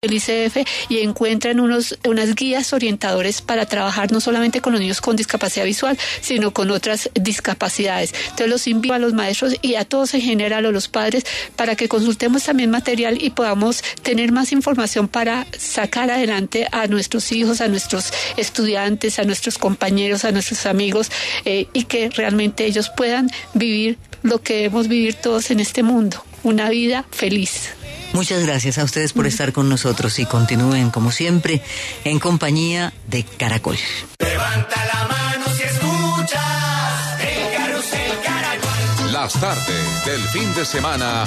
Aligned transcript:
el 0.00 0.12
ICF 0.12 0.58
y 0.88 0.98
encuentran 0.98 1.58
unos, 1.58 1.98
unas 2.06 2.36
guías 2.36 2.72
orientadores 2.72 3.42
para 3.42 3.66
trabajar 3.66 4.12
no 4.12 4.20
solamente 4.20 4.60
con 4.60 4.72
los 4.72 4.80
niños 4.80 5.00
con 5.00 5.16
discapacidad 5.16 5.64
visual, 5.64 5.98
sino 6.20 6.52
con 6.52 6.70
otras 6.70 7.10
discapacidades. 7.14 8.14
Entonces 8.26 8.48
los 8.48 8.68
invito 8.68 8.94
a 8.94 9.00
los 9.00 9.12
maestros 9.12 9.56
y 9.60 9.74
a 9.74 9.84
todos 9.84 10.14
en 10.14 10.20
general, 10.20 10.66
a 10.66 10.70
los 10.70 10.86
padres, 10.86 11.26
para 11.56 11.74
que 11.74 11.88
consultemos 11.88 12.44
también 12.44 12.70
material 12.70 13.20
y 13.20 13.30
podamos 13.30 13.82
tener 14.02 14.30
más 14.30 14.52
información 14.52 15.08
para 15.08 15.48
sacar 15.58 16.12
adelante 16.12 16.68
a 16.70 16.86
nuestros 16.86 17.32
hijos, 17.32 17.60
a 17.60 17.66
nuestros 17.66 18.12
estudiantes, 18.36 19.18
a 19.18 19.24
nuestros 19.24 19.58
compañeros, 19.58 20.24
a 20.24 20.30
nuestros 20.30 20.64
amigos 20.66 21.10
eh, 21.44 21.66
y 21.72 21.86
que 21.86 22.08
realmente 22.10 22.66
ellos 22.66 22.88
puedan 22.96 23.32
vivir 23.52 23.98
lo 24.22 24.40
que 24.42 24.54
debemos 24.58 24.86
vivir 24.86 25.14
todos 25.14 25.50
en 25.50 25.58
este 25.58 25.82
mundo, 25.82 26.24
una 26.44 26.70
vida 26.70 27.04
feliz. 27.10 27.70
Muchas 28.12 28.42
gracias 28.44 28.78
a 28.78 28.84
ustedes 28.84 29.12
por 29.12 29.26
estar 29.26 29.52
con 29.52 29.68
nosotros 29.68 30.18
y 30.18 30.26
continúen 30.26 30.90
como 30.90 31.10
siempre 31.10 31.62
en 32.04 32.18
compañía 32.18 32.92
de 33.06 33.24
Caracol. 33.24 33.76
Levanta 34.18 34.84
la 34.86 35.06
mano 35.06 35.46
si 35.56 35.62
escuchas 35.62 37.20
el 37.20 37.56
carrusel 37.56 38.12
Caracol. 38.24 39.12
Las 39.12 39.32
tardes 39.34 40.04
del 40.04 40.22
fin 40.28 40.54
de 40.54 40.64
semana 40.64 41.24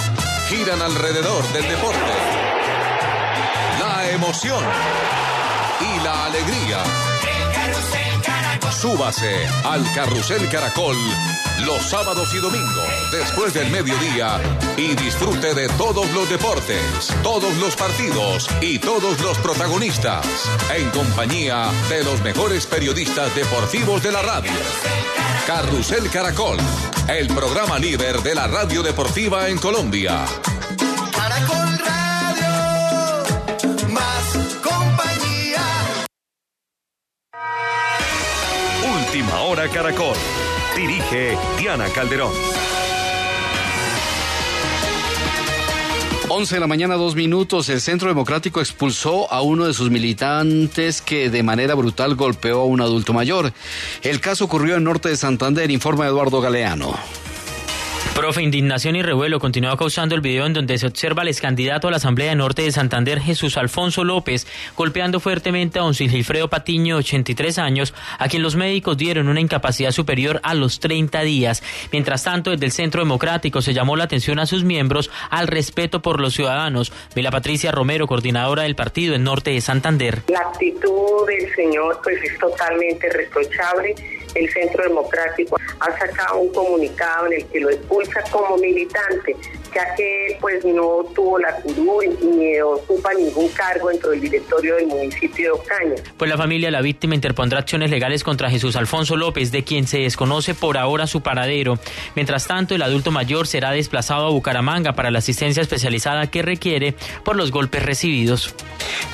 giran 0.50 0.82
alrededor 0.82 1.44
del 1.54 1.64
deporte. 1.64 2.12
La 3.80 4.12
emoción 4.12 4.64
y 5.80 6.04
la 6.04 6.26
alegría. 6.26 7.11
Súbase 8.82 9.48
al 9.64 9.84
Carrusel 9.94 10.50
Caracol 10.50 10.98
los 11.68 11.84
sábados 11.88 12.34
y 12.34 12.40
domingos 12.40 13.12
después 13.12 13.54
del 13.54 13.70
mediodía 13.70 14.42
y 14.76 14.96
disfrute 14.96 15.54
de 15.54 15.70
todos 15.78 16.12
los 16.14 16.28
deportes, 16.28 17.14
todos 17.22 17.56
los 17.58 17.76
partidos 17.76 18.50
y 18.60 18.80
todos 18.80 19.22
los 19.22 19.38
protagonistas 19.38 20.26
en 20.76 20.90
compañía 20.90 21.70
de 21.90 22.04
los 22.04 22.24
mejores 22.24 22.66
periodistas 22.66 23.36
deportivos 23.36 24.02
de 24.02 24.14
la 24.14 24.24
radio. 24.24 24.52
Carrusel 25.46 26.10
Caracol, 26.10 26.58
el 27.08 27.28
programa 27.28 27.78
líder 27.78 28.24
de 28.24 28.34
la 28.34 28.48
radio 28.48 28.82
deportiva 28.82 29.48
en 29.48 29.60
Colombia. 29.60 30.26
Caracol 31.12 31.71
Última 39.12 39.42
hora 39.42 39.68
Caracol. 39.68 40.16
Dirige 40.74 41.38
Diana 41.60 41.90
Calderón. 41.90 42.32
11 46.30 46.56
de 46.56 46.62
la 46.62 46.68
mañana, 46.68 46.96
dos 46.96 47.14
minutos. 47.14 47.68
El 47.68 47.82
Centro 47.82 48.08
Democrático 48.08 48.62
expulsó 48.62 49.30
a 49.30 49.42
uno 49.42 49.68
de 49.68 49.74
sus 49.74 49.90
militantes 49.90 51.02
que 51.02 51.30
de 51.30 51.44
manera 51.44 51.76
brutal 51.76 52.16
golpeó 52.16 52.62
a 52.62 52.66
un 52.66 52.80
adulto 52.80 53.12
mayor. 53.12 53.52
El 54.02 54.22
caso 54.22 54.46
ocurrió 54.46 54.78
en 54.78 54.86
norte 54.86 55.10
de 55.10 55.18
Santander, 55.18 55.70
informa 55.72 56.08
Eduardo 56.08 56.40
Galeano. 56.40 56.98
Profe, 58.16 58.42
indignación 58.42 58.98
y 58.98 59.02
revuelo 59.02 59.40
continúa 59.40 59.78
causando 59.78 60.16
el 60.16 60.22
video 60.22 60.46
en 60.46 60.54
donde 60.54 60.78
se 60.78 60.86
observa 60.86 61.22
al 61.22 61.30
ex 61.30 61.40
candidato 61.40 61.88
a 61.88 61.92
la 61.92 61.98
Asamblea 61.98 62.36
Norte 62.36 62.62
de 62.62 62.72
Santander, 62.72 63.22
Jesús 63.22 63.58
Alfonso 63.58 64.04
López, 64.04 64.46
golpeando 64.76 65.22
fuertemente 65.22 65.80
a 65.80 65.84
don 65.84 65.94
Silfredo 65.94 66.50
Patiño, 66.50 66.98
83 66.98 67.58
años, 67.58 67.94
a 68.20 68.28
quien 68.28 68.44
los 68.44 68.58
médicos 68.58 68.98
dieron 68.98 69.30
una 69.30 69.40
incapacidad 69.40 69.92
superior 69.92 70.42
a 70.44 70.54
los 70.54 70.82
30 70.82 71.22
días. 71.22 71.64
Mientras 71.94 72.24
tanto, 72.26 72.52
desde 72.52 72.66
el 72.66 72.72
Centro 72.74 73.02
Democrático 73.02 73.62
se 73.62 73.74
llamó 73.74 73.96
la 73.96 74.04
atención 74.04 74.40
a 74.40 74.46
sus 74.46 74.66
miembros 74.66 75.10
al 75.30 75.48
respeto 75.48 76.02
por 76.02 76.20
los 76.20 76.34
ciudadanos. 76.34 76.92
Mila 77.16 77.32
Patricia 77.32 77.72
Romero, 77.72 78.08
coordinadora 78.08 78.64
del 78.64 78.76
partido 78.76 79.16
en 79.16 79.24
Norte 79.24 79.52
de 79.52 79.62
Santander. 79.62 80.22
La 80.28 80.42
actitud 80.42 81.26
del 81.28 81.56
señor 81.56 82.00
pues 82.04 82.22
es 82.24 82.38
totalmente 82.38 83.10
reprochable. 83.10 83.96
El 84.36 84.52
Centro 84.52 84.84
Democrático 84.84 85.58
ha 85.80 85.98
sacado 85.98 86.40
un 86.40 86.54
comunicado 86.54 87.28
en 87.28 87.34
el 87.34 87.46
que 87.48 87.60
lo 87.60 87.70
expulsa 87.70 88.22
como 88.32 88.58
militante, 88.58 89.36
ya 89.74 89.96
que 89.96 90.38
pues 90.40 90.64
no 90.66 91.06
tuvo 91.16 91.40
la 91.40 91.56
curul 91.58 92.06
ni 92.22 92.60
ocupa 92.60 93.14
ningún 93.14 93.50
cargo 93.50 93.90
dentro 93.90 94.12
del 94.12 94.22
directorio 94.22 94.76
del 94.76 94.88
municipio 94.88 95.46
de 95.46 95.52
Ocaña. 95.52 95.96
Pues 96.18 96.30
la 96.30 96.38
familia 96.38 96.68
de 96.68 96.72
la 96.72 96.82
víctima 96.82 97.16
interpondrá 97.16 97.60
acciones 97.60 97.90
legales 97.90 98.24
contra 98.24 98.50
Jesús 98.50 98.76
Alfonso 98.76 99.16
López, 99.16 99.52
de 99.52 99.64
quien 99.64 99.88
se 99.88 100.00
desconoce 100.00 100.54
por 100.54 100.78
ahora 100.78 101.08
su 101.08 101.22
paradero. 101.22 101.80
Mientras 102.16 102.48
tanto, 102.48 102.76
el 102.76 102.82
adulto 102.82 103.12
mayor 103.12 103.48
será 103.48 103.72
desplazado 103.72 104.28
a 104.28 104.30
Bucaramanga 104.30 104.94
para 104.94 105.12
la 105.12 105.20
asistencia 105.20 105.62
especializada 105.62 106.28
que 106.28 106.42
requiere 106.42 106.96
por 107.24 107.36
los 107.36 107.52
golpes 107.52 107.84
recibidos. 107.84 108.54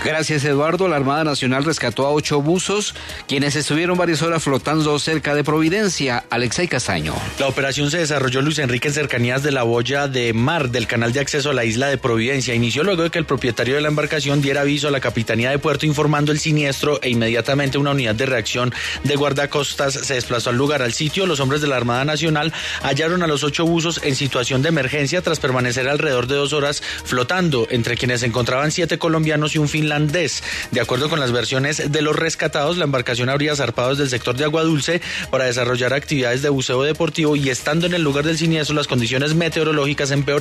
Gracias, 0.03 0.43
Eduardo. 0.45 0.87
La 0.87 0.95
Armada 0.95 1.23
Nacional 1.23 1.63
rescató 1.63 2.05
a 2.05 2.11
ocho 2.11 2.41
buzos, 2.41 2.95
quienes 3.27 3.55
estuvieron 3.55 3.97
varias 3.97 4.21
horas 4.21 4.43
flotando 4.43 4.97
cerca 4.99 5.35
de 5.35 5.43
Providencia. 5.43 6.23
Alexei 6.29 6.67
Castaño. 6.67 7.13
La 7.39 7.47
operación 7.47 7.91
se 7.91 7.99
desarrolló 7.99 8.41
Luis 8.41 8.59
Enrique 8.59 8.87
en 8.87 8.93
cercanías 8.93 9.43
de 9.43 9.51
la 9.51 9.63
boya 9.63 10.07
de 10.07 10.33
mar 10.47 10.69
del 10.69 10.87
canal 10.87 11.11
de 11.11 11.19
acceso 11.19 11.49
a 11.49 11.53
la 11.53 11.65
isla 11.65 11.89
de 11.89 11.97
Providencia. 11.97 12.55
Inició 12.55 12.81
luego 12.83 13.03
de 13.03 13.09
que 13.09 13.19
el 13.19 13.25
propietario 13.25 13.75
de 13.75 13.81
la 13.81 13.89
embarcación 13.89 14.41
diera 14.41 14.61
aviso 14.61 14.87
a 14.87 14.91
la 14.91 15.01
Capitanía 15.01 15.49
de 15.49 15.59
Puerto 15.59 15.85
informando 15.85 16.31
el 16.31 16.39
siniestro 16.39 17.01
e 17.01 17.09
inmediatamente 17.09 17.77
una 17.77 17.91
unidad 17.91 18.15
de 18.15 18.27
reacción 18.27 18.73
de 19.03 19.17
guardacostas 19.17 19.93
se 19.95 20.13
desplazó 20.13 20.51
al 20.51 20.55
lugar. 20.55 20.81
Al 20.81 20.93
sitio, 20.93 21.25
los 21.25 21.41
hombres 21.41 21.59
de 21.59 21.67
la 21.67 21.75
Armada 21.75 22.05
Nacional 22.05 22.53
hallaron 22.81 23.23
a 23.23 23.27
los 23.27 23.43
ocho 23.43 23.65
buzos 23.65 23.99
en 24.05 24.15
situación 24.15 24.61
de 24.61 24.69
emergencia 24.69 25.21
tras 25.21 25.41
permanecer 25.41 25.89
alrededor 25.89 26.27
de 26.27 26.35
dos 26.35 26.53
horas 26.53 26.81
flotando, 27.03 27.67
entre 27.69 27.97
quienes 27.97 28.21
se 28.21 28.27
encontraban 28.27 28.71
siete 28.71 28.97
colombianos 28.97 29.53
y 29.53 29.57
un 29.57 29.67
finlandés. 29.67 30.43
De 30.71 30.79
acuerdo 30.79 31.09
con 31.09 31.19
las 31.19 31.33
versiones 31.33 31.91
de 31.91 32.01
los 32.01 32.15
rescatados, 32.15 32.77
la 32.77 32.85
embarcación 32.85 33.27
habría 33.27 33.53
zarpado 33.53 33.89
desde 33.89 34.03
el 34.03 34.09
sector 34.11 34.37
de 34.37 34.45
Agua 34.45 34.63
Dulce 34.63 35.01
para 35.29 35.43
desarrollar 35.43 35.93
actividades 35.93 36.41
de 36.41 36.47
buceo 36.47 36.83
deportivo 36.83 37.35
y 37.35 37.49
estando 37.49 37.85
en 37.85 37.95
el 37.95 38.01
lugar 38.01 38.23
del 38.23 38.37
siniestro 38.37 38.77
las 38.77 38.87
condiciones 38.87 39.33
meteorológicas 39.33 40.11
empeoraron 40.11 40.36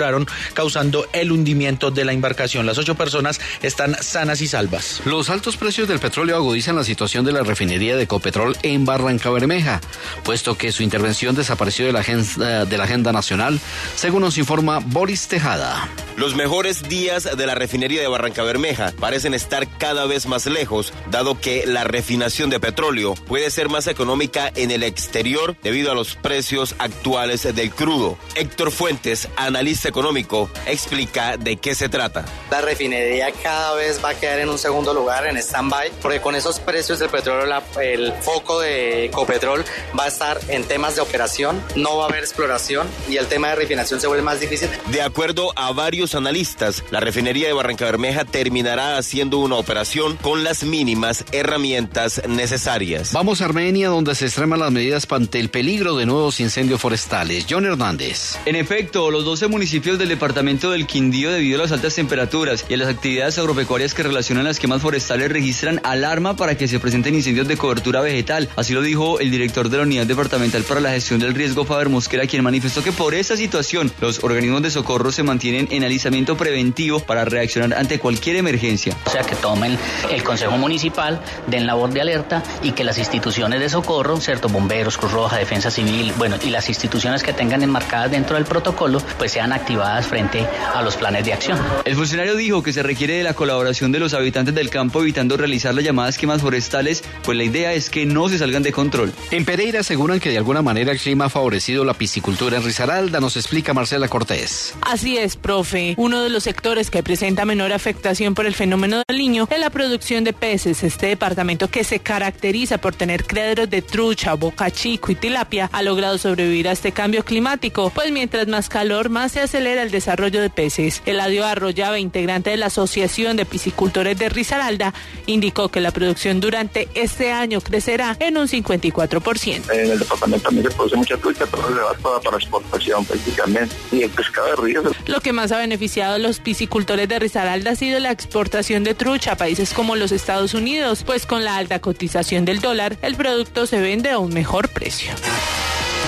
causando 0.54 1.06
el 1.12 1.32
hundimiento 1.32 1.90
de 1.90 2.04
la 2.04 2.12
embarcación. 2.12 2.66
Las 2.66 2.78
ocho 2.78 2.94
personas 2.94 3.40
están 3.62 3.96
sanas 4.02 4.40
y 4.40 4.48
salvas. 4.48 5.02
Los 5.04 5.30
altos 5.30 5.56
precios 5.56 5.88
del 5.88 5.98
petróleo 5.98 6.36
agudizan 6.36 6.76
la 6.76 6.84
situación 6.84 7.24
de 7.24 7.32
la 7.32 7.42
refinería 7.42 7.96
de 7.96 8.04
Ecopetrol 8.04 8.56
en 8.62 8.84
Barranca 8.84 9.30
Bermeja, 9.30 9.80
puesto 10.24 10.56
que 10.56 10.72
su 10.72 10.82
intervención 10.82 11.34
desapareció 11.34 11.86
de 11.86 11.92
la 11.92 12.00
agenda, 12.00 12.64
de 12.64 12.78
la 12.78 12.84
agenda 12.84 13.12
nacional, 13.12 13.60
según 13.94 14.22
nos 14.22 14.38
informa 14.38 14.80
Boris 14.80 15.28
Tejada. 15.28 15.88
Los 16.16 16.34
mejores 16.34 16.88
días 16.88 17.28
de 17.36 17.46
la 17.46 17.54
refinería 17.54 18.00
de 18.00 18.08
Barranca 18.08 18.42
Bermeja 18.42 18.92
parecen 18.98 19.34
estar 19.34 19.68
cada 19.78 20.06
vez 20.06 20.26
más 20.26 20.46
lejos, 20.46 20.92
dado 21.10 21.38
que 21.40 21.66
la 21.66 21.84
refinación 21.84 22.48
de 22.48 22.58
petróleo 22.58 23.14
puede 23.14 23.50
ser 23.50 23.68
más 23.68 23.86
económica 23.86 24.50
en 24.54 24.70
el 24.70 24.82
exterior 24.82 25.56
debido 25.62 25.90
a 25.90 25.94
los 25.94 26.14
precios 26.16 26.74
actuales 26.78 27.42
del 27.54 27.70
crudo. 27.70 28.18
Héctor 28.34 28.70
Fuentes, 28.70 29.28
analista 29.36 29.85
económico, 29.88 30.50
explica 30.66 31.36
de 31.36 31.56
qué 31.56 31.74
se 31.74 31.88
trata. 31.88 32.24
La 32.50 32.60
refinería 32.60 33.30
cada 33.42 33.74
vez 33.74 34.00
va 34.04 34.10
a 34.10 34.14
quedar 34.14 34.38
en 34.40 34.48
un 34.48 34.58
segundo 34.58 34.94
lugar, 34.94 35.26
en 35.26 35.36
stand-by, 35.36 35.90
porque 36.02 36.20
con 36.20 36.34
esos 36.34 36.60
precios 36.60 36.98
del 36.98 37.08
petróleo, 37.10 37.46
la- 37.46 37.62
el 37.82 38.12
foco 38.20 38.60
de 38.60 39.06
Ecopetrol 39.06 39.64
va 39.98 40.04
a 40.04 40.08
estar 40.08 40.38
en 40.48 40.64
temas 40.64 40.94
de 40.96 41.00
operación, 41.02 41.62
no 41.74 41.96
va 41.98 42.04
a 42.04 42.08
haber 42.08 42.20
exploración 42.24 42.86
y 43.08 43.16
el 43.16 43.26
tema 43.26 43.48
de 43.50 43.56
refinación 43.56 44.00
se 44.00 44.06
vuelve 44.06 44.22
más 44.22 44.40
difícil. 44.40 44.68
De 44.88 45.02
acuerdo 45.02 45.52
a 45.56 45.72
varios 45.72 46.14
analistas, 46.14 46.82
la 46.90 47.00
refinería 47.00 47.46
de 47.48 47.52
Barranca 47.52 47.84
Bermeja 47.84 48.24
terminará 48.24 48.96
haciendo 48.96 49.38
una 49.38 49.56
operación 49.56 50.16
con 50.16 50.44
las 50.44 50.62
mínimas 50.64 51.24
herramientas 51.32 52.22
necesarias. 52.28 53.12
Vamos 53.12 53.40
a 53.40 53.46
Armenia, 53.46 53.88
donde 53.88 54.14
se 54.14 54.26
extreman 54.26 54.60
las 54.60 54.70
medidas 54.70 55.06
ante 55.10 55.40
el 55.40 55.48
peligro 55.50 55.96
de 55.96 56.04
nuevos 56.06 56.40
incendios 56.40 56.80
forestales. 56.80 57.46
John 57.48 57.64
Hernández. 57.64 58.36
En 58.44 58.56
efecto, 58.56 59.10
los 59.10 59.24
12 59.24 59.46
municipios 59.48 59.75
del 59.76 60.08
departamento 60.08 60.70
del 60.70 60.86
Quindío, 60.86 61.30
debido 61.30 61.58
a 61.58 61.62
las 61.62 61.72
altas 61.72 61.94
temperaturas 61.94 62.64
y 62.66 62.74
a 62.74 62.76
las 62.78 62.88
actividades 62.88 63.36
agropecuarias 63.38 63.92
que 63.92 64.02
relacionan 64.02 64.44
las 64.44 64.58
quemas 64.58 64.80
forestales, 64.80 65.30
registran 65.30 65.82
alarma 65.84 66.34
para 66.34 66.56
que 66.56 66.66
se 66.66 66.80
presenten 66.80 67.14
incendios 67.14 67.46
de 67.46 67.58
cobertura 67.58 68.00
vegetal. 68.00 68.48
Así 68.56 68.72
lo 68.72 68.80
dijo 68.80 69.20
el 69.20 69.30
director 69.30 69.68
de 69.68 69.76
la 69.76 69.82
Unidad 69.82 70.06
Departamental 70.06 70.62
para 70.62 70.80
la 70.80 70.92
Gestión 70.92 71.20
del 71.20 71.34
Riesgo, 71.34 71.66
Faber 71.66 71.90
Mosquera, 71.90 72.26
quien 72.26 72.42
manifestó 72.42 72.82
que 72.82 72.90
por 72.90 73.14
esa 73.14 73.36
situación 73.36 73.92
los 74.00 74.24
organismos 74.24 74.62
de 74.62 74.70
socorro 74.70 75.12
se 75.12 75.22
mantienen 75.22 75.68
en 75.70 75.84
alisamiento 75.84 76.38
preventivo 76.38 77.00
para 77.00 77.26
reaccionar 77.26 77.78
ante 77.78 77.98
cualquier 77.98 78.36
emergencia. 78.36 78.96
O 79.04 79.10
sea, 79.10 79.24
que 79.24 79.36
tomen 79.36 79.78
el 80.10 80.24
Consejo 80.24 80.56
Municipal, 80.56 81.20
den 81.46 81.66
labor 81.66 81.92
de 81.92 82.00
alerta 82.00 82.42
y 82.62 82.72
que 82.72 82.82
las 82.82 82.96
instituciones 82.96 83.60
de 83.60 83.68
socorro, 83.68 84.16
¿cierto? 84.16 84.48
Bomberos, 84.48 84.96
Cruz 84.96 85.12
Roja, 85.12 85.36
Defensa 85.36 85.70
Civil, 85.70 86.14
bueno, 86.16 86.36
y 86.42 86.48
las 86.48 86.68
instituciones 86.70 87.22
que 87.22 87.34
tengan 87.34 87.62
enmarcadas 87.62 88.10
dentro 88.10 88.36
del 88.36 88.46
protocolo, 88.46 89.02
pues 89.18 89.32
sean 89.32 89.52
activadas 89.66 90.06
frente 90.06 90.46
a 90.74 90.80
los 90.80 90.96
planes 90.96 91.24
de 91.24 91.32
acción. 91.32 91.58
El 91.84 91.96
funcionario 91.96 92.36
dijo 92.36 92.62
que 92.62 92.72
se 92.72 92.84
requiere 92.84 93.14
de 93.14 93.24
la 93.24 93.34
colaboración 93.34 93.90
de 93.90 93.98
los 93.98 94.14
habitantes 94.14 94.54
del 94.54 94.70
campo 94.70 95.02
evitando 95.02 95.36
realizar 95.36 95.74
las 95.74 95.82
llamadas 95.82 96.18
quemas 96.18 96.40
forestales, 96.40 97.02
pues 97.24 97.36
la 97.36 97.42
idea 97.42 97.72
es 97.72 97.90
que 97.90 98.06
no 98.06 98.28
se 98.28 98.38
salgan 98.38 98.62
de 98.62 98.70
control. 98.70 99.12
En 99.32 99.44
Pereira 99.44 99.80
aseguran 99.80 100.20
que 100.20 100.30
de 100.30 100.38
alguna 100.38 100.62
manera 100.62 100.92
el 100.92 101.00
clima 101.00 101.24
ha 101.24 101.30
favorecido 101.30 101.84
la 101.84 101.94
piscicultura 101.94 102.58
en 102.58 102.62
Risaralda, 102.62 103.18
nos 103.18 103.36
explica 103.36 103.74
Marcela 103.74 104.06
Cortés. 104.06 104.76
Así 104.82 105.18
es, 105.18 105.34
profe. 105.34 105.94
Uno 105.96 106.22
de 106.22 106.28
los 106.28 106.44
sectores 106.44 106.88
que 106.88 107.02
presenta 107.02 107.44
menor 107.44 107.72
afectación 107.72 108.36
por 108.36 108.46
el 108.46 108.54
fenómeno 108.54 109.02
Niño 109.12 109.48
en 109.50 109.62
la 109.62 109.70
producción 109.70 110.22
de 110.22 110.32
peces. 110.32 110.84
Este 110.84 111.06
departamento 111.06 111.68
que 111.68 111.82
se 111.82 111.98
caracteriza 111.98 112.78
por 112.78 112.94
tener 112.94 113.24
criaderos 113.24 113.68
de 113.68 113.82
trucha, 113.82 114.34
boca 114.34 114.70
chico 114.70 115.10
y 115.10 115.16
tilapia 115.16 115.68
ha 115.72 115.82
logrado 115.82 116.18
sobrevivir 116.18 116.68
a 116.68 116.72
este 116.72 116.92
cambio 116.92 117.24
climático, 117.24 117.90
pues 117.90 118.12
mientras 118.12 118.46
más 118.46 118.68
calor, 118.68 119.08
más 119.08 119.32
se 119.32 119.40
acelera 119.56 119.82
el 119.82 119.90
desarrollo 119.90 120.42
de 120.42 120.50
peces. 120.50 121.00
Eladio 121.06 121.46
Arroyaba, 121.46 121.98
integrante 121.98 122.50
de 122.50 122.58
la 122.58 122.66
Asociación 122.66 123.38
de 123.38 123.46
Piscicultores 123.46 124.18
de 124.18 124.28
Risaralda, 124.28 124.92
indicó 125.24 125.70
que 125.70 125.80
la 125.80 125.92
producción 125.92 126.40
durante 126.40 126.90
este 126.92 127.32
año 127.32 127.62
crecerá 127.62 128.18
en 128.20 128.36
un 128.36 128.48
54%. 128.48 129.72
En 129.72 129.92
el 129.92 129.98
departamento 129.98 130.44
también 130.44 130.68
se 130.68 130.76
produce 130.76 130.96
mucha 130.96 131.16
trucha, 131.16 131.46
pero 131.46 131.68
se 131.68 131.74
va 131.74 131.94
toda 131.94 132.20
para 132.20 132.36
exportación 132.36 133.02
prácticamente. 133.06 133.74
Y 133.92 134.02
el 134.02 134.10
pescado 134.10 134.48
de 134.48 134.56
río. 134.56 134.82
Lo 135.06 135.22
que 135.22 135.32
más 135.32 135.52
ha 135.52 135.56
beneficiado 135.56 136.16
a 136.16 136.18
los 136.18 136.40
piscicultores 136.40 137.08
de 137.08 137.18
Risaralda 137.18 137.70
ha 137.70 137.76
sido 137.76 137.98
la 137.98 138.10
exportación 138.10 138.84
de 138.84 138.92
trucha 138.92 139.32
a 139.32 139.36
países 139.36 139.72
como 139.72 139.96
los 139.96 140.12
Estados 140.12 140.52
Unidos, 140.52 141.02
pues 141.02 141.24
con 141.24 141.44
la 141.44 141.56
alta 141.56 141.78
cotización 141.78 142.44
del 142.44 142.60
dólar, 142.60 142.98
el 143.00 143.16
producto 143.16 143.64
se 143.64 143.80
vende 143.80 144.10
a 144.10 144.18
un 144.18 144.34
mejor 144.34 144.68
precio. 144.68 145.14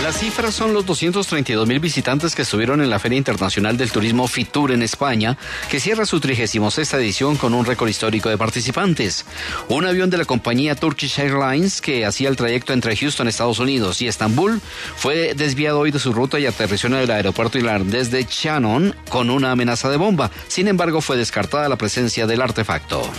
Las 0.02 0.20
cifras 0.20 0.54
son 0.54 0.72
los 0.72 0.86
232 0.86 1.66
mil 1.66 1.80
visitantes 1.80 2.34
que 2.34 2.42
estuvieron 2.42 2.80
en 2.80 2.88
la 2.88 3.00
Feria 3.00 3.18
Internacional 3.18 3.76
del 3.76 3.90
Turismo 3.90 4.28
FITUR 4.28 4.70
en 4.70 4.82
España, 4.82 5.36
que 5.68 5.80
cierra 5.80 6.06
su 6.06 6.20
36 6.20 6.94
edición 6.94 7.36
con 7.36 7.52
un 7.52 7.64
récord 7.64 7.88
histórico 7.88 8.28
de 8.28 8.38
participantes. 8.38 9.26
Un 9.68 9.86
avión 9.86 10.08
de 10.08 10.18
la 10.18 10.24
compañía 10.24 10.76
Turkish 10.76 11.18
Airlines 11.18 11.80
que 11.80 12.06
hacía 12.06 12.28
el 12.28 12.36
trayecto 12.36 12.72
entre 12.72 12.96
Houston, 12.96 13.26
Estados 13.26 13.58
Unidos 13.58 14.00
y 14.00 14.06
Estambul 14.06 14.60
fue 14.96 15.34
desviado 15.34 15.80
hoy 15.80 15.90
de 15.90 15.98
su 15.98 16.12
ruta 16.12 16.38
y 16.38 16.46
aterrizó 16.46 16.86
en 16.86 16.94
el 16.94 17.10
aeropuerto 17.10 17.58
irlandés 17.58 18.10
de 18.12 18.24
Shannon 18.24 18.94
con 19.10 19.30
una 19.30 19.50
amenaza 19.50 19.90
de 19.90 19.96
bomba. 19.96 20.30
Sin 20.46 20.68
embargo, 20.68 21.00
fue 21.00 21.16
descartada 21.16 21.68
la 21.68 21.76
presencia 21.76 22.26
del 22.26 22.40
artefacto. 22.40 23.10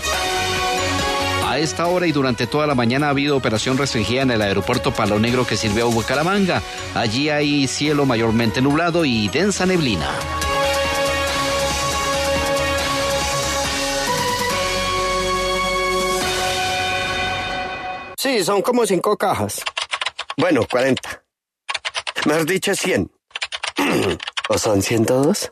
Esta 1.59 1.87
hora 1.87 2.07
y 2.07 2.13
durante 2.13 2.47
toda 2.47 2.65
la 2.67 2.73
mañana 2.73 3.07
ha 3.07 3.09
habido 3.09 3.35
operación 3.35 3.77
restringida 3.77 4.21
en 4.21 4.31
el 4.31 4.41
aeropuerto 4.41 4.93
Palo 4.93 5.19
Negro 5.19 5.45
que 5.45 5.57
sirve 5.57 5.81
a 5.81 5.85
Bucaramanga. 5.85 6.61
Allí 6.95 7.27
hay 7.29 7.67
cielo 7.67 8.05
mayormente 8.05 8.61
nublado 8.61 9.03
y 9.03 9.27
densa 9.27 9.65
neblina. 9.65 10.09
Sí, 18.17 18.41
son 18.45 18.61
como 18.61 18.85
cinco 18.85 19.17
cajas. 19.17 19.61
Bueno, 20.37 20.61
40. 20.65 21.23
Mejor 22.25 22.45
dicho, 22.45 22.73
100. 22.73 23.11
¿O 24.47 24.57
son 24.57 24.81
102? 24.81 25.49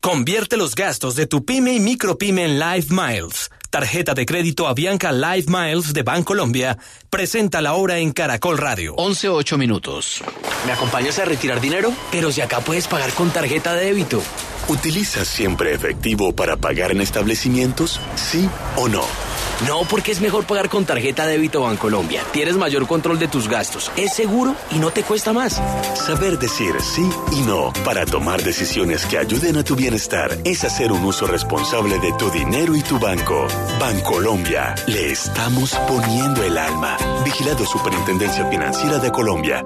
Convierte 0.00 0.56
los 0.56 0.74
gastos 0.74 1.14
de 1.14 1.26
tu 1.26 1.44
pyme 1.44 1.74
y 1.74 1.80
micropyme 1.80 2.46
en 2.46 2.58
Live 2.58 2.86
Miles. 2.88 3.50
Tarjeta 3.68 4.14
de 4.14 4.24
crédito 4.24 4.66
Avianca 4.66 5.12
Live 5.12 5.44
Miles 5.48 5.92
de 5.92 6.02
Bancolombia. 6.02 6.78
Presenta 7.10 7.60
la 7.60 7.74
hora 7.74 7.98
en 7.98 8.12
Caracol 8.12 8.56
Radio. 8.56 8.94
11 8.96 9.28
8 9.28 9.58
minutos. 9.58 10.22
¿Me 10.64 10.72
acompañas 10.72 11.18
a 11.18 11.26
retirar 11.26 11.60
dinero? 11.60 11.92
Pero 12.10 12.32
si 12.32 12.40
acá 12.40 12.60
puedes 12.60 12.88
pagar 12.88 13.12
con 13.12 13.30
tarjeta 13.30 13.74
de 13.74 13.84
débito. 13.84 14.22
¿Utilizas 14.68 15.28
siempre 15.28 15.74
efectivo 15.74 16.32
para 16.34 16.56
pagar 16.56 16.92
en 16.92 17.02
establecimientos? 17.02 18.00
¿Sí 18.16 18.48
o 18.76 18.88
no? 18.88 19.29
No, 19.66 19.82
porque 19.84 20.12
es 20.12 20.20
mejor 20.20 20.44
pagar 20.44 20.68
con 20.68 20.84
tarjeta 20.84 21.26
débito 21.26 21.62
Bancolombia. 21.62 22.22
Tienes 22.32 22.56
mayor 22.56 22.86
control 22.86 23.18
de 23.18 23.28
tus 23.28 23.48
gastos. 23.48 23.90
Es 23.96 24.14
seguro 24.14 24.54
y 24.70 24.78
no 24.78 24.90
te 24.90 25.02
cuesta 25.02 25.32
más. 25.32 25.60
Saber 25.94 26.38
decir 26.38 26.74
sí 26.80 27.08
y 27.32 27.40
no 27.42 27.72
para 27.84 28.06
tomar 28.06 28.42
decisiones 28.42 29.04
que 29.06 29.18
ayuden 29.18 29.56
a 29.56 29.64
tu 29.64 29.76
bienestar 29.76 30.36
es 30.44 30.64
hacer 30.64 30.92
un 30.92 31.04
uso 31.04 31.26
responsable 31.26 31.98
de 31.98 32.12
tu 32.14 32.30
dinero 32.30 32.74
y 32.74 32.82
tu 32.82 32.98
banco. 32.98 33.46
Bancolombia, 33.78 34.74
le 34.86 35.12
estamos 35.12 35.74
poniendo 35.86 36.42
el 36.42 36.56
alma. 36.56 36.96
Vigilado 37.24 37.66
Superintendencia 37.66 38.46
Financiera 38.48 38.98
de 38.98 39.10
Colombia. 39.10 39.62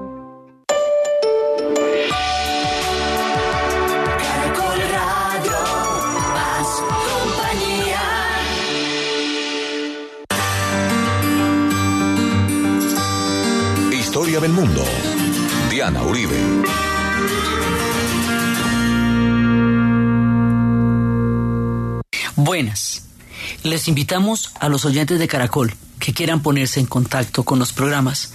Historia 14.15 14.39
del 14.39 14.53
mundo. 14.53 14.81
Diana 15.69 16.05
Uribe. 16.05 16.37
Buenas. 22.37 23.07
Les 23.65 23.89
invitamos 23.89 24.53
a 24.61 24.69
los 24.69 24.85
oyentes 24.85 25.19
de 25.19 25.27
Caracol 25.27 25.75
que 25.99 26.13
quieran 26.13 26.43
ponerse 26.45 26.79
en 26.79 26.87
contacto 26.87 27.43
con 27.43 27.59
los 27.59 27.73
programas, 27.73 28.35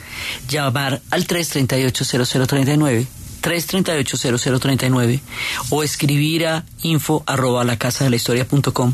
llamar 0.49 1.01
al 1.11 1.25
338-0039, 1.25 3.07
338-0039 3.41 5.21
o 5.69 5.83
escribir 5.83 6.45
a 6.45 6.65
info 6.81 7.23
arroba 7.25 7.63
la 7.63 7.77
casa 7.77 8.03
de 8.03 8.09
la 8.09 8.17
historia 8.17 8.45
punto 8.45 8.73
com, 8.73 8.93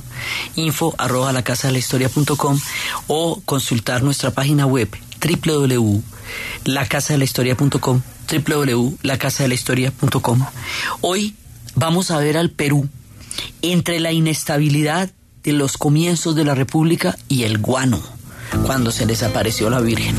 info 0.55 0.93
arroba 0.99 1.33
la 1.33 1.43
casa 1.43 1.67
de 1.67 1.71
la 1.71 1.79
historia 1.79 2.09
punto 2.09 2.35
com 2.37 2.59
o 3.07 3.41
consultar 3.43 4.03
nuestra 4.03 4.29
página 4.29 4.67
web 4.67 4.95
www.lacasadelahistoria.com 5.25 8.01
www.lacasadelahistoria.com 8.25 10.45
Hoy 11.01 11.35
vamos 11.75 12.09
a 12.11 12.19
ver 12.19 12.37
al 12.37 12.51
Perú 12.51 12.87
entre 13.61 13.99
la 13.99 14.11
inestabilidad 14.11 15.09
de 15.43 15.53
los 15.53 15.77
comienzos 15.77 16.35
de 16.35 16.43
la 16.43 16.55
República 16.55 17.15
y 17.27 17.43
el 17.43 17.59
guano, 17.59 18.01
cuando 18.65 18.91
se 18.91 19.05
desapareció 19.05 19.69
la 19.69 19.79
Virgen. 19.79 20.15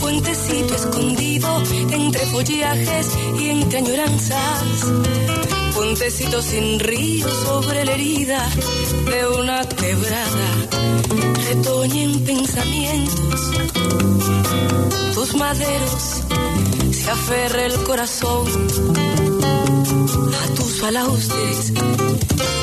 Puentecito 0.00 0.74
escondido 0.74 1.62
entre 1.92 2.26
follajes 2.26 3.16
y 3.38 3.50
entre 3.50 3.78
añoranzas. 3.78 5.21
Puentecito 5.92 6.40
sin 6.40 6.80
río 6.80 7.28
sobre 7.28 7.84
la 7.84 7.92
herida 7.92 8.48
de 9.04 9.26
una 9.26 9.62
quebrada. 9.68 10.48
Retoñen 11.48 12.24
pensamientos, 12.24 13.50
tus 15.12 15.36
maderos, 15.36 16.22
se 16.92 17.10
aferra 17.10 17.66
el 17.66 17.74
corazón 17.82 18.46
a 20.42 20.54
tus 20.54 20.80
balaustres. 20.80 21.74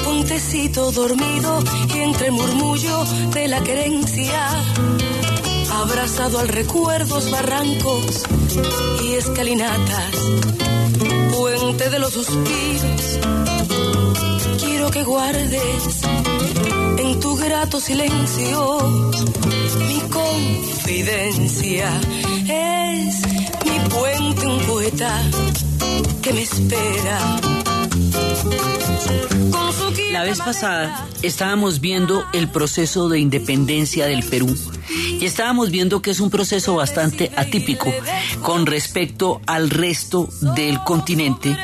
Puentecito 0.06 0.92
dormido 0.92 1.64
y 1.94 2.00
entre 2.00 2.28
el 2.30 2.32
murmullo 2.32 3.06
de 3.32 3.48
la 3.48 3.62
querencia 3.62 4.50
abrazado 5.84 6.40
al 6.40 6.48
recuerdos, 6.48 7.30
barrancos 7.30 8.24
y 9.04 9.14
escalinatas, 9.14 10.16
de 11.78 12.00
los 12.00 12.14
suspiros. 12.14 13.20
Quiero 14.60 14.90
que 14.90 15.04
guardes 15.04 16.02
en 16.98 17.20
tu 17.20 17.36
grato 17.36 17.80
silencio 17.80 18.80
mi 19.88 20.00
confidencia. 20.10 22.02
Es 22.48 23.22
mi 23.66 23.90
puente, 23.90 24.48
un 24.48 24.60
poeta 24.66 25.22
que 26.24 26.34
me 26.34 26.42
espera. 26.42 27.59
La 30.12 30.24
vez 30.24 30.40
pasada 30.40 31.08
estábamos 31.22 31.80
viendo 31.80 32.26
el 32.34 32.50
proceso 32.50 33.10
de 33.10 33.20
independencia 33.20 34.06
del 34.06 34.24
Perú 34.24 34.56
y 35.20 35.26
estábamos 35.26 35.72
viendo 35.72 36.02
que 36.02 36.12
es 36.12 36.20
un 36.20 36.30
proceso 36.30 36.76
bastante 36.76 37.32
atípico 37.36 37.92
con 38.42 38.66
respecto 38.66 39.42
al 39.46 39.70
resto 39.70 40.30
del 40.56 40.84
continente 40.84 41.58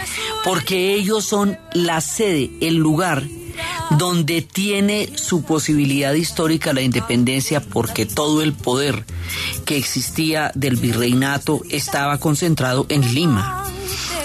porque 0.44 0.94
ellos 0.94 1.25
son 1.25 1.58
la 1.74 2.01
sede, 2.01 2.51
el 2.62 2.75
lugar 2.75 3.24
donde 3.91 4.41
tiene 4.41 5.10
su 5.15 5.44
posibilidad 5.44 6.13
histórica 6.13 6.74
la 6.74 6.82
independencia 6.82 7.62
porque 7.62 8.05
todo 8.05 8.41
el 8.41 8.53
poder 8.53 9.05
que 9.65 9.77
existía 9.77 10.51
del 10.55 10.75
virreinato 10.75 11.62
estaba 11.70 12.17
concentrado 12.20 12.86
en 12.89 13.13
Lima. 13.13 13.75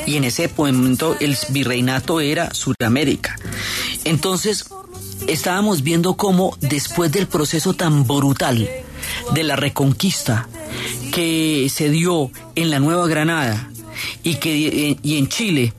Y 0.07 0.17
en 0.17 0.25
ese 0.25 0.51
momento 0.57 1.17
el 1.21 1.37
virreinato 1.51 2.21
era 2.21 2.53
Sudamérica. 2.55 3.37
Entonces, 4.05 4.67
estábamos 5.27 5.83
viendo 5.83 6.15
cómo 6.15 6.57
después 6.61 7.13
del 7.13 7.27
proceso 7.27 7.75
tan 7.75 8.07
brutal 8.07 8.69
de 9.35 9.45
la 9.45 9.57
reconquista 9.57 10.49
que 11.13 11.69
se 11.73 11.91
dio 11.91 12.31
en 12.55 12.71
la 12.71 12.79
Nueva 12.79 13.07
Granada 13.07 13.71
y 14.23 14.37
que 14.37 14.97
y 15.03 15.19
en 15.19 15.29
Chile 15.29 15.73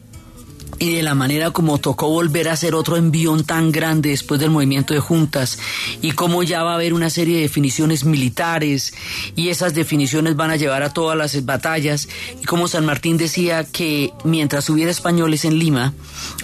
y 0.81 0.95
de 0.95 1.03
la 1.03 1.13
manera 1.13 1.51
como 1.51 1.77
tocó 1.77 2.09
volver 2.09 2.49
a 2.49 2.53
hacer 2.53 2.73
otro 2.73 2.97
envión 2.97 3.43
tan 3.43 3.71
grande 3.71 4.09
después 4.09 4.39
del 4.41 4.49
movimiento 4.49 4.95
de 4.95 4.99
juntas 4.99 5.59
y 6.01 6.13
cómo 6.13 6.41
ya 6.41 6.63
va 6.63 6.71
a 6.71 6.73
haber 6.73 6.95
una 6.95 7.11
serie 7.11 7.35
de 7.35 7.43
definiciones 7.43 8.03
militares 8.03 8.91
y 9.35 9.49
esas 9.49 9.75
definiciones 9.75 10.35
van 10.35 10.49
a 10.49 10.55
llevar 10.55 10.81
a 10.81 10.91
todas 10.91 11.15
las 11.15 11.45
batallas 11.45 12.09
y 12.41 12.45
como 12.45 12.67
San 12.67 12.83
Martín 12.83 13.17
decía 13.17 13.63
que 13.63 14.11
mientras 14.23 14.71
hubiera 14.71 14.89
españoles 14.89 15.45
en 15.45 15.59
Lima 15.59 15.93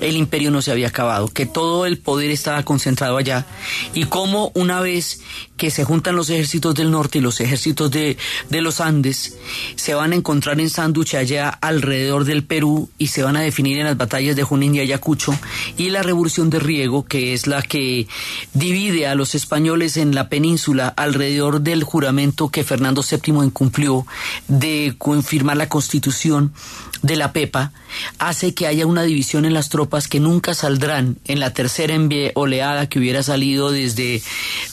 el 0.01 0.15
imperio 0.15 0.51
no 0.51 0.61
se 0.61 0.69
había 0.69 0.89
acabado, 0.89 1.29
que 1.29 1.47
todo 1.47 1.87
el 1.87 1.97
poder 1.97 2.29
estaba 2.29 2.61
concentrado 2.61 3.17
allá 3.17 3.47
y 3.95 4.03
cómo 4.03 4.51
una 4.53 4.81
vez 4.81 5.19
que 5.57 5.71
se 5.71 5.83
juntan 5.83 6.15
los 6.15 6.29
ejércitos 6.29 6.75
del 6.75 6.91
norte 6.91 7.17
y 7.17 7.21
los 7.21 7.41
ejércitos 7.41 7.91
de, 7.91 8.17
de 8.49 8.61
los 8.61 8.79
Andes 8.79 9.37
se 9.75 9.93
van 9.93 10.11
a 10.11 10.15
encontrar 10.15 10.59
en 10.59 10.69
sándwich 10.69 11.15
allá 11.15 11.49
alrededor 11.49 12.25
del 12.25 12.43
Perú 12.43 12.89
y 12.97 13.07
se 13.07 13.23
van 13.23 13.35
a 13.35 13.41
definir 13.41 13.79
en 13.79 13.85
las 13.85 13.97
batallas 13.97 14.35
de 14.35 14.43
Junín 14.43 14.75
y 14.75 14.79
Ayacucho 14.79 15.37
y 15.77 15.89
la 15.89 16.03
revolución 16.03 16.49
de 16.49 16.59
Riego, 16.59 17.05
que 17.05 17.33
es 17.33 17.47
la 17.47 17.61
que 17.61 18.07
divide 18.53 19.07
a 19.07 19.15
los 19.15 19.35
españoles 19.35 19.97
en 19.97 20.13
la 20.13 20.29
península 20.29 20.87
alrededor 20.87 21.61
del 21.61 21.83
juramento 21.83 22.49
que 22.49 22.63
Fernando 22.63 23.03
VII 23.03 23.43
incumplió 23.43 24.05
de 24.47 24.95
confirmar 24.97 25.57
la 25.57 25.69
constitución 25.69 26.53
de 27.01 27.15
la 27.15 27.31
Pepa 27.31 27.71
hace 28.17 28.53
que 28.53 28.67
haya 28.67 28.85
una 28.85 29.03
división 29.03 29.45
en 29.45 29.53
las 29.53 29.69
tropas 29.69 30.07
que 30.07 30.19
nunca 30.19 30.53
saldrán 30.53 31.17
en 31.25 31.39
la 31.39 31.53
tercera 31.53 31.87
oleada 32.33 32.89
que 32.89 32.99
hubiera 32.99 33.23
salido 33.23 33.71
desde, 33.71 34.21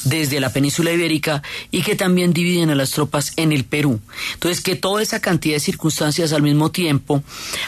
desde 0.05 0.41
la 0.41 0.50
península 0.50 0.74
ibérica 0.83 1.43
y 1.71 1.83
que 1.83 1.97
también 1.97 2.33
dividen 2.33 2.71
a 2.71 2.75
las 2.75 2.90
tropas 2.90 3.33
en 3.37 3.52
el 3.52 3.64
Perú. 3.64 4.00
Entonces, 4.35 4.61
que 4.61 4.76
toda 4.76 5.02
esa 5.02 5.21
cantidad 5.21 5.57
de 5.57 5.61
circunstancias 5.61 6.33
al 6.33 6.43
mismo 6.43 6.71
tiempo 6.71 7.23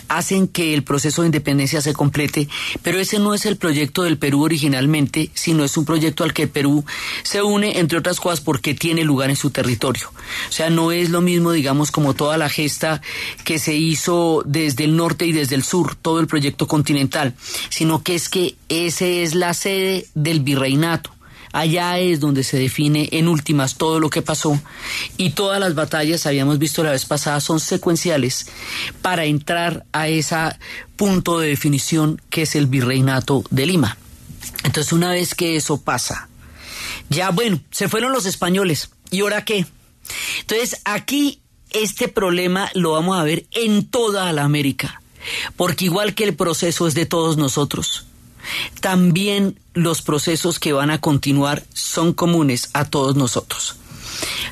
hacen 0.08 0.48
que 0.48 0.74
el 0.74 0.82
proceso 0.82 1.22
de 1.22 1.28
independencia 1.28 1.80
se 1.80 1.92
complete, 1.92 2.48
pero 2.82 2.98
ese 2.98 3.18
no 3.18 3.34
es 3.34 3.46
el 3.46 3.56
proyecto 3.56 4.02
del 4.02 4.18
Perú 4.18 4.42
originalmente, 4.42 5.30
sino 5.34 5.64
es 5.64 5.76
un 5.76 5.84
proyecto 5.84 6.24
al 6.24 6.32
que 6.32 6.44
el 6.44 6.48
Perú 6.48 6.84
se 7.22 7.42
une, 7.42 7.78
entre 7.78 7.98
otras 7.98 8.20
cosas, 8.20 8.40
porque 8.40 8.74
tiene 8.74 9.04
lugar 9.04 9.30
en 9.30 9.36
su 9.36 9.50
territorio. 9.50 10.10
O 10.48 10.52
sea, 10.52 10.70
no 10.70 10.92
es 10.92 11.10
lo 11.10 11.20
mismo, 11.20 11.52
digamos, 11.52 11.90
como 11.90 12.14
toda 12.14 12.36
la 12.38 12.48
gesta 12.48 13.00
que 13.44 13.58
se 13.58 13.74
hizo 13.74 14.42
desde 14.44 14.84
el 14.84 14.96
norte 14.96 15.26
y 15.26 15.32
desde 15.32 15.54
el 15.54 15.62
sur, 15.62 15.94
todo 15.94 16.20
el 16.20 16.26
proyecto 16.26 16.66
continental, 16.66 17.34
sino 17.68 18.02
que 18.02 18.14
es 18.14 18.28
que 18.28 18.56
ese 18.68 19.22
es 19.22 19.34
la 19.34 19.54
sede 19.54 20.06
del 20.14 20.40
virreinato. 20.40 21.15
Allá 21.52 21.98
es 21.98 22.20
donde 22.20 22.44
se 22.44 22.58
define 22.58 23.08
en 23.12 23.28
últimas 23.28 23.76
todo 23.76 24.00
lo 24.00 24.10
que 24.10 24.22
pasó 24.22 24.60
y 25.16 25.30
todas 25.30 25.60
las 25.60 25.74
batallas, 25.74 26.26
habíamos 26.26 26.58
visto 26.58 26.82
la 26.82 26.92
vez 26.92 27.04
pasada, 27.04 27.40
son 27.40 27.60
secuenciales 27.60 28.46
para 29.02 29.24
entrar 29.24 29.84
a 29.92 30.08
ese 30.08 30.36
punto 30.96 31.38
de 31.38 31.48
definición 31.48 32.20
que 32.30 32.42
es 32.42 32.54
el 32.56 32.66
virreinato 32.66 33.44
de 33.50 33.66
Lima. 33.66 33.96
Entonces 34.64 34.92
una 34.92 35.10
vez 35.10 35.34
que 35.34 35.56
eso 35.56 35.80
pasa, 35.80 36.28
ya 37.08 37.30
bueno, 37.30 37.60
se 37.70 37.88
fueron 37.88 38.12
los 38.12 38.26
españoles. 38.26 38.90
¿Y 39.10 39.20
ahora 39.20 39.44
qué? 39.44 39.66
Entonces 40.40 40.80
aquí 40.84 41.40
este 41.70 42.08
problema 42.08 42.70
lo 42.74 42.92
vamos 42.92 43.18
a 43.18 43.22
ver 43.22 43.46
en 43.52 43.86
toda 43.86 44.32
la 44.32 44.44
América, 44.44 45.00
porque 45.56 45.86
igual 45.86 46.14
que 46.14 46.24
el 46.24 46.34
proceso 46.34 46.86
es 46.86 46.94
de 46.94 47.06
todos 47.06 47.36
nosotros, 47.36 48.05
también 48.80 49.58
los 49.74 50.02
procesos 50.02 50.58
que 50.58 50.72
van 50.72 50.90
a 50.90 51.00
continuar 51.00 51.64
son 51.74 52.12
comunes 52.12 52.70
a 52.72 52.84
todos 52.84 53.16
nosotros. 53.16 53.76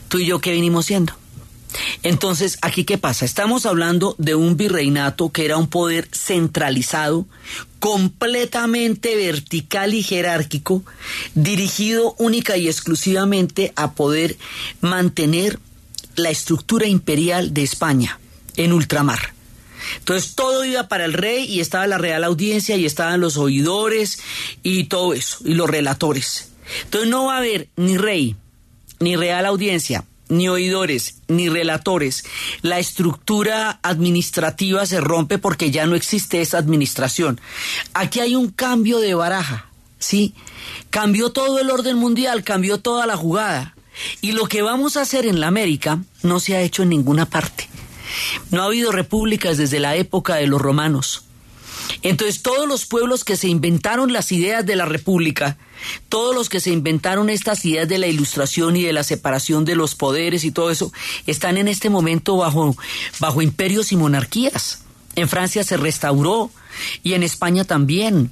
Tú 0.08 0.18
y 0.18 0.26
yo, 0.26 0.40
¿qué 0.40 0.50
venimos 0.50 0.86
siendo? 0.86 1.14
Entonces, 2.02 2.58
¿aquí 2.62 2.84
qué 2.84 2.98
pasa? 2.98 3.24
Estamos 3.24 3.66
hablando 3.66 4.14
de 4.18 4.34
un 4.34 4.56
virreinato 4.56 5.30
que 5.30 5.44
era 5.44 5.56
un 5.56 5.66
poder 5.66 6.08
centralizado, 6.12 7.26
completamente 7.80 9.16
vertical 9.16 9.94
y 9.94 10.02
jerárquico, 10.02 10.84
dirigido 11.34 12.14
única 12.18 12.56
y 12.56 12.68
exclusivamente 12.68 13.72
a 13.76 13.92
poder 13.92 14.36
mantener 14.80 15.58
la 16.16 16.30
estructura 16.30 16.86
imperial 16.86 17.52
de 17.52 17.62
España 17.62 18.20
en 18.56 18.72
ultramar. 18.72 19.34
Entonces 19.98 20.34
todo 20.34 20.64
iba 20.64 20.88
para 20.88 21.04
el 21.04 21.12
rey 21.12 21.44
y 21.44 21.60
estaba 21.60 21.86
la 21.86 21.98
real 21.98 22.24
audiencia 22.24 22.76
y 22.76 22.86
estaban 22.86 23.20
los 23.20 23.36
oidores 23.36 24.20
y 24.62 24.84
todo 24.84 25.14
eso, 25.14 25.38
y 25.44 25.54
los 25.54 25.68
relatores. 25.68 26.50
Entonces 26.84 27.10
no 27.10 27.26
va 27.26 27.34
a 27.34 27.38
haber 27.38 27.68
ni 27.76 27.96
rey, 27.96 28.36
ni 29.00 29.16
real 29.16 29.46
audiencia, 29.46 30.04
ni 30.28 30.48
oidores, 30.48 31.16
ni 31.28 31.48
relatores. 31.48 32.24
La 32.62 32.78
estructura 32.78 33.78
administrativa 33.82 34.86
se 34.86 35.00
rompe 35.00 35.38
porque 35.38 35.70
ya 35.70 35.86
no 35.86 35.94
existe 35.94 36.40
esa 36.40 36.58
administración. 36.58 37.40
Aquí 37.92 38.20
hay 38.20 38.34
un 38.34 38.48
cambio 38.48 38.98
de 38.98 39.14
baraja, 39.14 39.68
¿sí? 39.98 40.34
Cambió 40.90 41.30
todo 41.30 41.58
el 41.58 41.70
orden 41.70 41.96
mundial, 41.96 42.44
cambió 42.44 42.78
toda 42.78 43.06
la 43.06 43.16
jugada. 43.16 43.74
Y 44.20 44.32
lo 44.32 44.46
que 44.46 44.62
vamos 44.62 44.96
a 44.96 45.02
hacer 45.02 45.24
en 45.26 45.40
la 45.40 45.46
América 45.46 46.00
no 46.22 46.40
se 46.40 46.56
ha 46.56 46.62
hecho 46.62 46.82
en 46.82 46.88
ninguna 46.88 47.26
parte. 47.26 47.68
No 48.50 48.62
ha 48.62 48.66
habido 48.66 48.92
repúblicas 48.92 49.56
desde 49.56 49.80
la 49.80 49.96
época 49.96 50.36
de 50.36 50.46
los 50.46 50.60
romanos. 50.60 51.24
Entonces 52.02 52.42
todos 52.42 52.68
los 52.68 52.86
pueblos 52.86 53.24
que 53.24 53.36
se 53.36 53.48
inventaron 53.48 54.12
las 54.12 54.32
ideas 54.32 54.64
de 54.64 54.76
la 54.76 54.84
república, 54.84 55.58
todos 56.08 56.34
los 56.34 56.48
que 56.48 56.60
se 56.60 56.70
inventaron 56.70 57.30
estas 57.30 57.64
ideas 57.64 57.88
de 57.88 57.98
la 57.98 58.06
ilustración 58.06 58.76
y 58.76 58.82
de 58.82 58.92
la 58.92 59.04
separación 59.04 59.64
de 59.64 59.76
los 59.76 59.94
poderes 59.94 60.44
y 60.44 60.50
todo 60.50 60.70
eso, 60.70 60.92
están 61.26 61.56
en 61.56 61.68
este 61.68 61.90
momento 61.90 62.36
bajo, 62.36 62.76
bajo 63.20 63.42
imperios 63.42 63.92
y 63.92 63.96
monarquías. 63.96 64.80
En 65.16 65.28
Francia 65.28 65.62
se 65.62 65.76
restauró 65.76 66.50
y 67.02 67.14
en 67.14 67.22
España 67.22 67.64
también. 67.64 68.30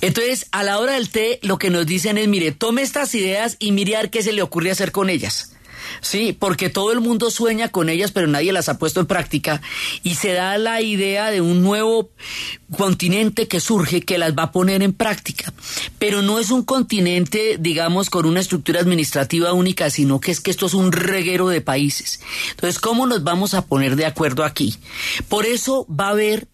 Entonces, 0.00 0.46
a 0.52 0.62
la 0.62 0.78
hora 0.78 0.92
del 0.92 1.10
té, 1.10 1.38
lo 1.42 1.58
que 1.58 1.70
nos 1.70 1.86
dicen 1.86 2.18
es, 2.18 2.28
mire, 2.28 2.52
tome 2.52 2.82
estas 2.82 3.14
ideas 3.14 3.56
y 3.58 3.72
ver 3.84 4.10
qué 4.10 4.22
se 4.22 4.32
le 4.32 4.42
ocurre 4.42 4.70
hacer 4.70 4.92
con 4.92 5.10
ellas. 5.10 5.55
Sí, 6.00 6.32
porque 6.38 6.70
todo 6.70 6.92
el 6.92 7.00
mundo 7.00 7.30
sueña 7.30 7.68
con 7.68 7.88
ellas, 7.88 8.12
pero 8.12 8.26
nadie 8.26 8.52
las 8.52 8.68
ha 8.68 8.78
puesto 8.78 9.00
en 9.00 9.06
práctica 9.06 9.60
y 10.02 10.14
se 10.14 10.32
da 10.32 10.58
la 10.58 10.80
idea 10.80 11.30
de 11.30 11.40
un 11.40 11.62
nuevo 11.62 12.10
continente 12.76 13.48
que 13.48 13.60
surge 13.60 14.02
que 14.02 14.18
las 14.18 14.34
va 14.34 14.44
a 14.44 14.52
poner 14.52 14.82
en 14.82 14.92
práctica. 14.92 15.52
Pero 15.98 16.22
no 16.22 16.38
es 16.38 16.50
un 16.50 16.62
continente, 16.62 17.56
digamos, 17.58 18.10
con 18.10 18.26
una 18.26 18.40
estructura 18.40 18.80
administrativa 18.80 19.52
única, 19.52 19.90
sino 19.90 20.20
que 20.20 20.32
es 20.32 20.40
que 20.40 20.50
esto 20.50 20.66
es 20.66 20.74
un 20.74 20.92
reguero 20.92 21.48
de 21.48 21.60
países. 21.60 22.20
Entonces, 22.50 22.78
¿cómo 22.78 23.06
nos 23.06 23.24
vamos 23.24 23.54
a 23.54 23.66
poner 23.66 23.96
de 23.96 24.06
acuerdo 24.06 24.44
aquí? 24.44 24.76
Por 25.28 25.46
eso 25.46 25.86
va 25.88 26.08
a 26.08 26.10
haber 26.10 26.48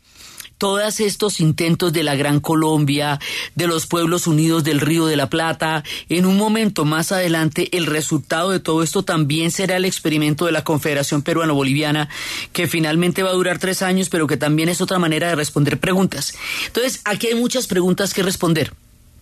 todos 0.63 1.01
estos 1.01 1.41
intentos 1.41 1.93
de 1.93 2.05
la 2.05 2.15
Gran 2.15 2.39
Colombia, 2.39 3.19
de 3.57 3.67
los 3.67 3.89
pueblos 3.89 4.29
unidos 4.29 4.63
del 4.63 4.79
Río 4.79 5.07
de 5.07 5.17
la 5.17 5.29
Plata, 5.29 5.83
en 6.09 6.25
un 6.25 6.37
momento 6.37 6.85
más 6.85 7.11
adelante 7.11 7.77
el 7.77 7.87
resultado 7.87 8.51
de 8.51 8.61
todo 8.61 8.85
esto 8.85 9.03
también 9.03 9.51
será 9.51 9.77
el 9.77 9.85
experimento 9.85 10.47
de 10.47 10.53
la 10.53 10.63
Confederación 10.63 11.23
Peruano-Boliviana, 11.23 12.09
que 12.53 12.69
finalmente 12.69 13.25
va 13.25 13.31
a 13.31 13.33
durar 13.33 13.59
tres 13.59 13.83
años, 13.83 14.09
pero 14.09 14.29
que 14.29 14.37
también 14.37 14.69
es 14.69 14.81
otra 14.81 15.01
manera 15.01 15.27
de 15.31 15.35
responder 15.35 15.81
preguntas. 15.81 16.33
Entonces, 16.69 17.01
aquí 17.07 17.27
hay 17.27 17.35
muchas 17.35 17.67
preguntas 17.67 18.15
que 18.15 18.23
responder. 18.23 18.73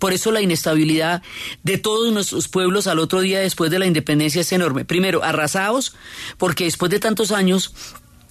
Por 0.01 0.15
eso 0.15 0.33
la 0.33 0.41
inestabilidad 0.41 1.23
de 1.63 1.77
todos 1.77 2.11
nuestros 2.11 2.49
pueblos 2.49 2.87
al 2.87 2.99
otro 2.99 3.21
día 3.21 3.41
después 3.41 3.71
de 3.71 3.79
la 3.79 3.87
independencia 3.87 4.41
es 4.41 4.51
enorme. 4.51 4.87
Primero, 4.87 5.23
arrasados, 5.23 5.95
porque 6.39 6.65
después 6.65 6.91
de 6.91 7.01
tantos 7.01 7.33
años 7.33 7.75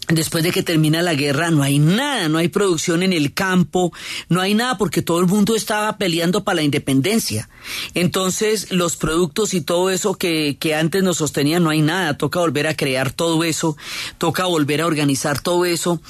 Después 0.09 0.43
de 0.43 0.51
que 0.51 0.63
termina 0.63 1.03
la 1.03 1.13
guerra 1.13 1.51
no 1.51 1.61
hay 1.61 1.77
nada, 1.77 2.29
no 2.29 2.39
hay 2.39 2.47
producción 2.47 3.03
en 3.03 3.13
el 3.13 3.31
campo, 3.31 3.93
no 4.27 4.41
hay 4.41 4.55
nada 4.55 4.75
porque 4.75 5.03
todo 5.03 5.19
el 5.19 5.27
mundo 5.27 5.55
estaba 5.55 5.97
peleando 5.97 6.43
para 6.43 6.55
la 6.55 6.61
independencia. 6.63 7.47
Entonces 7.93 8.71
los 8.71 8.97
productos 8.97 9.53
y 9.53 9.61
todo 9.61 9.91
eso 9.91 10.15
que, 10.15 10.57
que 10.59 10.73
antes 10.73 11.03
nos 11.03 11.17
sostenían 11.17 11.63
no 11.63 11.69
hay 11.69 11.83
nada, 11.83 12.17
toca 12.17 12.39
volver 12.39 12.65
a 12.65 12.75
crear 12.75 13.11
todo 13.11 13.43
eso, 13.43 13.77
toca 14.17 14.45
volver 14.45 14.81
a 14.81 14.87
organizar 14.87 15.41
todo 15.41 15.65
eso. 15.65 16.01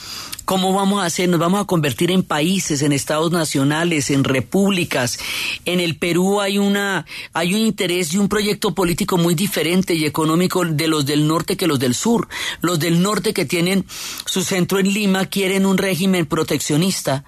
¿Cómo 0.49 0.73
vamos 0.73 1.03
a 1.03 1.05
hacer? 1.05 1.29
Nos 1.29 1.39
vamos 1.39 1.61
a 1.61 1.65
convertir 1.65 2.09
en 2.09 2.23
países, 2.23 2.81
en 2.81 2.91
estados 2.91 3.31
nacionales, 3.31 4.09
en 4.09 4.23
repúblicas. 4.23 5.19
En 5.63 5.79
el 5.79 5.95
Perú 5.95 6.41
hay 6.41 6.57
una, 6.57 7.05
hay 7.33 7.53
un 7.53 7.59
interés 7.59 8.15
y 8.15 8.17
un 8.17 8.29
proyecto 8.29 8.73
político 8.73 9.19
muy 9.19 9.35
diferente 9.35 9.93
y 9.93 10.05
económico 10.05 10.65
de 10.65 10.87
los 10.87 11.05
del 11.05 11.27
norte 11.27 11.55
que 11.55 11.67
los 11.67 11.77
del 11.77 11.93
sur. 11.93 12.27
Los 12.61 12.79
del 12.79 13.03
norte 13.03 13.31
que 13.31 13.45
tienen 13.45 13.85
su 14.25 14.41
centro 14.41 14.79
en 14.79 14.91
Lima, 14.91 15.27
quieren 15.27 15.67
un 15.67 15.77
régimen 15.77 16.25
proteccionista, 16.25 17.25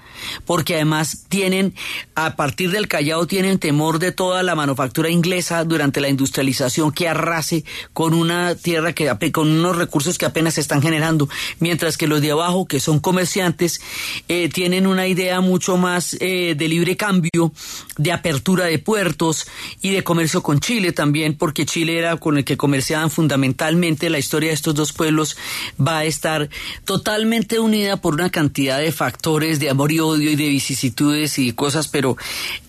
porque 0.48 0.74
además 0.74 1.26
tienen, 1.30 1.76
a 2.16 2.36
partir 2.36 2.72
del 2.72 2.88
Callao, 2.88 3.28
tienen 3.28 3.60
temor 3.60 4.00
de 4.00 4.12
toda 4.12 4.42
la 4.42 4.56
manufactura 4.56 5.12
inglesa 5.12 5.64
durante 5.64 6.02
la 6.02 6.10
industrialización 6.10 6.92
que 6.92 7.08
arrase 7.08 7.66
con 7.94 8.16
una 8.16 8.56
tierra 8.56 8.94
que, 8.94 9.32
con 9.32 9.48
unos 9.48 9.78
recursos 9.78 10.18
que 10.18 10.26
apenas 10.26 10.56
se 10.56 10.62
están 10.62 10.82
generando, 10.82 11.30
mientras 11.60 11.98
que 11.98 12.08
los 12.08 12.20
de 12.20 12.32
abajo, 12.32 12.66
que 12.66 12.80
son 12.80 13.00
comerciantes, 13.12 13.82
eh, 14.30 14.48
tienen 14.48 14.88
una 14.88 15.06
idea 15.06 15.42
mucho 15.42 15.76
más 15.76 16.16
eh, 16.22 16.56
de 16.58 16.68
libre 16.70 16.96
cambio, 16.96 17.52
de 17.98 18.14
apertura 18.14 18.68
de 18.68 18.80
puertos 18.80 19.48
y 19.82 19.90
de 19.90 20.02
comercio 20.02 20.42
con 20.42 20.62
Chile 20.62 20.94
también, 20.94 21.36
porque 21.36 21.66
Chile 21.66 21.98
era 21.98 22.16
con 22.16 22.38
el 22.38 22.46
que 22.46 22.56
comerciaban 22.56 23.12
fundamentalmente. 23.12 24.10
La 24.10 24.18
historia 24.18 24.48
de 24.48 24.56
estos 24.56 24.76
dos 24.76 24.94
pueblos 24.94 25.36
va 25.78 25.98
a 25.98 26.06
estar 26.06 26.50
totalmente 26.86 27.60
unida 27.60 27.98
por 27.98 28.14
una 28.14 28.30
cantidad 28.30 28.80
de 28.80 28.94
factores 28.94 29.60
de 29.60 29.70
amor 29.70 29.92
y 29.92 30.00
odio 30.00 30.32
y 30.32 30.38
de 30.38 30.48
vicisitudes 30.48 31.38
y 31.38 31.52
cosas, 31.52 31.90
pero 31.90 32.16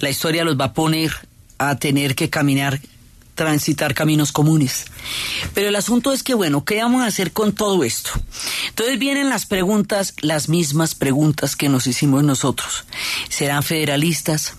la 0.00 0.10
historia 0.10 0.42
los 0.42 0.58
va 0.58 0.64
a 0.66 0.74
poner 0.74 1.12
a 1.58 1.78
tener 1.78 2.16
que 2.16 2.28
caminar 2.28 2.80
transitar 3.42 3.92
caminos 3.92 4.30
comunes. 4.30 4.84
Pero 5.52 5.68
el 5.68 5.74
asunto 5.74 6.12
es 6.12 6.22
que, 6.22 6.32
bueno, 6.34 6.64
¿qué 6.64 6.80
vamos 6.80 7.02
a 7.02 7.06
hacer 7.06 7.32
con 7.32 7.52
todo 7.52 7.82
esto? 7.82 8.10
Entonces 8.68 9.00
vienen 9.00 9.28
las 9.28 9.46
preguntas, 9.46 10.14
las 10.20 10.48
mismas 10.48 10.94
preguntas 10.94 11.56
que 11.56 11.68
nos 11.68 11.88
hicimos 11.88 12.22
nosotros. 12.22 12.84
¿Serán 13.28 13.64
federalistas? 13.64 14.54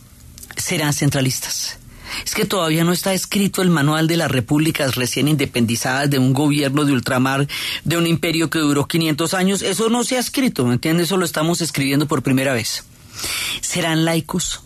¿Serán 0.58 0.92
centralistas? 0.92 1.78
Es 2.26 2.36
que 2.36 2.44
todavía 2.44 2.84
no 2.84 2.92
está 2.92 3.14
escrito 3.14 3.62
el 3.62 3.70
manual 3.70 4.06
de 4.08 4.18
las 4.18 4.30
repúblicas 4.30 4.96
recién 4.96 5.30
independizadas 5.30 6.10
de 6.10 6.20
un 6.20 6.34
gobierno 6.34 6.84
de 6.84 6.92
ultramar, 6.92 7.48
de 7.86 7.98
un 7.98 8.06
imperio 8.06 8.50
que 8.50 8.60
duró 8.60 8.86
500 8.86 9.34
años. 9.34 9.62
Eso 9.62 9.90
no 9.90 10.04
se 10.04 10.18
ha 10.18 10.20
escrito, 10.20 10.66
¿me 10.66 10.74
entiendes? 10.74 11.08
Eso 11.08 11.16
lo 11.16 11.24
estamos 11.24 11.62
escribiendo 11.62 12.06
por 12.06 12.22
primera 12.22 12.52
vez. 12.52 12.84
¿Serán 13.62 14.04
laicos 14.04 14.60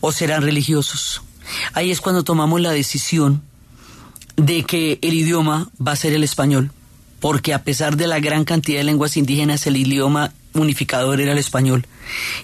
o 0.00 0.12
serán 0.12 0.40
religiosos? 0.42 1.20
Ahí 1.74 1.90
es 1.90 2.00
cuando 2.00 2.24
tomamos 2.24 2.60
la 2.60 2.70
decisión 2.70 3.42
de 4.36 4.64
que 4.64 4.98
el 5.02 5.14
idioma 5.14 5.68
va 5.84 5.92
a 5.92 5.96
ser 5.96 6.12
el 6.12 6.24
español, 6.24 6.70
porque 7.20 7.54
a 7.54 7.64
pesar 7.64 7.96
de 7.96 8.06
la 8.06 8.20
gran 8.20 8.44
cantidad 8.44 8.78
de 8.78 8.84
lenguas 8.84 9.16
indígenas, 9.16 9.66
el 9.66 9.76
idioma 9.76 10.32
unificador 10.54 11.20
era 11.20 11.32
el 11.32 11.38
español. 11.38 11.86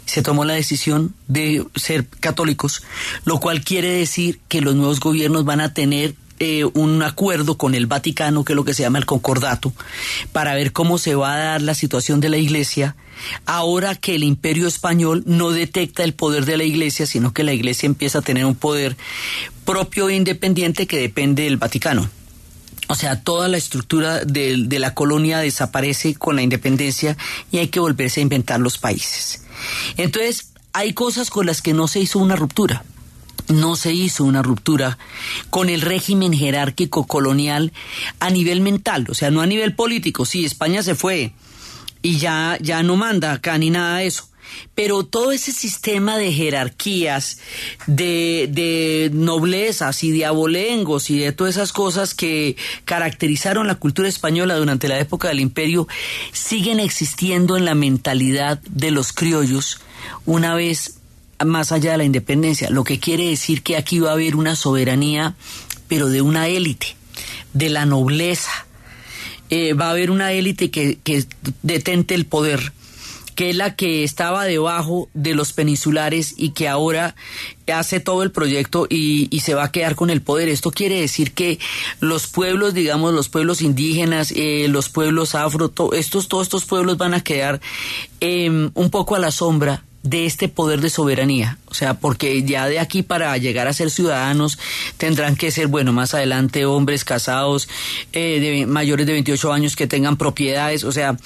Se 0.04 0.22
tomó 0.22 0.44
la 0.44 0.54
decisión 0.54 1.14
de 1.28 1.64
ser 1.74 2.06
católicos, 2.06 2.82
lo 3.24 3.40
cual 3.40 3.62
quiere 3.62 3.90
decir 3.90 4.40
que 4.48 4.60
los 4.60 4.74
nuevos 4.74 5.00
gobiernos 5.00 5.44
van 5.44 5.60
a 5.60 5.72
tener 5.72 6.14
eh, 6.40 6.64
un 6.64 7.02
acuerdo 7.02 7.56
con 7.56 7.74
el 7.74 7.86
Vaticano, 7.86 8.44
que 8.44 8.52
es 8.52 8.56
lo 8.56 8.64
que 8.64 8.74
se 8.74 8.82
llama 8.82 8.98
el 8.98 9.06
concordato, 9.06 9.72
para 10.32 10.54
ver 10.54 10.72
cómo 10.72 10.98
se 10.98 11.14
va 11.14 11.34
a 11.34 11.38
dar 11.38 11.62
la 11.62 11.74
situación 11.74 12.20
de 12.20 12.28
la 12.28 12.38
Iglesia, 12.38 12.96
ahora 13.46 13.94
que 13.94 14.14
el 14.14 14.24
imperio 14.24 14.66
español 14.66 15.22
no 15.26 15.50
detecta 15.50 16.04
el 16.04 16.14
poder 16.14 16.44
de 16.44 16.56
la 16.56 16.64
Iglesia, 16.64 17.06
sino 17.06 17.32
que 17.32 17.44
la 17.44 17.52
Iglesia 17.52 17.86
empieza 17.86 18.18
a 18.18 18.22
tener 18.22 18.44
un 18.44 18.54
poder 18.54 18.96
propio 19.64 20.08
e 20.08 20.14
independiente 20.14 20.86
que 20.86 20.98
depende 20.98 21.44
del 21.44 21.56
Vaticano. 21.56 22.08
O 22.88 22.94
sea, 22.94 23.20
toda 23.20 23.48
la 23.48 23.56
estructura 23.56 24.24
de, 24.24 24.66
la 24.78 24.94
colonia 24.94 25.38
desaparece 25.38 26.14
con 26.14 26.36
la 26.36 26.42
independencia 26.42 27.16
y 27.50 27.58
hay 27.58 27.68
que 27.68 27.80
volverse 27.80 28.20
a 28.20 28.22
inventar 28.22 28.60
los 28.60 28.78
países. 28.78 29.42
Entonces, 29.96 30.50
hay 30.72 30.92
cosas 30.92 31.30
con 31.30 31.46
las 31.46 31.62
que 31.62 31.72
no 31.72 31.88
se 31.88 32.00
hizo 32.00 32.18
una 32.18 32.36
ruptura. 32.36 32.84
No 33.48 33.76
se 33.76 33.92
hizo 33.92 34.24
una 34.24 34.42
ruptura 34.42 34.98
con 35.50 35.68
el 35.68 35.80
régimen 35.80 36.32
jerárquico 36.32 37.06
colonial 37.06 37.72
a 38.18 38.30
nivel 38.30 38.60
mental, 38.60 39.06
o 39.08 39.14
sea, 39.14 39.30
no 39.30 39.40
a 39.40 39.46
nivel 39.46 39.74
político. 39.74 40.24
Sí, 40.24 40.44
España 40.44 40.82
se 40.82 40.94
fue 40.94 41.32
y 42.04 42.18
ya, 42.18 42.58
ya 42.60 42.84
no 42.84 42.96
manda 42.96 43.32
acá 43.32 43.58
ni 43.58 43.70
nada 43.70 43.98
de 43.98 44.06
eso 44.06 44.28
pero 44.74 45.04
todo 45.04 45.32
ese 45.32 45.52
sistema 45.52 46.16
de 46.16 46.32
jerarquías, 46.32 47.38
de, 47.86 48.48
de 48.50 49.10
noblezas 49.12 50.04
y 50.04 50.12
de 50.12 50.26
abolengos 50.26 51.10
y 51.10 51.18
de 51.18 51.32
todas 51.32 51.56
esas 51.56 51.72
cosas 51.72 52.14
que 52.14 52.56
caracterizaron 52.84 53.66
la 53.66 53.76
cultura 53.76 54.08
española 54.08 54.56
durante 54.56 54.86
la 54.86 54.98
época 54.98 55.28
del 55.28 55.40
imperio, 55.40 55.88
siguen 56.32 56.78
existiendo 56.78 57.56
en 57.56 57.64
la 57.64 57.74
mentalidad 57.74 58.60
de 58.68 58.90
los 58.90 59.12
criollos 59.12 59.80
una 60.26 60.54
vez 60.54 60.98
más 61.44 61.72
allá 61.72 61.92
de 61.92 61.98
la 61.98 62.04
independencia, 62.04 62.70
lo 62.70 62.84
que 62.84 63.00
quiere 63.00 63.28
decir 63.28 63.62
que 63.62 63.76
aquí 63.76 63.98
va 63.98 64.10
a 64.10 64.14
haber 64.14 64.36
una 64.36 64.56
soberanía, 64.56 65.34
pero 65.88 66.08
de 66.08 66.22
una 66.22 66.48
élite, 66.48 66.96
de 67.52 67.70
la 67.70 67.86
nobleza. 67.86 68.66
Eh, 69.56 69.72
va 69.72 69.86
a 69.86 69.90
haber 69.90 70.10
una 70.10 70.32
élite 70.32 70.72
que, 70.72 70.98
detente 71.62 72.16
el 72.16 72.26
poder 72.26 72.72
que 73.36 73.50
es 73.50 73.56
la 73.56 73.76
que 73.76 74.02
estaba 74.02 74.44
debajo 74.44 75.08
de 75.14 75.34
los 75.34 75.52
peninsulares 75.52 76.34
y 76.36 76.50
que 76.50 76.68
ahora 76.68 77.14
hace 77.72 78.00
todo 78.00 78.24
el 78.24 78.32
proyecto 78.32 78.88
y, 78.90 79.28
se 79.40 79.54
va 79.54 79.64
a 79.64 79.70
quedar 79.70 79.94
con 79.94 80.10
el 80.10 80.22
poder. 80.22 80.48
Esto 80.48 80.72
quiere 80.72 81.00
decir 81.00 81.34
que 81.34 81.60
los 82.00 82.26
pueblos, 82.26 82.74
digamos, 82.74 83.14
los 83.14 83.28
pueblos 83.28 83.62
indígenas, 83.62 84.32
eh, 84.34 84.66
los 84.68 84.88
pueblos 84.88 85.36
afro, 85.36 85.72
estos, 85.92 86.26
todos 86.26 86.46
estos 86.48 86.64
pueblos 86.64 86.96
van 86.96 87.14
a 87.14 87.22
quedar 87.22 87.60
eh, 88.20 88.70
un 88.74 88.90
poco 88.90 89.14
a 89.14 89.20
la 89.20 89.30
sombra 89.30 89.84
de 90.04 90.26
este 90.26 90.48
poder 90.48 90.80
de 90.80 90.90
soberanía. 90.90 91.58
O 91.66 91.74
sea, 91.74 91.94
porque 91.94 92.44
ya 92.44 92.68
de 92.68 92.78
aquí 92.78 93.02
para 93.02 93.36
llegar 93.38 93.66
a 93.66 93.72
ser 93.72 93.90
ciudadanos 93.90 94.58
tendrán 94.98 95.34
que 95.34 95.50
ser, 95.50 95.66
bueno, 95.66 95.92
más 95.92 96.14
adelante 96.14 96.66
hombres 96.66 97.04
casados, 97.04 97.68
eh, 98.12 98.38
de 98.38 98.66
mayores 98.66 99.06
de 99.06 99.12
28 99.14 99.52
años 99.52 99.74
que 99.74 99.86
tengan 99.86 100.16
propiedades. 100.16 100.84
O 100.84 100.92
sea, 100.92 101.16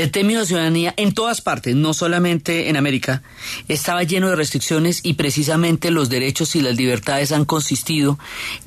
el 0.00 0.10
término 0.10 0.40
de 0.40 0.46
ciudadanía 0.46 0.94
en 0.96 1.12
todas 1.12 1.42
partes, 1.42 1.76
no 1.76 1.92
solamente 1.92 2.70
en 2.70 2.76
América, 2.76 3.22
estaba 3.68 4.02
lleno 4.02 4.30
de 4.30 4.36
restricciones 4.36 5.00
y 5.02 5.14
precisamente 5.14 5.90
los 5.90 6.08
derechos 6.08 6.56
y 6.56 6.62
las 6.62 6.76
libertades 6.76 7.32
han 7.32 7.44
consistido 7.44 8.18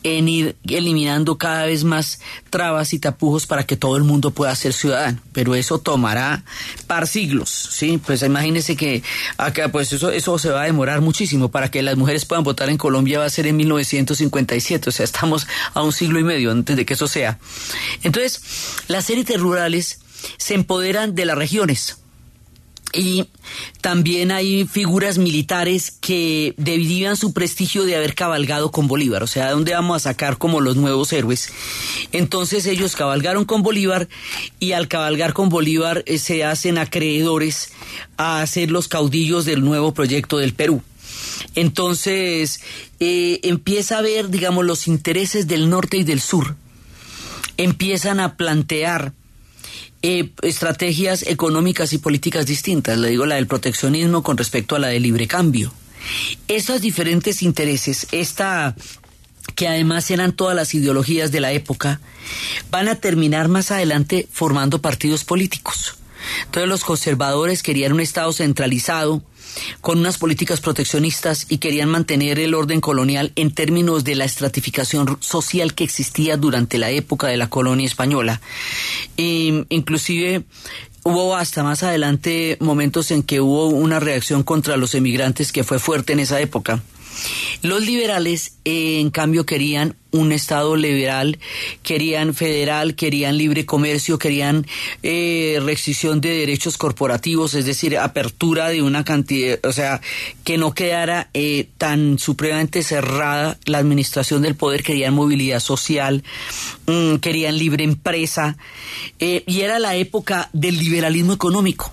en 0.03 0.27
ir 0.27 0.55
eliminando 0.67 1.39
cada 1.39 1.65
vez 1.65 1.83
más 1.85 2.19
trabas 2.51 2.93
y 2.93 2.99
tapujos 2.99 3.47
para 3.47 3.65
que 3.65 3.75
todo 3.75 3.97
el 3.97 4.03
mundo 4.03 4.29
pueda 4.29 4.55
ser 4.55 4.73
ciudadano. 4.73 5.19
Pero 5.31 5.55
eso 5.55 5.79
tomará 5.79 6.43
par 6.85 7.07
siglos, 7.07 7.49
¿sí? 7.49 7.99
Pues 8.05 8.21
imagínense 8.21 8.75
que 8.75 9.01
acá, 9.37 9.69
pues 9.69 9.91
eso, 9.91 10.11
eso 10.11 10.37
se 10.37 10.49
va 10.49 10.61
a 10.61 10.65
demorar 10.65 11.01
muchísimo. 11.01 11.49
Para 11.49 11.71
que 11.71 11.81
las 11.81 11.97
mujeres 11.97 12.25
puedan 12.25 12.43
votar 12.43 12.69
en 12.69 12.77
Colombia 12.77 13.17
va 13.17 13.25
a 13.25 13.29
ser 13.29 13.47
en 13.47 13.57
1957, 13.57 14.89
o 14.89 14.91
sea, 14.91 15.03
estamos 15.03 15.47
a 15.73 15.81
un 15.81 15.91
siglo 15.91 16.19
y 16.19 16.23
medio 16.23 16.51
antes 16.51 16.77
de 16.77 16.85
que 16.85 16.93
eso 16.93 17.07
sea. 17.07 17.39
Entonces, 18.03 18.41
las 18.87 19.09
élites 19.09 19.39
rurales 19.39 19.99
se 20.37 20.53
empoderan 20.53 21.15
de 21.15 21.25
las 21.25 21.37
regiones. 21.37 21.97
Y 22.95 23.25
también 23.81 24.31
hay 24.31 24.67
figuras 24.67 25.17
militares 25.17 25.89
que 25.99 26.53
debían 26.57 27.17
su 27.17 27.33
prestigio 27.33 27.85
de 27.85 27.95
haber 27.95 28.13
cabalgado 28.13 28.69
con 28.69 28.87
Bolívar, 28.87 29.23
o 29.23 29.27
sea, 29.27 29.47
¿de 29.47 29.51
dónde 29.53 29.73
vamos 29.73 29.95
a 29.95 30.11
sacar 30.11 30.37
como 30.37 30.61
los 30.61 30.75
nuevos 30.75 31.11
héroes? 31.11 31.49
Entonces 32.11 32.67
ellos 32.67 32.95
cabalgaron 32.95 33.45
con 33.45 33.63
Bolívar 33.63 34.09
y 34.59 34.73
al 34.73 34.87
cabalgar 34.87 35.33
con 35.33 35.49
Bolívar 35.49 36.03
eh, 36.05 36.19
se 36.19 36.43
hacen 36.43 36.77
acreedores 36.77 37.71
a 38.17 38.45
ser 38.45 38.69
los 38.69 38.87
caudillos 38.87 39.45
del 39.45 39.61
nuevo 39.61 39.95
proyecto 39.95 40.37
del 40.37 40.53
Perú. 40.53 40.83
Entonces 41.55 42.61
eh, 42.99 43.39
empieza 43.41 43.97
a 43.97 44.01
ver, 44.01 44.29
digamos, 44.29 44.65
los 44.65 44.87
intereses 44.87 45.47
del 45.47 45.67
norte 45.67 45.97
y 45.97 46.03
del 46.03 46.21
sur. 46.21 46.55
Empiezan 47.57 48.19
a 48.19 48.37
plantear 48.37 49.13
eh, 50.03 50.29
estrategias 50.41 51.23
económicas 51.23 51.93
y 51.93 51.97
políticas 51.97 52.45
distintas. 52.45 52.97
Le 52.97 53.09
digo 53.09 53.25
la 53.25 53.35
del 53.35 53.47
proteccionismo 53.47 54.21
con 54.21 54.37
respecto 54.37 54.75
a 54.75 54.79
la 54.79 54.89
del 54.89 55.03
libre 55.03 55.27
cambio. 55.27 55.73
Estos 56.47 56.81
diferentes 56.81 57.41
intereses, 57.41 58.07
esta 58.11 58.75
que 59.55 59.67
además 59.67 60.11
eran 60.11 60.33
todas 60.33 60.55
las 60.55 60.73
ideologías 60.73 61.31
de 61.31 61.39
la 61.39 61.53
época, 61.53 62.01
van 62.69 62.89
a 62.89 62.95
terminar 62.95 63.47
más 63.47 63.71
adelante 63.71 64.27
formando 64.31 64.81
partidos 64.81 65.23
políticos. 65.23 65.95
Entonces 66.45 66.69
los 66.69 66.83
conservadores 66.83 67.63
querían 67.63 67.93
un 67.93 67.99
Estado 67.99 68.31
centralizado, 68.33 69.23
con 69.81 69.99
unas 69.99 70.17
políticas 70.17 70.61
proteccionistas 70.61 71.45
y 71.49 71.57
querían 71.57 71.89
mantener 71.89 72.39
el 72.39 72.53
orden 72.53 72.81
colonial 72.81 73.31
en 73.35 73.51
términos 73.51 74.03
de 74.03 74.15
la 74.15 74.25
estratificación 74.25 75.17
social 75.21 75.73
que 75.73 75.83
existía 75.83 76.37
durante 76.37 76.77
la 76.77 76.89
época 76.89 77.27
de 77.27 77.37
la 77.37 77.49
colonia 77.49 77.85
española. 77.85 78.41
E, 79.17 79.65
inclusive 79.69 80.43
hubo 81.03 81.35
hasta 81.35 81.63
más 81.63 81.83
adelante 81.83 82.57
momentos 82.59 83.11
en 83.11 83.23
que 83.23 83.41
hubo 83.41 83.67
una 83.67 83.99
reacción 83.99 84.43
contra 84.43 84.77
los 84.77 84.95
emigrantes 84.95 85.51
que 85.51 85.63
fue 85.63 85.79
fuerte 85.79 86.13
en 86.13 86.19
esa 86.19 86.39
época. 86.39 86.81
Los 87.61 87.85
liberales, 87.85 88.53
en 88.65 89.09
cambio, 89.09 89.45
querían 89.45 89.95
un 90.13 90.31
Estado 90.31 90.75
liberal, 90.75 91.39
querían 91.81 92.33
federal, 92.33 92.95
querían 92.95 93.37
libre 93.37 93.65
comercio, 93.65 94.17
querían 94.17 94.65
eh, 95.01 95.59
restricción 95.61 96.21
de 96.21 96.29
derechos 96.29 96.77
corporativos, 96.77 97.55
es 97.55 97.65
decir, 97.65 97.97
apertura 97.97 98.69
de 98.69 98.81
una 98.81 99.03
cantidad, 99.03 99.59
o 99.65 99.73
sea, 99.73 99.99
que 100.43 100.57
no 100.57 100.73
quedara 100.73 101.29
eh, 101.33 101.67
tan 101.77 102.19
supremamente 102.19 102.83
cerrada 102.83 103.57
la 103.65 103.79
administración 103.79 104.43
del 104.43 104.55
poder, 104.55 104.83
querían 104.83 105.15
movilidad 105.15 105.59
social, 105.59 106.23
mm, 106.85 107.15
querían 107.15 107.57
libre 107.57 107.83
empresa, 107.83 108.55
eh, 109.19 109.43
y 109.47 109.61
era 109.61 109.79
la 109.79 109.95
época 109.95 110.49
del 110.53 110.77
liberalismo 110.77 111.33
económico. 111.33 111.91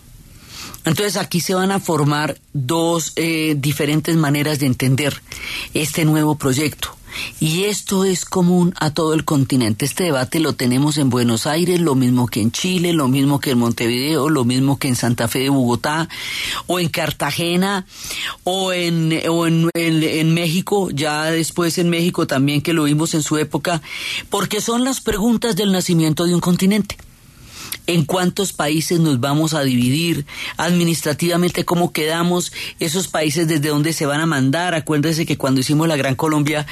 Entonces 0.84 1.16
aquí 1.16 1.40
se 1.40 1.54
van 1.54 1.72
a 1.72 1.80
formar 1.80 2.38
dos 2.52 3.12
eh, 3.16 3.54
diferentes 3.56 4.16
maneras 4.16 4.58
de 4.58 4.66
entender 4.66 5.20
este 5.74 6.04
nuevo 6.04 6.36
proyecto. 6.36 6.96
Y 7.40 7.64
esto 7.64 8.04
es 8.04 8.24
común 8.24 8.74
a 8.78 8.92
todo 8.92 9.14
el 9.14 9.24
continente. 9.24 9.84
Este 9.84 10.04
debate 10.04 10.40
lo 10.40 10.52
tenemos 10.54 10.96
en 10.98 11.10
Buenos 11.10 11.46
Aires, 11.46 11.80
lo 11.80 11.94
mismo 11.94 12.26
que 12.26 12.40
en 12.40 12.52
Chile, 12.52 12.92
lo 12.92 13.08
mismo 13.08 13.40
que 13.40 13.50
en 13.50 13.58
Montevideo, 13.58 14.28
lo 14.28 14.44
mismo 14.44 14.78
que 14.78 14.88
en 14.88 14.96
Santa 14.96 15.28
Fe 15.28 15.40
de 15.40 15.48
Bogotá, 15.48 16.08
o 16.66 16.78
en 16.80 16.88
Cartagena, 16.88 17.86
o 18.44 18.72
en, 18.72 19.12
o 19.28 19.46
en, 19.46 19.68
en- 19.74 20.02
en 20.02 20.34
México, 20.34 20.90
ya 20.90 21.24
después 21.30 21.78
en 21.78 21.90
México 21.90 22.26
también 22.26 22.62
que 22.62 22.72
lo 22.72 22.84
vimos 22.84 23.14
en 23.14 23.22
su 23.22 23.36
época, 23.38 23.82
porque 24.28 24.60
son 24.60 24.84
las 24.84 25.00
preguntas 25.00 25.56
del 25.56 25.72
nacimiento 25.72 26.24
de 26.24 26.34
un 26.34 26.40
continente 26.40 26.96
en 27.86 28.04
cuántos 28.04 28.52
países 28.52 29.00
nos 29.00 29.20
vamos 29.20 29.54
a 29.54 29.62
dividir, 29.62 30.26
administrativamente 30.56 31.64
cómo 31.64 31.92
quedamos, 31.92 32.52
esos 32.78 33.08
países 33.08 33.48
desde 33.48 33.68
dónde 33.68 33.92
se 33.92 34.06
van 34.06 34.20
a 34.20 34.26
mandar. 34.26 34.74
Acuérdense 34.74 35.26
que 35.26 35.36
cuando 35.36 35.60
hicimos 35.60 35.88
la 35.88 35.96
Gran 35.96 36.14
Colombia, 36.14 36.66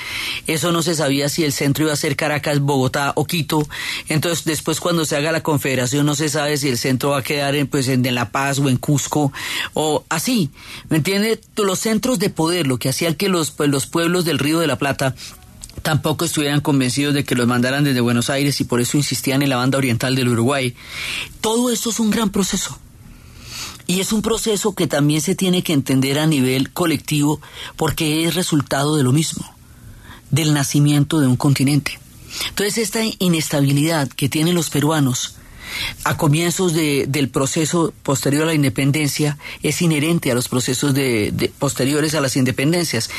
eso 0.46 0.72
no 0.72 0.82
se 0.82 0.94
sabía 0.94 1.28
si 1.28 1.44
el 1.44 1.52
centro 1.52 1.84
iba 1.84 1.92
a 1.92 1.96
ser 1.96 2.16
Caracas, 2.16 2.60
Bogotá 2.60 3.12
o 3.16 3.24
Quito. 3.24 3.66
Entonces, 4.08 4.44
después 4.44 4.80
cuando 4.80 5.04
se 5.04 5.16
haga 5.16 5.32
la 5.32 5.42
confederación, 5.42 6.06
no 6.06 6.14
se 6.14 6.28
sabe 6.28 6.56
si 6.56 6.68
el 6.68 6.78
centro 6.78 7.10
va 7.10 7.18
a 7.18 7.22
quedar 7.22 7.54
en, 7.54 7.66
pues, 7.66 7.88
en, 7.88 8.08
La 8.14 8.30
Paz 8.30 8.58
o 8.58 8.68
en 8.68 8.76
Cusco 8.76 9.32
o 9.74 10.04
así. 10.08 10.50
¿Me 10.88 10.98
entiende? 10.98 11.40
Los 11.56 11.80
centros 11.80 12.18
de 12.18 12.30
poder, 12.30 12.66
lo 12.66 12.78
que 12.78 12.88
hacía 12.88 13.14
que 13.16 13.28
los, 13.28 13.50
pues, 13.50 13.68
los 13.68 13.86
pueblos 13.86 14.24
del 14.24 14.38
Río 14.38 14.60
de 14.60 14.66
la 14.66 14.76
Plata 14.76 15.14
tampoco 15.82 16.24
estuvieran 16.24 16.60
convencidos 16.60 17.14
de 17.14 17.24
que 17.24 17.34
los 17.34 17.46
mandaran 17.46 17.84
desde 17.84 18.00
Buenos 18.00 18.30
Aires 18.30 18.60
y 18.60 18.64
por 18.64 18.80
eso 18.80 18.96
insistían 18.96 19.42
en 19.42 19.48
la 19.48 19.56
banda 19.56 19.78
oriental 19.78 20.14
del 20.14 20.28
Uruguay. 20.28 20.74
Todo 21.40 21.70
esto 21.70 21.90
es 21.90 22.00
un 22.00 22.10
gran 22.10 22.30
proceso. 22.30 22.78
Y 23.86 24.00
es 24.00 24.12
un 24.12 24.20
proceso 24.20 24.74
que 24.74 24.86
también 24.86 25.22
se 25.22 25.34
tiene 25.34 25.62
que 25.62 25.72
entender 25.72 26.18
a 26.18 26.26
nivel 26.26 26.70
colectivo 26.72 27.40
porque 27.76 28.26
es 28.26 28.34
resultado 28.34 28.96
de 28.96 29.02
lo 29.02 29.12
mismo, 29.12 29.50
del 30.30 30.52
nacimiento 30.52 31.20
de 31.20 31.26
un 31.26 31.36
continente. 31.36 31.98
Entonces 32.50 32.76
esta 32.78 33.00
inestabilidad 33.18 34.08
que 34.08 34.28
tienen 34.28 34.54
los 34.54 34.68
peruanos 34.68 35.37
a 36.04 36.16
comienzos 36.16 36.72
de- 36.74 37.06
del 37.08 37.28
proceso 37.28 37.92
posterior 38.02 38.44
a 38.44 38.46
la 38.46 38.54
independencia 38.54 39.38
es 39.62 39.82
inherente 39.82 40.30
a 40.30 40.34
los 40.34 40.48
procesos 40.48 40.94
de- 40.94 41.30
de- 41.32 41.48
posteriores 41.48 42.14
a 42.14 42.20
las 42.20 42.36
independencias. 42.36 43.10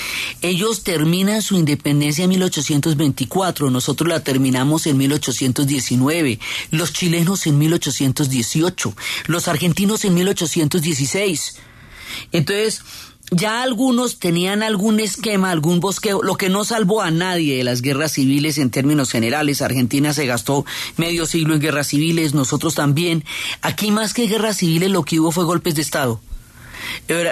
Ellos 0.41 0.83
terminan 0.83 1.41
su 1.41 1.55
independencia 1.55 2.23
en 2.23 2.29
1824, 2.29 3.69
nosotros 3.69 4.09
la 4.09 4.23
terminamos 4.23 4.87
en 4.87 4.97
1819, 4.97 6.39
los 6.71 6.93
chilenos 6.93 7.47
en 7.47 7.57
1818, 7.57 8.95
los 9.27 9.47
argentinos 9.47 10.05
en 10.05 10.13
1816. 10.13 11.55
Entonces, 12.31 12.81
ya 13.31 13.61
algunos 13.61 14.19
tenían 14.19 14.63
algún 14.63 14.99
esquema, 14.99 15.51
algún 15.51 15.79
bosqueo, 15.79 16.21
lo 16.23 16.35
que 16.35 16.49
no 16.49 16.65
salvó 16.65 17.01
a 17.01 17.11
nadie 17.11 17.57
de 17.57 17.63
las 17.63 17.81
guerras 17.81 18.13
civiles 18.13 18.57
en 18.57 18.71
términos 18.71 19.11
generales. 19.11 19.61
Argentina 19.61 20.13
se 20.13 20.25
gastó 20.25 20.65
medio 20.97 21.25
siglo 21.25 21.53
en 21.53 21.61
guerras 21.61 21.87
civiles, 21.87 22.33
nosotros 22.33 22.75
también. 22.75 23.23
Aquí 23.61 23.91
más 23.91 24.13
que 24.13 24.27
guerras 24.27 24.57
civiles 24.57 24.89
lo 24.89 25.03
que 25.03 25.19
hubo 25.19 25.31
fue 25.31 25.45
golpes 25.45 25.75
de 25.75 25.81
Estado. 25.81 26.21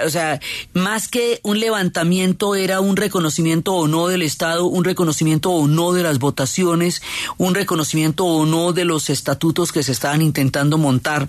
O 0.06 0.10
sea, 0.10 0.40
más 0.72 1.08
que 1.08 1.40
un 1.42 1.60
levantamiento 1.60 2.54
era 2.54 2.80
un 2.80 2.96
reconocimiento 2.96 3.74
o 3.74 3.88
no 3.88 4.08
del 4.08 4.22
Estado, 4.22 4.66
un 4.66 4.84
reconocimiento 4.84 5.50
o 5.50 5.66
no 5.66 5.92
de 5.92 6.02
las 6.02 6.18
votaciones, 6.18 7.02
un 7.36 7.54
reconocimiento 7.54 8.24
o 8.24 8.46
no 8.46 8.72
de 8.72 8.84
los 8.84 9.10
estatutos 9.10 9.72
que 9.72 9.82
se 9.82 9.92
estaban 9.92 10.22
intentando 10.22 10.78
montar. 10.78 11.28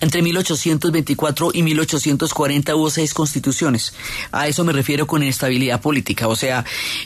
Entre 0.00 0.22
1824 0.22 1.50
y 1.52 1.62
1840 1.62 2.76
hubo 2.76 2.90
seis 2.90 3.14
constituciones. 3.14 3.94
A 4.32 4.48
eso 4.48 4.64
me 4.64 4.72
refiero 4.72 5.06
con 5.06 5.22
inestabilidad 5.22 5.80
política. 5.80 6.28
O 6.28 6.36
sea, 6.36 6.64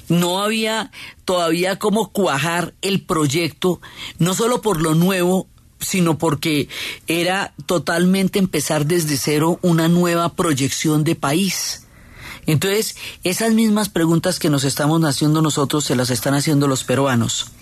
no 0.09 0.41
había 0.43 0.91
todavía 1.25 1.79
cómo 1.79 2.11
cuajar 2.11 2.75
el 2.83 3.03
proyecto, 3.03 3.81
no 4.19 4.35
solo 4.35 4.63
por 4.63 4.81
lo 4.81 4.95
nuevo, 4.95 5.47
sino 5.81 6.19
porque 6.19 6.69
era 7.07 7.55
totalmente 7.67 8.39
empezar 8.39 8.87
desde 8.87 9.17
cero 9.17 9.59
una 9.63 9.89
nueva 9.89 10.35
proyección 10.35 11.05
de 11.05 11.15
país. 11.15 11.85
Entonces, 12.47 12.97
esas 13.25 13.53
mismas 13.53 13.89
preguntas 13.89 14.39
que 14.39 14.51
nos 14.51 14.65
estamos 14.65 15.03
haciendo 15.05 15.43
nosotros 15.43 15.85
se 15.85 15.97
las 15.97 16.11
están 16.11 16.35
haciendo 16.35 16.67
los 16.67 16.85
peruanos 16.85 17.53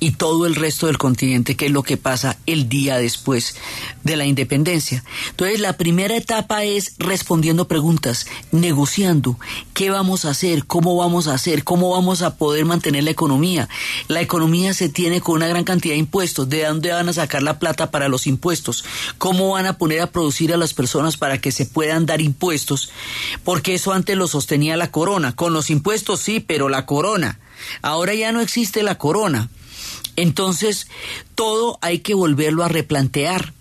y 0.00 0.12
todo 0.12 0.46
el 0.46 0.54
resto 0.54 0.86
del 0.86 0.98
continente, 0.98 1.56
que 1.56 1.66
es 1.66 1.72
lo 1.72 1.82
que 1.82 1.96
pasa 1.96 2.36
el 2.46 2.68
día 2.68 2.98
después 2.98 3.56
de 4.02 4.16
la 4.16 4.26
independencia. 4.26 5.04
Entonces, 5.30 5.60
la 5.60 5.76
primera 5.76 6.16
etapa 6.16 6.64
es 6.64 6.94
respondiendo 6.98 7.68
preguntas, 7.68 8.26
negociando 8.52 9.38
qué 9.72 9.90
vamos 9.90 10.24
a 10.24 10.30
hacer, 10.30 10.66
cómo 10.66 10.96
vamos 10.96 11.28
a 11.28 11.34
hacer, 11.34 11.64
cómo 11.64 11.90
vamos 11.90 12.22
a 12.22 12.36
poder 12.36 12.64
mantener 12.64 13.04
la 13.04 13.10
economía. 13.10 13.68
La 14.08 14.20
economía 14.20 14.74
se 14.74 14.88
tiene 14.88 15.20
con 15.20 15.36
una 15.36 15.48
gran 15.48 15.64
cantidad 15.64 15.94
de 15.94 15.98
impuestos, 15.98 16.48
de 16.48 16.64
dónde 16.64 16.92
van 16.92 17.08
a 17.08 17.12
sacar 17.12 17.42
la 17.42 17.58
plata 17.58 17.90
para 17.90 18.08
los 18.08 18.26
impuestos, 18.26 18.84
cómo 19.18 19.50
van 19.50 19.66
a 19.66 19.78
poner 19.78 20.00
a 20.00 20.10
producir 20.10 20.52
a 20.52 20.56
las 20.56 20.74
personas 20.74 21.16
para 21.16 21.38
que 21.38 21.52
se 21.52 21.66
puedan 21.66 22.06
dar 22.06 22.20
impuestos, 22.20 22.90
porque 23.44 23.74
eso 23.74 23.92
antes 23.92 24.16
lo 24.16 24.28
sostenía 24.28 24.76
la 24.76 24.90
corona. 24.90 25.34
Con 25.34 25.52
los 25.52 25.70
impuestos 25.70 26.20
sí, 26.20 26.40
pero 26.40 26.68
la 26.68 26.86
corona. 26.86 27.38
Ahora 27.82 28.14
ya 28.14 28.32
no 28.32 28.40
existe 28.40 28.82
la 28.82 28.98
corona. 28.98 29.48
Entonces, 30.16 30.86
todo 31.34 31.78
hay 31.82 31.98
que 32.00 32.14
volverlo 32.14 32.64
a 32.64 32.68
replantear. 32.68 33.52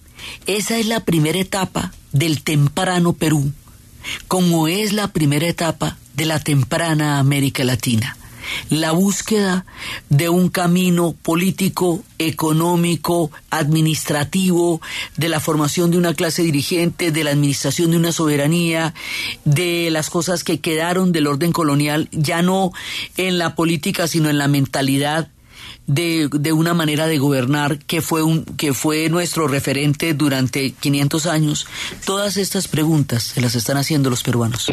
Esa 0.46 0.78
es 0.78 0.86
la 0.86 1.02
primera 1.02 1.40
etapa 1.40 1.92
del 2.12 2.44
temprano 2.44 3.14
Perú, 3.14 3.52
como 4.28 4.68
es 4.68 4.94
la 4.94 5.10
primera 5.10 5.48
etapa 5.48 5.98
de 6.14 6.26
la 6.26 6.40
temprana 6.40 7.20
América 7.20 7.64
Latina. 7.64 8.18
La 8.70 8.92
búsqueda 8.92 9.66
de 10.10 10.30
un 10.30 10.50
camino 10.50 11.16
político, 11.22 12.04
económico, 12.20 13.32
administrativo, 13.50 14.82
de 15.18 15.30
la 15.30 15.40
formación 15.40 15.92
de 15.92 15.98
una 15.98 16.14
clase 16.14 16.44
dirigente, 16.44 17.12
de 17.12 17.24
la 17.24 17.32
administración 17.32 17.92
de 17.92 17.98
una 17.98 18.12
soberanía, 18.12 18.94
de 19.46 19.90
las 19.92 20.10
cosas 20.10 20.44
que 20.44 20.60
quedaron 20.60 21.12
del 21.12 21.28
orden 21.28 21.52
colonial, 21.52 22.10
ya 22.12 22.42
no 22.42 22.72
en 23.18 23.38
la 23.38 23.56
política, 23.56 24.08
sino 24.08 24.30
en 24.30 24.38
la 24.38 24.48
mentalidad 24.48 25.30
de, 25.88 26.30
de 26.32 26.54
una 26.54 26.74
manera 26.74 27.08
de 27.08 27.18
gobernar 27.18 27.80
que 27.80 28.02
fue, 28.02 28.24
un, 28.24 28.46
que 28.46 28.74
fue 28.74 29.10
nuestro 29.10 29.48
referente 29.48 30.14
durante 30.14 30.72
500 30.72 31.26
años. 31.26 31.68
Todas 32.06 32.38
estas 32.38 32.68
preguntas 32.68 33.24
se 33.24 33.42
las 33.42 33.56
están 33.56 33.78
haciendo 33.78 34.10
los 34.10 34.24
peruanos. 34.24 34.70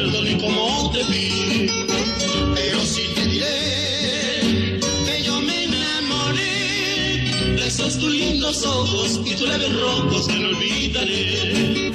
Ni 0.00 0.34
te 0.92 1.04
vi. 1.04 1.68
Pero 2.54 2.84
sí 2.84 3.02
te 3.14 3.26
diré 3.26 4.80
que 5.06 5.22
yo 5.22 5.40
me 5.40 5.64
enamoré 5.64 7.30
de 7.56 7.66
esos 7.66 7.98
tus 7.98 8.10
lindos 8.10 8.64
ojos 8.64 9.20
y 9.24 9.34
tus 9.34 9.48
labios 9.48 9.72
rojos 9.80 10.26
que 10.28 10.34
no 10.34 10.48
olvidaré. 10.48 11.92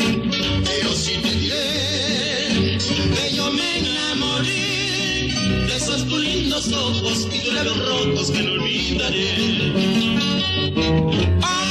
Pero 0.65 0.93
sí 0.93 1.13
te 1.21 1.31
diré 1.35 2.77
que 3.15 3.35
yo 3.35 3.51
me 3.51 3.79
enamoré 3.79 5.33
de 5.67 5.75
esos 5.75 6.07
tus 6.07 6.19
lindos 6.19 6.71
ojos 6.71 7.27
y 7.33 7.39
tus 7.39 7.53
labios 7.53 7.77
rojos 7.77 8.31
que 8.31 8.41
no 8.43 8.51
olvidaré. 8.51 9.29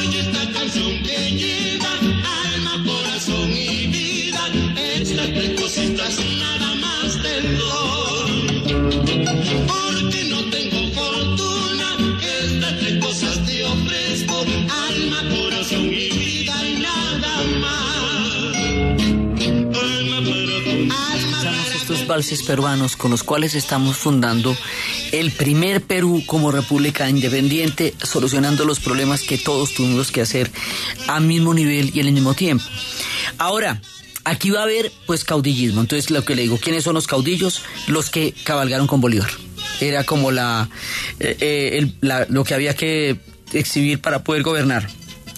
Oye 0.01 0.21
esta 0.21 0.53
canción 0.53 1.03
que 1.03 1.19
lleva 1.33 1.93
alma, 2.45 2.85
corazón 2.85 3.51
y 3.53 3.87
vida. 3.87 4.43
Estas 4.77 5.29
porque 9.67 10.25
no 10.25 10.45
tengo 10.51 10.93
fortuna. 10.95 12.19
Estas 12.23 12.79
tres 12.79 13.05
cosas 13.05 13.47
te 13.47 13.65
ofrezco, 13.65 14.45
alma, 14.71 15.23
corazón 15.37 15.87
y 15.87 16.09
vida 16.11 16.69
y 16.69 16.81
nada 16.81 17.45
más. 17.61 18.57
Alma 19.77 20.21
para 20.25 21.67
estos 21.75 22.07
valses 22.07 22.43
peruanos 22.43 22.97
con 22.97 23.11
los 23.11 23.23
cuales 23.23 23.55
estamos 23.55 23.97
fundando 23.97 24.57
el 25.13 25.33
primer 25.33 25.83
Perú 25.83 26.23
como 26.27 26.51
república 26.51 27.09
independiente, 27.09 27.95
solucionando 28.03 28.65
los 28.65 28.81
problemas 28.81 29.23
que 29.23 29.39
todos 29.39 29.75
tuvimos 29.75 30.11
que 30.11 30.21
hacer 30.21 30.51
al 31.07 31.25
mismo 31.25 31.55
nivel 31.55 31.91
y 31.95 32.01
al 32.01 32.13
mismo 32.13 32.35
tiempo. 32.35 32.65
Ahora, 33.39 33.81
aquí 34.29 34.51
va 34.51 34.61
a 34.61 34.63
haber 34.65 34.93
pues 35.07 35.25
caudillismo. 35.25 35.81
Entonces 35.81 36.11
lo 36.11 36.25
que 36.25 36.35
le 36.35 36.43
digo, 36.43 36.59
¿quiénes 36.59 36.85
son 36.85 36.95
los 36.95 37.07
caudillos? 37.07 37.63
Los 37.87 38.11
que 38.11 38.35
cabalgaron 38.45 38.87
con 38.87 39.01
Bolívar. 39.01 39.31
Era 39.81 40.05
como 40.05 40.31
la, 40.31 40.69
eh, 41.21 41.37
eh, 41.41 41.93
la 42.01 42.27
lo 42.29 42.45
que 42.45 42.55
había 42.55 42.75
que 42.75 43.19
exhibir 43.53 44.01
para 44.01 44.25
poder 44.25 44.43
gobernar. 44.43 44.89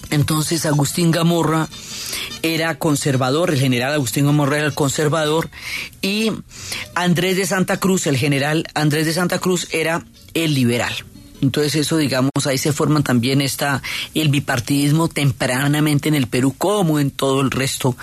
Entonces 0.09 0.65
Agustín 0.65 1.11
Gamorra 1.11 1.69
era 2.41 2.77
conservador, 2.77 3.51
el 3.51 3.59
general 3.59 3.93
Agustín 3.93 4.25
Gamorra 4.25 4.57
era 4.57 4.65
el 4.67 4.73
conservador 4.73 5.49
y 6.01 6.31
Andrés 6.95 7.37
de 7.37 7.45
Santa 7.45 7.77
Cruz, 7.77 8.07
el 8.07 8.17
general 8.17 8.67
Andrés 8.73 9.05
de 9.05 9.13
Santa 9.13 9.39
Cruz 9.39 9.67
era 9.71 10.03
el 10.33 10.53
liberal. 10.53 10.93
Entonces 11.41 11.75
eso, 11.75 11.97
digamos, 11.97 12.31
ahí 12.45 12.57
se 12.57 12.71
forma 12.71 13.01
también 13.01 13.41
esta, 13.41 13.81
el 14.13 14.29
bipartidismo 14.29 15.07
tempranamente 15.07 16.07
en 16.07 16.15
el 16.15 16.27
Perú 16.27 16.53
como 16.57 16.99
en 16.99 17.11
todo 17.11 17.41
el 17.41 17.51
resto 17.51 17.97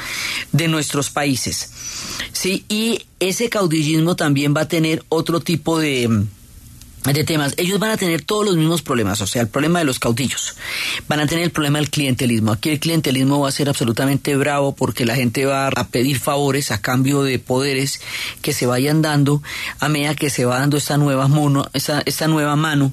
de 0.53 0.69
nuestros 0.69 1.11
países. 1.11 1.71
Sí, 2.33 2.65
y 2.69 3.03
ese 3.21 3.49
caudillismo 3.49 4.17
también 4.17 4.55
va 4.57 4.63
a 4.63 4.69
tener 4.69 5.05
otro 5.09 5.41
tipo 5.41 5.79
de, 5.79 6.25
de 7.05 7.25
temas. 7.25 7.55
Ellos 7.57 7.79
van 7.79 7.93
a 7.93 7.97
tener 7.97 8.23
todos 8.23 8.45
los 8.45 8.57
mismos 8.57 8.83
problemas, 8.83 9.21
o 9.21 9.27
sea, 9.27 9.43
el 9.43 9.49
problema 9.49 9.79
de 9.79 9.85
los 9.85 9.99
caudillos. 9.99 10.57
Van 11.07 11.21
a 11.21 11.27
tener 11.27 11.45
el 11.45 11.51
problema 11.51 11.79
del 11.79 11.91
clientelismo. 11.91 12.53
Aquí 12.53 12.71
el 12.71 12.81
clientelismo 12.81 13.41
va 13.41 13.49
a 13.49 13.53
ser 13.53 13.69
absolutamente 13.69 14.37
bravo 14.37 14.75
porque 14.75 15.07
la 15.07 15.15
gente 15.15 15.47
va 15.47 15.69
a 15.69 15.89
pedir 15.89 16.19
favores 16.19 16.71
a 16.71 16.81
cambio 16.81 17.23
de 17.23 17.39
poderes 17.39 18.01
que 18.43 18.53
se 18.53 18.67
vayan 18.67 19.01
dando 19.03 19.43
a 19.79 19.89
medida 19.89 20.15
que 20.15 20.31
se 20.31 20.45
va 20.45 20.59
dando 20.59 20.77
esta 20.77 20.97
nueva, 20.97 21.29
mono, 21.29 21.69
esta, 21.73 22.03
esta 22.05 22.27
nueva 22.27 22.57
mano 22.57 22.93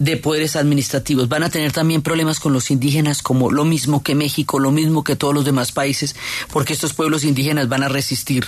de 0.00 0.16
poderes 0.16 0.56
administrativos. 0.56 1.28
Van 1.28 1.44
a 1.44 1.50
tener 1.50 1.72
también 1.72 2.02
problemas 2.02 2.40
con 2.40 2.52
los 2.52 2.70
indígenas, 2.70 3.22
como 3.22 3.52
lo 3.52 3.64
mismo 3.64 4.02
que 4.02 4.16
México, 4.16 4.58
lo 4.58 4.72
mismo 4.72 5.04
que 5.04 5.14
todos 5.14 5.34
los 5.34 5.44
demás 5.44 5.70
países, 5.70 6.16
porque 6.50 6.72
estos 6.72 6.94
pueblos 6.94 7.22
indígenas 7.22 7.68
van 7.68 7.84
a 7.84 7.88
resistir. 7.88 8.46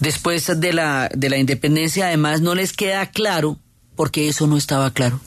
Después 0.00 0.60
de 0.60 0.72
la, 0.72 1.08
de 1.14 1.30
la 1.30 1.38
independencia, 1.38 2.08
además, 2.08 2.40
no 2.40 2.54
les 2.54 2.72
queda 2.72 3.06
claro, 3.06 3.58
porque 3.94 4.28
eso 4.28 4.48
no 4.48 4.56
estaba 4.56 4.90
claro, 4.90 5.20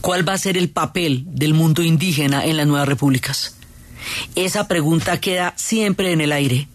cuál 0.00 0.26
va 0.26 0.34
a 0.34 0.38
ser 0.38 0.56
el 0.56 0.70
papel 0.70 1.24
del 1.26 1.52
mundo 1.52 1.82
indígena 1.82 2.46
en 2.46 2.56
las 2.56 2.68
nuevas 2.68 2.88
repúblicas. 2.88 3.56
Esa 4.36 4.68
pregunta 4.68 5.20
queda 5.20 5.52
siempre 5.56 6.12
en 6.12 6.20
el 6.20 6.30
aire. 6.30 6.68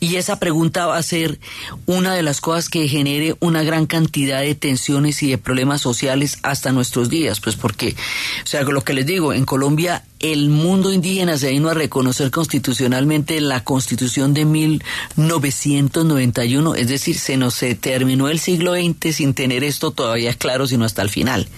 Y 0.00 0.16
esa 0.16 0.40
pregunta 0.40 0.86
va 0.86 0.96
a 0.96 1.02
ser 1.02 1.38
una 1.84 2.14
de 2.14 2.22
las 2.22 2.40
cosas 2.40 2.70
que 2.70 2.88
genere 2.88 3.36
una 3.40 3.62
gran 3.62 3.86
cantidad 3.86 4.40
de 4.40 4.54
tensiones 4.54 5.22
y 5.22 5.28
de 5.28 5.38
problemas 5.38 5.82
sociales 5.82 6.38
hasta 6.42 6.72
nuestros 6.72 7.10
días, 7.10 7.40
pues 7.40 7.56
porque, 7.56 7.94
o 8.42 8.46
sea, 8.46 8.62
lo 8.62 8.82
que 8.82 8.94
les 8.94 9.04
digo, 9.04 9.34
en 9.34 9.44
Colombia 9.44 10.02
el 10.20 10.48
mundo 10.50 10.92
indígena 10.92 11.36
se 11.38 11.50
vino 11.50 11.70
a 11.70 11.74
reconocer 11.74 12.30
constitucionalmente 12.30 13.38
en 13.38 13.48
la 13.48 13.64
constitución 13.64 14.34
de 14.34 14.44
1991, 14.44 16.74
es 16.74 16.88
decir, 16.88 17.18
se 17.18 17.38
nos 17.38 17.58
terminó 17.80 18.28
el 18.28 18.38
siglo 18.38 18.74
XX 18.74 19.16
sin 19.16 19.34
tener 19.34 19.64
esto 19.64 19.90
todavía 19.92 20.34
claro, 20.34 20.66
sino 20.66 20.84
hasta 20.84 21.00
el 21.02 21.08
final. 21.08 21.48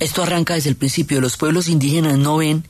Esto 0.00 0.22
arranca 0.22 0.54
desde 0.54 0.70
el 0.70 0.76
principio, 0.76 1.20
los 1.20 1.36
pueblos 1.36 1.68
indígenas 1.68 2.18
no 2.18 2.38
ven 2.38 2.64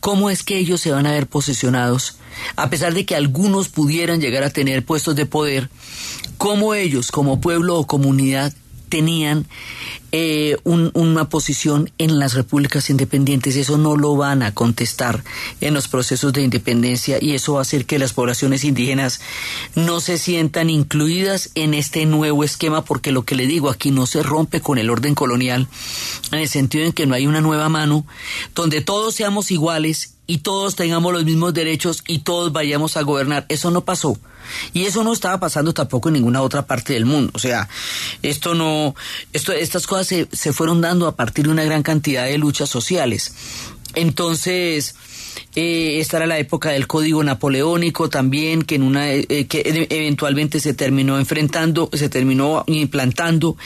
cómo 0.00 0.30
es 0.30 0.42
que 0.42 0.58
ellos 0.58 0.80
se 0.80 0.90
van 0.90 1.06
a 1.06 1.12
ver 1.12 1.26
posesionados, 1.26 2.16
a 2.56 2.70
pesar 2.70 2.94
de 2.94 3.04
que 3.04 3.16
algunos 3.16 3.68
pudieran 3.68 4.20
llegar 4.20 4.44
a 4.44 4.50
tener 4.50 4.84
puestos 4.84 5.16
de 5.16 5.26
poder, 5.26 5.70
cómo 6.36 6.74
ellos 6.74 7.10
como 7.10 7.40
pueblo 7.40 7.76
o 7.76 7.86
comunidad 7.86 8.52
tenían 8.88 9.46
eh, 10.10 10.56
una 10.64 11.28
posición 11.28 11.90
en 11.98 12.18
las 12.18 12.32
repúblicas 12.34 12.88
independientes. 12.88 13.56
Eso 13.56 13.76
no 13.76 13.96
lo 13.96 14.16
van 14.16 14.42
a 14.42 14.54
contestar 14.54 15.22
en 15.60 15.74
los 15.74 15.86
procesos 15.88 16.32
de 16.32 16.42
independencia 16.42 17.18
y 17.20 17.34
eso 17.34 17.54
va 17.54 17.58
a 17.58 17.62
hacer 17.62 17.84
que 17.84 17.98
las 17.98 18.14
poblaciones 18.14 18.64
indígenas 18.64 19.20
no 19.74 20.00
se 20.00 20.16
sientan 20.16 20.70
incluidas 20.70 21.50
en 21.54 21.74
este 21.74 22.06
nuevo 22.06 22.42
esquema 22.42 22.84
porque 22.84 23.12
lo 23.12 23.24
que 23.24 23.34
le 23.34 23.46
digo 23.46 23.68
aquí 23.68 23.90
no 23.90 24.06
se 24.06 24.22
rompe 24.22 24.60
con 24.60 24.78
el 24.78 24.88
orden 24.90 25.14
colonial 25.14 25.68
en 26.32 26.38
el 26.38 26.48
sentido 26.48 26.86
en 26.86 26.92
que 26.92 27.06
no 27.06 27.14
hay 27.14 27.26
una 27.26 27.40
nueva 27.40 27.68
mano 27.68 28.06
donde 28.54 28.80
todos 28.80 29.14
seamos 29.14 29.50
iguales 29.50 30.14
y 30.28 30.38
todos 30.38 30.76
tengamos 30.76 31.10
los 31.12 31.24
mismos 31.24 31.54
derechos 31.54 32.04
y 32.06 32.18
todos 32.18 32.52
vayamos 32.52 32.98
a 32.98 33.02
gobernar. 33.02 33.46
Eso 33.48 33.70
no 33.70 33.86
pasó. 33.86 34.16
Y 34.74 34.84
eso 34.84 35.02
no 35.02 35.14
estaba 35.14 35.40
pasando 35.40 35.72
tampoco 35.72 36.10
en 36.10 36.14
ninguna 36.14 36.42
otra 36.42 36.66
parte 36.66 36.92
del 36.92 37.06
mundo. 37.06 37.32
O 37.34 37.38
sea, 37.38 37.66
esto 38.22 38.54
no, 38.54 38.94
esto, 39.32 39.52
estas 39.52 39.86
cosas 39.86 40.06
se, 40.06 40.28
se 40.30 40.52
fueron 40.52 40.82
dando 40.82 41.06
a 41.06 41.16
partir 41.16 41.46
de 41.46 41.52
una 41.52 41.64
gran 41.64 41.82
cantidad 41.82 42.26
de 42.26 42.36
luchas 42.36 42.68
sociales. 42.68 43.32
Entonces, 43.94 44.94
eh, 45.54 45.98
esta 46.00 46.18
era 46.18 46.26
la 46.26 46.38
época 46.38 46.70
del 46.70 46.86
Código 46.86 47.22
Napoleónico 47.24 48.08
también, 48.08 48.62
que 48.62 48.76
en 48.76 48.82
una 48.82 49.12
eh, 49.12 49.26
eh, 49.28 49.46
que 49.46 49.86
eventualmente 49.90 50.60
se 50.60 50.74
terminó 50.74 51.18
enfrentando, 51.18 51.90
se 51.92 52.08
terminó 52.08 52.64
implantando. 52.66 53.56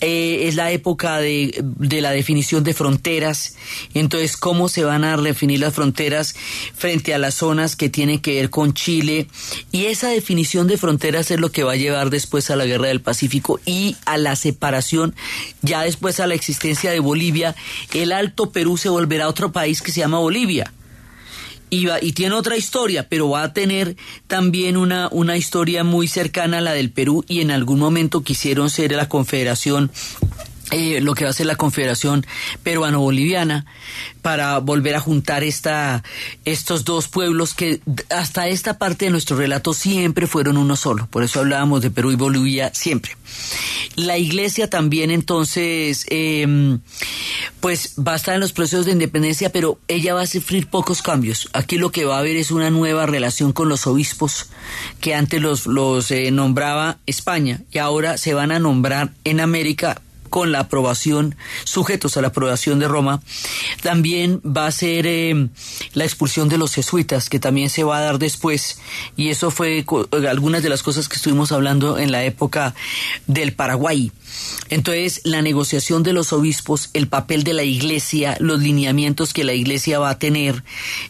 Eh, 0.00 0.48
es 0.48 0.56
la 0.56 0.70
época 0.70 1.18
de, 1.18 1.62
de, 1.62 2.00
la 2.00 2.10
definición 2.10 2.64
de 2.64 2.74
fronteras. 2.74 3.56
Entonces, 3.94 4.36
cómo 4.36 4.68
se 4.68 4.84
van 4.84 5.04
a 5.04 5.16
definir 5.16 5.60
las 5.60 5.74
fronteras 5.74 6.34
frente 6.74 7.14
a 7.14 7.18
las 7.18 7.34
zonas 7.34 7.76
que 7.76 7.88
tienen 7.88 8.18
que 8.18 8.34
ver 8.34 8.50
con 8.50 8.74
Chile. 8.74 9.26
Y 9.72 9.86
esa 9.86 10.08
definición 10.08 10.66
de 10.66 10.76
fronteras 10.76 11.30
es 11.30 11.40
lo 11.40 11.50
que 11.52 11.64
va 11.64 11.72
a 11.72 11.76
llevar 11.76 12.10
después 12.10 12.50
a 12.50 12.56
la 12.56 12.66
Guerra 12.66 12.88
del 12.88 13.00
Pacífico 13.00 13.60
y 13.64 13.96
a 14.04 14.18
la 14.18 14.36
separación, 14.36 15.14
ya 15.62 15.82
después 15.82 16.20
a 16.20 16.26
la 16.26 16.34
existencia 16.34 16.90
de 16.90 17.00
Bolivia. 17.00 17.54
El 17.94 18.12
Alto 18.12 18.50
Perú 18.50 18.76
se 18.76 18.88
volverá 18.88 19.28
otro 19.28 19.52
país 19.52 19.82
que 19.82 19.92
se 19.92 20.00
llama 20.00 20.18
Bolivia 20.18 20.72
y, 21.70 21.88
y 22.02 22.12
tiene 22.12 22.34
otra 22.34 22.56
historia, 22.56 23.08
pero 23.08 23.30
va 23.30 23.44
a 23.44 23.52
tener 23.52 23.96
también 24.26 24.76
una, 24.76 25.08
una 25.10 25.36
historia 25.36 25.84
muy 25.84 26.08
cercana 26.08 26.58
a 26.58 26.60
la 26.60 26.72
del 26.72 26.90
Perú 26.90 27.24
y 27.28 27.40
en 27.40 27.50
algún 27.50 27.78
momento 27.78 28.22
quisieron 28.22 28.68
ser 28.70 28.92
la 28.92 29.08
confederación 29.08 29.90
eh, 30.70 31.00
lo 31.00 31.14
que 31.14 31.24
va 31.24 31.30
a 31.30 31.34
ser 31.34 31.46
la 31.46 31.56
Confederación 31.56 32.26
Peruano-Boliviana 32.62 33.66
para 34.22 34.58
volver 34.58 34.94
a 34.94 35.00
juntar 35.00 35.42
esta, 35.42 36.02
estos 36.44 36.84
dos 36.84 37.08
pueblos 37.08 37.54
que 37.54 37.80
hasta 38.10 38.48
esta 38.48 38.78
parte 38.78 39.06
de 39.06 39.10
nuestro 39.10 39.36
relato 39.36 39.74
siempre 39.74 40.26
fueron 40.26 40.56
uno 40.56 40.76
solo. 40.76 41.08
Por 41.10 41.22
eso 41.22 41.40
hablábamos 41.40 41.82
de 41.82 41.90
Perú 41.90 42.12
y 42.12 42.16
Bolivia 42.16 42.70
siempre. 42.74 43.16
La 43.96 44.18
iglesia 44.18 44.68
también 44.68 45.10
entonces, 45.10 46.06
eh, 46.10 46.78
pues 47.60 47.94
va 47.96 48.12
a 48.12 48.16
estar 48.16 48.34
en 48.34 48.40
los 48.40 48.52
procesos 48.52 48.86
de 48.86 48.92
independencia, 48.92 49.50
pero 49.50 49.78
ella 49.88 50.14
va 50.14 50.22
a 50.22 50.26
sufrir 50.26 50.66
pocos 50.66 51.02
cambios. 51.02 51.48
Aquí 51.52 51.78
lo 51.78 51.90
que 51.90 52.04
va 52.04 52.16
a 52.16 52.20
haber 52.20 52.36
es 52.36 52.50
una 52.50 52.70
nueva 52.70 53.06
relación 53.06 53.52
con 53.52 53.68
los 53.68 53.86
obispos 53.86 54.46
que 55.00 55.14
antes 55.14 55.40
los, 55.40 55.66
los 55.66 56.10
eh, 56.10 56.30
nombraba 56.30 56.98
España 57.06 57.62
y 57.72 57.78
ahora 57.78 58.18
se 58.18 58.34
van 58.34 58.52
a 58.52 58.58
nombrar 58.58 59.12
en 59.24 59.40
América 59.40 60.00
con 60.30 60.52
la 60.52 60.60
aprobación, 60.60 61.36
sujetos 61.64 62.16
a 62.16 62.22
la 62.22 62.28
aprobación 62.28 62.78
de 62.78 62.88
Roma, 62.88 63.22
también 63.82 64.40
va 64.40 64.66
a 64.66 64.72
ser 64.72 65.06
eh, 65.06 65.48
la 65.92 66.04
expulsión 66.04 66.48
de 66.48 66.58
los 66.58 66.74
jesuitas, 66.74 67.28
que 67.28 67.38
también 67.38 67.68
se 67.68 67.84
va 67.84 67.98
a 67.98 68.00
dar 68.00 68.18
después, 68.18 68.80
y 69.16 69.28
eso 69.28 69.50
fue 69.50 69.84
algunas 70.28 70.62
de 70.62 70.68
las 70.68 70.82
cosas 70.82 71.08
que 71.08 71.16
estuvimos 71.16 71.52
hablando 71.52 71.98
en 71.98 72.12
la 72.12 72.24
época 72.24 72.74
del 73.26 73.52
Paraguay. 73.52 74.12
Entonces, 74.68 75.20
la 75.24 75.42
negociación 75.42 76.02
de 76.02 76.12
los 76.12 76.32
obispos, 76.32 76.90
el 76.92 77.08
papel 77.08 77.42
de 77.42 77.52
la 77.52 77.64
iglesia, 77.64 78.36
los 78.38 78.60
lineamientos 78.60 79.32
que 79.32 79.44
la 79.44 79.52
iglesia 79.52 79.98
va 79.98 80.10
a 80.10 80.18
tener. 80.18 80.62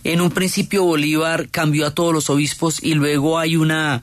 En 0.03 0.21
un 0.21 0.31
principio 0.31 0.85
Bolívar 0.85 1.49
cambió 1.51 1.87
a 1.87 1.95
todos 1.95 2.15
los 2.15 2.31
obispos 2.31 2.83
y 2.83 2.95
luego 2.95 3.39
hay 3.39 3.57
una, 3.57 4.03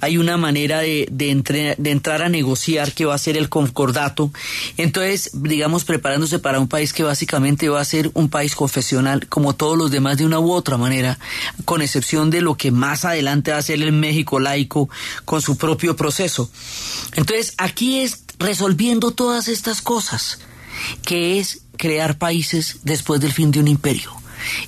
hay 0.00 0.16
una 0.16 0.36
manera 0.38 0.80
de, 0.80 1.06
de 1.10 1.90
entrar 1.90 2.22
a 2.22 2.28
negociar 2.28 2.92
que 2.92 3.04
va 3.04 3.14
a 3.14 3.18
ser 3.18 3.36
el 3.36 3.48
concordato. 3.48 4.30
Entonces, 4.76 5.30
digamos, 5.34 5.84
preparándose 5.84 6.38
para 6.38 6.60
un 6.60 6.68
país 6.68 6.92
que 6.92 7.02
básicamente 7.02 7.68
va 7.68 7.80
a 7.80 7.84
ser 7.84 8.10
un 8.14 8.28
país 8.28 8.54
confesional, 8.54 9.26
como 9.28 9.54
todos 9.54 9.76
los 9.78 9.90
demás 9.90 10.18
de 10.18 10.26
una 10.26 10.38
u 10.38 10.52
otra 10.52 10.76
manera, 10.76 11.18
con 11.64 11.82
excepción 11.82 12.30
de 12.30 12.40
lo 12.40 12.56
que 12.56 12.70
más 12.70 13.04
adelante 13.04 13.52
va 13.52 13.58
a 13.58 13.62
ser 13.62 13.82
el 13.82 13.92
México 13.92 14.40
laico 14.40 14.88
con 15.24 15.42
su 15.42 15.56
propio 15.56 15.96
proceso. 15.96 16.50
Entonces, 17.14 17.54
aquí 17.58 18.00
es 18.00 18.24
resolviendo 18.38 19.12
todas 19.12 19.48
estas 19.48 19.82
cosas, 19.82 20.38
que 21.02 21.38
es 21.38 21.62
crear 21.76 22.18
países 22.18 22.78
después 22.82 23.20
del 23.20 23.32
fin 23.32 23.50
de 23.50 23.60
un 23.60 23.68
imperio. 23.68 24.12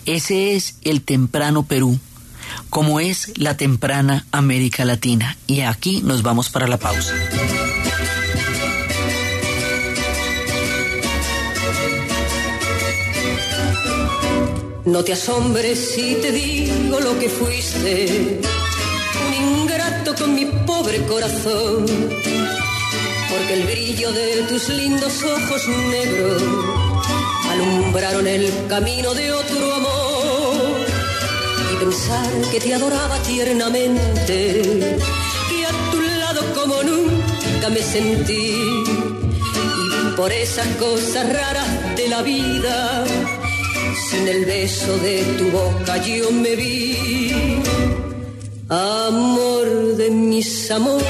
Ese 0.07 0.55
es 0.55 0.77
el 0.83 1.03
temprano 1.03 1.65
Perú, 1.65 1.99
como 2.71 3.01
es 3.01 3.33
la 3.37 3.57
temprana 3.57 4.27
América 4.33 4.85
Latina. 4.85 5.37
Y 5.47 5.61
aquí 5.61 6.01
nos 6.03 6.23
vamos 6.23 6.49
para 6.49 6.67
la 6.67 6.79
pausa. 6.79 7.13
No 14.87 15.03
te 15.03 15.13
asombres 15.13 15.95
si 15.95 16.15
te 16.23 16.31
digo 16.31 17.01
lo 17.01 17.19
que 17.19 17.29
fuiste, 17.29 18.39
un 19.27 19.35
ingrato 19.35 20.15
con 20.15 20.33
mi 20.33 20.47
pobre 20.65 21.05
corazón. 21.07 21.85
Porque 23.29 23.55
el 23.55 23.65
brillo 23.65 24.13
de 24.13 24.43
tus 24.49 24.69
lindos 24.69 25.25
ojos 25.25 25.69
negros 25.91 26.41
alumbraron 27.51 28.29
el 28.29 28.49
camino 28.69 29.13
de 29.13 29.33
otro 29.33 29.75
amor. 29.75 30.87
Y 31.73 31.77
pensar 31.85 32.31
que 32.53 32.61
te 32.61 32.73
adoraba 32.73 33.19
tiernamente, 33.25 34.97
que 35.51 35.67
a 35.67 35.91
tu 35.91 36.01
lado 36.01 36.43
como 36.55 36.81
nunca 36.85 37.71
me 37.71 37.83
sentí. 37.83 38.85
Y 38.85 40.17
por 40.17 40.31
esas 40.31 40.69
cosas 40.77 41.33
raras 41.33 41.97
de 41.97 42.09
la 42.09 42.23
vida, 42.23 43.05
sin 44.11 44.29
el 44.29 44.45
beso 44.45 44.97
de 44.99 45.23
tu 45.39 45.51
boca 45.51 45.97
yo 45.99 46.31
me 46.31 46.57
vi. 46.57 47.63
Amor 48.69 49.97
de 49.97 50.11
mis 50.11 50.71
amores, 50.71 51.07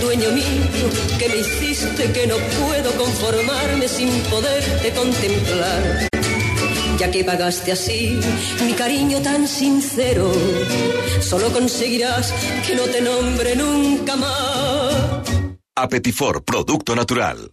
dueño 0.00 0.30
mío, 0.32 0.88
que 1.18 1.28
me 1.28 1.36
hiciste 1.36 2.10
que 2.12 2.26
no 2.26 2.36
puedo 2.36 2.90
conformarme 2.92 3.86
sin 3.88 4.10
poderte 4.30 4.90
contemplar. 4.92 6.08
Ya 6.98 7.10
que 7.10 7.22
pagaste 7.24 7.72
así 7.72 8.18
mi 8.64 8.72
cariño 8.72 9.20
tan 9.20 9.46
sincero, 9.46 10.32
solo 11.20 11.52
conseguirás 11.52 12.32
que 12.66 12.74
no 12.74 12.84
te 12.84 13.02
nombre 13.02 13.54
nunca 13.54 14.16
más. 14.16 15.20
Apetifor, 15.74 16.42
producto 16.42 16.96
natural. 16.96 17.52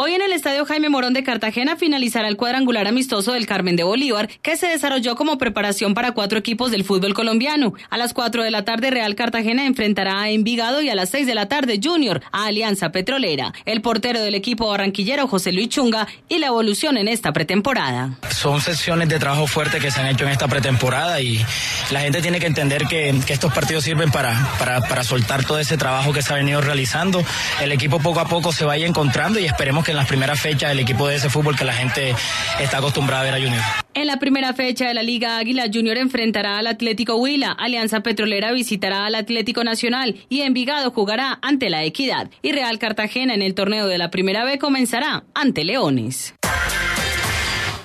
Hoy 0.00 0.12
en 0.12 0.22
el 0.22 0.30
Estadio 0.30 0.64
Jaime 0.64 0.88
Morón 0.90 1.12
de 1.12 1.24
Cartagena 1.24 1.74
finalizará 1.74 2.28
el 2.28 2.36
cuadrangular 2.36 2.86
amistoso 2.86 3.32
del 3.32 3.46
Carmen 3.48 3.74
de 3.74 3.82
Bolívar, 3.82 4.28
que 4.42 4.56
se 4.56 4.68
desarrolló 4.68 5.16
como 5.16 5.38
preparación 5.38 5.92
para 5.92 6.12
cuatro 6.12 6.38
equipos 6.38 6.70
del 6.70 6.84
fútbol 6.84 7.14
colombiano. 7.14 7.72
A 7.90 7.98
las 7.98 8.14
4 8.14 8.44
de 8.44 8.52
la 8.52 8.64
tarde 8.64 8.92
Real 8.92 9.16
Cartagena 9.16 9.66
enfrentará 9.66 10.20
a 10.20 10.30
Envigado 10.30 10.82
y 10.82 10.88
a 10.88 10.94
las 10.94 11.10
6 11.10 11.26
de 11.26 11.34
la 11.34 11.48
tarde 11.48 11.80
Junior 11.82 12.22
a 12.30 12.44
Alianza 12.44 12.92
Petrolera. 12.92 13.52
El 13.64 13.80
portero 13.80 14.20
del 14.20 14.36
equipo 14.36 14.68
barranquillero 14.68 15.26
José 15.26 15.50
Luis 15.50 15.68
Chunga 15.68 16.06
y 16.28 16.38
la 16.38 16.46
evolución 16.46 16.96
en 16.96 17.08
esta 17.08 17.32
pretemporada. 17.32 18.12
Son 18.30 18.60
sesiones 18.60 19.08
de 19.08 19.18
trabajo 19.18 19.48
fuerte 19.48 19.80
que 19.80 19.90
se 19.90 20.00
han 20.00 20.06
hecho 20.06 20.22
en 20.26 20.30
esta 20.30 20.46
pretemporada 20.46 21.20
y 21.20 21.44
la 21.90 22.02
gente 22.02 22.22
tiene 22.22 22.38
que 22.38 22.46
entender 22.46 22.86
que, 22.86 23.18
que 23.26 23.32
estos 23.32 23.52
partidos 23.52 23.82
sirven 23.82 24.12
para, 24.12 24.48
para, 24.60 24.80
para 24.80 25.02
soltar 25.02 25.44
todo 25.44 25.58
ese 25.58 25.76
trabajo 25.76 26.12
que 26.12 26.22
se 26.22 26.32
ha 26.32 26.36
venido 26.36 26.60
realizando. 26.60 27.20
El 27.60 27.72
equipo 27.72 27.98
poco 27.98 28.20
a 28.20 28.28
poco 28.28 28.52
se 28.52 28.64
vaya 28.64 28.86
encontrando 28.86 29.40
y 29.40 29.44
esperemos 29.44 29.84
que 29.87 29.87
en 29.90 29.96
las 29.96 30.06
primeras 30.06 30.40
fechas 30.40 30.72
el 30.72 30.80
equipo 30.80 31.06
de 31.08 31.16
ese 31.16 31.30
fútbol 31.30 31.56
que 31.56 31.64
la 31.64 31.72
gente 31.72 32.14
está 32.60 32.78
acostumbrada 32.78 33.22
a 33.22 33.24
ver 33.24 33.34
a 33.34 33.38
Junior. 33.38 33.62
En 33.94 34.06
la 34.06 34.18
primera 34.18 34.54
fecha 34.54 34.86
de 34.86 34.94
la 34.94 35.02
Liga 35.02 35.38
Águila, 35.38 35.64
Junior 35.72 35.96
enfrentará 35.96 36.58
al 36.58 36.66
Atlético 36.66 37.16
Huila, 37.16 37.52
Alianza 37.52 38.00
Petrolera 38.00 38.52
visitará 38.52 39.06
al 39.06 39.14
Atlético 39.14 39.64
Nacional 39.64 40.16
y 40.28 40.42
Envigado 40.42 40.90
jugará 40.90 41.38
ante 41.42 41.70
la 41.70 41.84
Equidad. 41.84 42.30
Y 42.42 42.52
Real 42.52 42.78
Cartagena 42.78 43.34
en 43.34 43.42
el 43.42 43.54
torneo 43.54 43.86
de 43.86 43.98
la 43.98 44.10
Primera 44.10 44.44
B 44.44 44.58
comenzará 44.58 45.24
ante 45.34 45.64
Leones. 45.64 46.34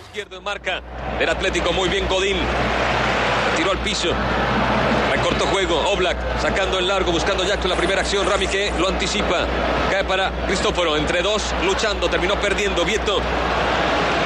Izquierdo 0.08 0.38
en 0.38 0.44
marca 0.44 0.84
del 1.18 1.30
Atlético, 1.30 1.74
muy 1.74 1.90
bien 1.90 2.08
Godín. 2.08 2.38
Tiró 3.58 3.72
al 3.72 3.80
piso. 3.80 4.10
Recortó 5.34 5.52
juego, 5.52 5.80
Oblak 5.92 6.18
sacando 6.40 6.78
en 6.78 6.88
largo, 6.88 7.12
buscando 7.12 7.44
Jackson 7.44 7.68
la 7.72 7.76
primera 7.76 8.02
acción, 8.02 8.28
Rami 8.30 8.46
que 8.48 8.72
lo 8.78 8.88
anticipa, 8.88 9.48
cae 9.90 10.04
para 10.04 10.30
Cristóforo, 10.46 10.96
entre 10.96 11.24
dos, 11.24 11.56
luchando, 11.66 12.08
terminó 12.08 12.36
perdiendo, 12.40 12.86
Vieto 12.86 13.20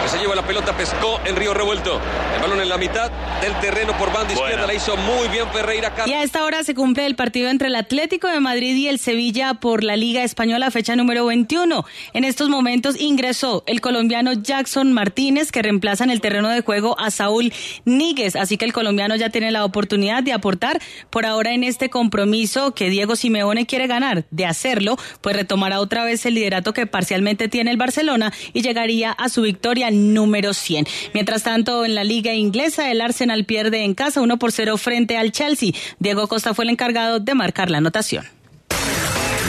que 0.07 0.11
se 0.13 0.19
lleva 0.19 0.35
la 0.35 0.45
pelota, 0.45 0.75
pescó 0.77 1.19
en 1.25 1.35
Río 1.35 1.53
Revuelto, 1.53 1.99
el 2.35 2.41
balón 2.41 2.61
en 2.61 2.69
la 2.69 2.77
mitad 2.77 3.11
del 3.41 3.53
terreno 3.59 3.97
por 3.97 4.13
banda 4.13 4.31
izquierda, 4.31 4.65
la 4.65 4.73
hizo 4.73 4.95
muy 4.95 5.27
bien 5.27 5.47
Ferreira. 5.51 5.93
Y 6.05 6.13
a 6.13 6.23
esta 6.23 6.45
hora 6.45 6.63
se 6.63 6.73
cumple 6.73 7.05
el 7.05 7.15
partido 7.15 7.49
entre 7.49 7.67
el 7.67 7.75
Atlético 7.75 8.27
de 8.29 8.39
Madrid 8.39 8.75
y 8.75 8.87
el 8.87 8.99
Sevilla 8.99 9.55
por 9.55 9.83
la 9.83 9.97
Liga 9.97 10.23
Española, 10.23 10.71
fecha 10.71 10.95
número 10.95 11.25
21. 11.25 11.85
En 12.13 12.23
estos 12.23 12.47
momentos 12.47 12.99
ingresó 12.99 13.63
el 13.67 13.81
colombiano 13.81 14.31
Jackson 14.33 14.93
Martínez, 14.93 15.51
que 15.51 15.61
reemplaza 15.61 16.05
en 16.05 16.09
el 16.09 16.21
terreno 16.21 16.49
de 16.49 16.61
juego 16.61 16.97
a 16.99 17.11
Saúl 17.11 17.51
Níguez. 17.83 18.35
Así 18.35 18.57
que 18.57 18.65
el 18.65 18.73
colombiano 18.73 19.15
ya 19.15 19.29
tiene 19.29 19.51
la 19.51 19.65
oportunidad 19.65 20.23
de 20.23 20.31
aportar 20.31 20.79
por 21.09 21.25
ahora 21.25 21.53
en 21.53 21.63
este 21.63 21.89
compromiso 21.89 22.73
que 22.73 22.89
Diego 22.89 23.15
Simeone 23.15 23.65
quiere 23.65 23.87
ganar. 23.87 24.25
De 24.31 24.45
hacerlo, 24.45 24.97
pues 25.21 25.35
retomará 25.35 25.81
otra 25.81 26.05
vez 26.05 26.25
el 26.25 26.35
liderato 26.35 26.73
que 26.73 26.87
parcialmente 26.87 27.49
tiene 27.49 27.71
el 27.71 27.77
Barcelona 27.77 28.31
y 28.53 28.61
llegaría 28.61 29.11
a 29.11 29.27
su 29.27 29.41
victoria 29.41 29.91
número 29.97 30.53
100. 30.53 30.87
Mientras 31.13 31.43
tanto, 31.43 31.85
en 31.85 31.95
la 31.95 32.03
liga 32.03 32.33
inglesa, 32.33 32.91
el 32.91 33.01
Arsenal 33.01 33.45
pierde 33.45 33.83
en 33.83 33.93
casa 33.93 34.21
1 34.21 34.39
por 34.39 34.51
0 34.51 34.77
frente 34.77 35.17
al 35.17 35.31
Chelsea. 35.31 35.71
Diego 35.99 36.27
Costa 36.27 36.53
fue 36.53 36.65
el 36.65 36.71
encargado 36.71 37.19
de 37.19 37.35
marcar 37.35 37.69
la 37.69 37.79
anotación. 37.79 38.25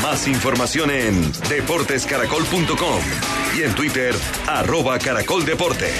Más 0.02 0.26
información 0.28 0.90
en 0.90 1.32
deportescaracol.com 1.48 3.00
y 3.58 3.62
en 3.62 3.74
Twitter, 3.74 4.14
arroba 4.46 4.98
caracoldeportes. 4.98 5.92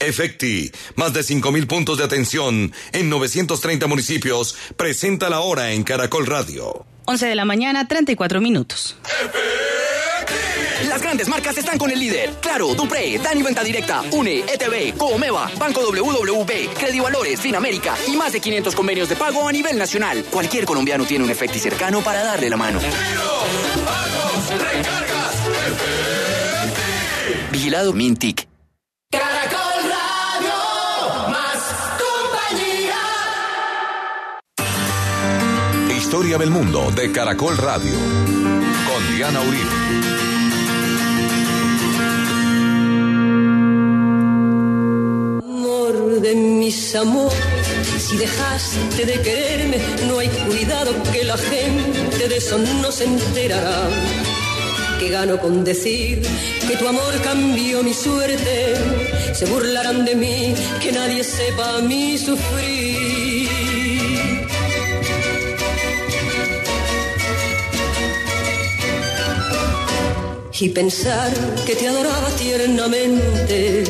Efecti, 0.00 0.70
más 0.96 1.12
de 1.12 1.20
5.000 1.20 1.66
puntos 1.66 1.98
de 1.98 2.04
atención 2.04 2.72
en 2.92 3.10
930 3.10 3.86
municipios, 3.86 4.56
presenta 4.76 5.28
la 5.28 5.40
hora 5.40 5.72
en 5.72 5.82
Caracol 5.82 6.26
Radio. 6.26 6.86
11 7.06 7.26
de 7.26 7.34
la 7.34 7.44
mañana, 7.44 7.88
34 7.88 8.40
minutos. 8.40 8.96
Las 10.86 11.02
grandes 11.02 11.28
marcas 11.28 11.58
están 11.58 11.76
con 11.76 11.90
el 11.90 11.98
líder. 11.98 12.34
Claro, 12.40 12.74
Dupré, 12.74 13.18
Dani 13.18 13.42
Venta 13.42 13.64
Directa, 13.64 14.02
UNE, 14.12 14.40
ETV, 14.40 14.96
Comeva, 14.96 15.50
Banco 15.58 15.80
WWB, 15.80 16.72
Credivalores, 16.78 17.40
Finamérica 17.40 17.96
y 18.06 18.16
más 18.16 18.32
de 18.32 18.40
500 18.40 18.74
convenios 18.76 19.08
de 19.08 19.16
pago 19.16 19.48
a 19.48 19.52
nivel 19.52 19.76
nacional. 19.76 20.24
Cualquier 20.30 20.64
colombiano 20.64 21.04
tiene 21.04 21.24
un 21.24 21.30
efecto 21.30 21.58
cercano 21.58 22.00
para 22.00 22.22
darle 22.22 22.48
la 22.48 22.56
mano. 22.56 22.78
Vigilado 27.50 27.92
Mintic. 27.92 28.46
Caracol 29.10 29.82
Radio, 29.90 31.28
más 31.28 31.58
compañía. 31.98 32.96
Historia 35.96 36.38
del 36.38 36.50
mundo 36.50 36.92
de 36.92 37.10
Caracol 37.10 37.56
Radio. 37.56 37.94
Con 38.86 39.16
Diana 39.16 39.40
Uribe. 39.40 40.27
De 46.20 46.34
mis 46.34 46.94
amores, 46.94 47.36
si 47.98 48.16
dejaste 48.16 49.04
de 49.04 49.20
quererme, 49.22 49.78
no 50.06 50.18
hay 50.18 50.28
cuidado 50.28 50.90
que 51.12 51.24
la 51.24 51.36
gente 51.36 52.28
de 52.28 52.36
eso 52.36 52.58
no 52.82 52.90
se 52.90 53.04
enterará. 53.04 53.88
Que 54.98 55.10
gano 55.10 55.38
con 55.38 55.64
decir 55.64 56.20
que 56.66 56.76
tu 56.76 56.88
amor 56.88 57.14
cambió 57.22 57.82
mi 57.82 57.94
suerte, 57.94 58.74
se 59.32 59.46
burlarán 59.46 60.04
de 60.04 60.14
mí, 60.14 60.54
que 60.82 60.92
nadie 60.92 61.22
sepa 61.22 61.80
mi 61.80 62.18
sufrir. 62.18 63.18
y 70.60 70.68
pensar 70.70 71.32
que 71.64 71.76
te 71.76 71.86
adoraba 71.86 72.30
tiernamente, 72.30 73.84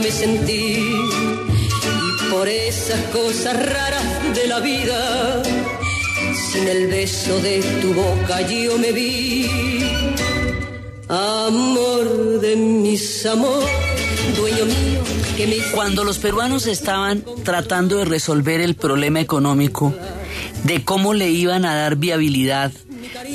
me 0.00 0.10
sentí, 0.10 0.76
y 0.76 2.30
por 2.30 2.48
esas 2.48 3.00
cosas 3.12 3.54
raras 3.54 4.04
de 4.34 4.46
la 4.46 4.60
vida, 4.60 5.42
sin 6.50 6.66
el 6.68 6.86
beso 6.86 7.38
de 7.40 7.60
tu 7.80 7.92
boca 7.92 8.40
yo 8.42 8.78
me 8.78 8.92
vi, 8.92 9.48
amor 11.08 12.40
de 12.40 12.56
mis 12.56 13.26
amores, 13.26 13.68
dueño 14.36 14.64
mío. 14.64 15.00
Que 15.36 15.46
me... 15.46 15.56
Cuando 15.72 16.04
los 16.04 16.18
peruanos 16.18 16.66
estaban 16.66 17.24
tratando 17.44 17.98
de 17.98 18.04
resolver 18.04 18.60
el 18.60 18.76
problema 18.76 19.20
económico, 19.20 19.94
de 20.64 20.84
cómo 20.84 21.14
le 21.14 21.30
iban 21.30 21.64
a 21.64 21.74
dar 21.74 21.96
viabilidad 21.96 22.72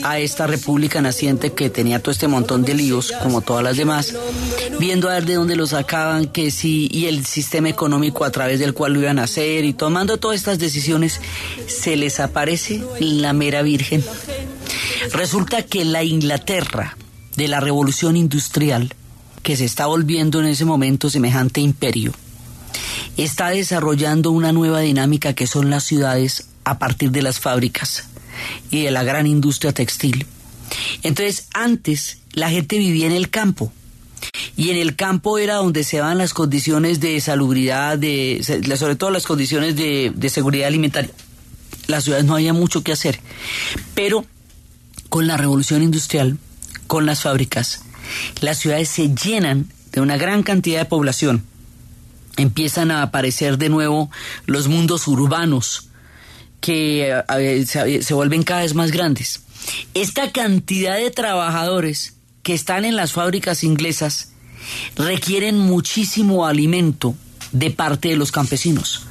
a 0.04 0.20
esta 0.20 0.48
república 0.48 1.02
naciente 1.02 1.54
que 1.54 1.70
tenía 1.70 2.00
todo 2.00 2.12
este 2.12 2.28
montón 2.28 2.64
de 2.64 2.74
líos, 2.74 3.12
como 3.24 3.42
todas 3.42 3.64
las 3.64 3.78
demás, 3.78 4.16
viendo 4.80 5.10
a 5.10 5.14
ver 5.14 5.26
de 5.26 5.36
dónde 5.36 5.56
lo 5.56 5.68
sacaban, 5.68 6.28
que 6.28 6.52
sí, 6.52 6.90
y 6.92 7.06
el 7.06 7.26
sistema 7.26 7.70
económico 7.70 8.26
a 8.26 8.32
través 8.32 8.60
del 8.60 8.74
cual 8.74 8.94
lo 8.94 9.02
iban 9.02 9.20
a 9.20 9.24
hacer, 9.24 9.66
y 9.66 9.74
tomando 9.74 10.18
todas 10.18 10.38
estas 10.38 10.60
decisiones, 10.60 11.22
se 11.68 11.96
les 11.96 12.20
aparece 12.20 12.84
la 13.00 13.34
mera 13.34 13.62
virgen. 13.62 14.04
Resulta 15.12 15.64
que 15.64 15.86
la 15.86 16.04
Inglaterra 16.04 16.98
de 17.36 17.48
la 17.48 17.60
revolución 17.60 18.16
industrial, 18.18 18.94
que 19.44 19.56
se 19.56 19.66
está 19.66 19.86
volviendo 19.86 20.40
en 20.40 20.48
ese 20.48 20.66
momento 20.66 21.10
semejante 21.10 21.62
imperio, 21.62 22.14
está 23.18 23.50
desarrollando 23.50 24.32
una 24.32 24.52
nueva 24.52 24.80
dinámica 24.82 25.34
que 25.34 25.48
son 25.48 25.70
las 25.70 25.84
ciudades 25.84 26.48
a 26.64 26.80
partir 26.80 27.12
de 27.12 27.22
las 27.22 27.40
fábricas 27.40 28.06
y 28.72 28.84
de 28.84 28.92
la 28.92 29.04
gran 29.04 29.28
industria 29.28 29.72
textil. 29.72 30.26
Entonces, 31.04 31.48
antes 31.54 32.18
la 32.34 32.50
gente 32.50 32.78
vivía 32.78 33.06
en 33.06 33.14
el 33.14 33.30
campo. 33.30 33.72
Y 34.58 34.70
en 34.70 34.78
el 34.78 34.96
campo 34.96 35.38
era 35.38 35.56
donde 35.56 35.84
se 35.84 36.00
van 36.00 36.18
las 36.18 36.34
condiciones 36.34 37.00
de 37.00 37.20
salubridad, 37.20 37.98
de, 37.98 38.42
sobre 38.78 38.96
todo 38.96 39.10
las 39.10 39.26
condiciones 39.26 39.76
de, 39.76 40.14
de 40.16 40.30
seguridad 40.30 40.68
alimentaria. 40.68 41.12
Las 41.88 42.06
ciudades 42.06 42.26
no 42.26 42.36
había 42.36 42.54
mucho 42.54 42.84
que 42.84 42.94
hacer. 42.94 43.20
Pero 43.94 44.26
con 45.10 45.28
la 45.28 45.38
revolución 45.38 45.84
industrial, 45.84 46.38
con 46.88 47.06
las 47.06 47.22
fábricas, 47.22 47.82
las 48.42 48.60
ciudades 48.60 48.90
se 48.90 49.14
llenan 49.14 49.70
de 49.92 50.02
una 50.02 50.18
gran 50.18 50.44
cantidad 50.44 50.80
de 50.80 50.86
población. 50.86 51.44
Empiezan 52.38 52.92
a 52.92 53.02
aparecer 53.02 53.58
de 53.58 53.70
nuevo 53.70 54.10
los 54.46 54.68
mundos 54.68 55.08
urbanos, 55.08 55.90
que 56.60 57.16
se, 57.66 58.14
vuelven 58.14 58.44
cada 58.44 58.62
vez 58.62 58.74
más 58.74 58.92
grandes. 58.92 59.42
Esta 59.94 60.32
cantidad 60.32 60.98
de 60.98 61.12
trabajadores 61.12 62.16
que 62.44 62.54
están 62.54 62.86
en 62.86 62.96
las 62.96 63.14
fábricas 63.14 63.64
inglesas 63.64 64.32
requieren 64.96 65.58
muchísimo 65.58 66.46
alimento 66.46 67.16
de 67.52 67.72
parte 67.72 68.10
de 68.10 68.18
los 68.18 68.32
campesinos. 68.32 69.08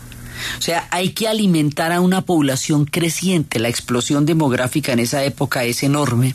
O 0.59 0.63
sea, 0.63 0.89
hay 0.91 1.11
que 1.11 1.29
alimentar 1.29 1.93
a 1.93 2.01
una 2.01 2.23
población 2.23 2.85
creciente. 2.85 3.59
La 3.59 3.69
explosión 3.69 4.27
demográfica 4.27 4.93
en 4.93 4.99
esa 4.99 5.25
época 5.25 5.65
es 5.65 5.83
enorme. 5.83 6.35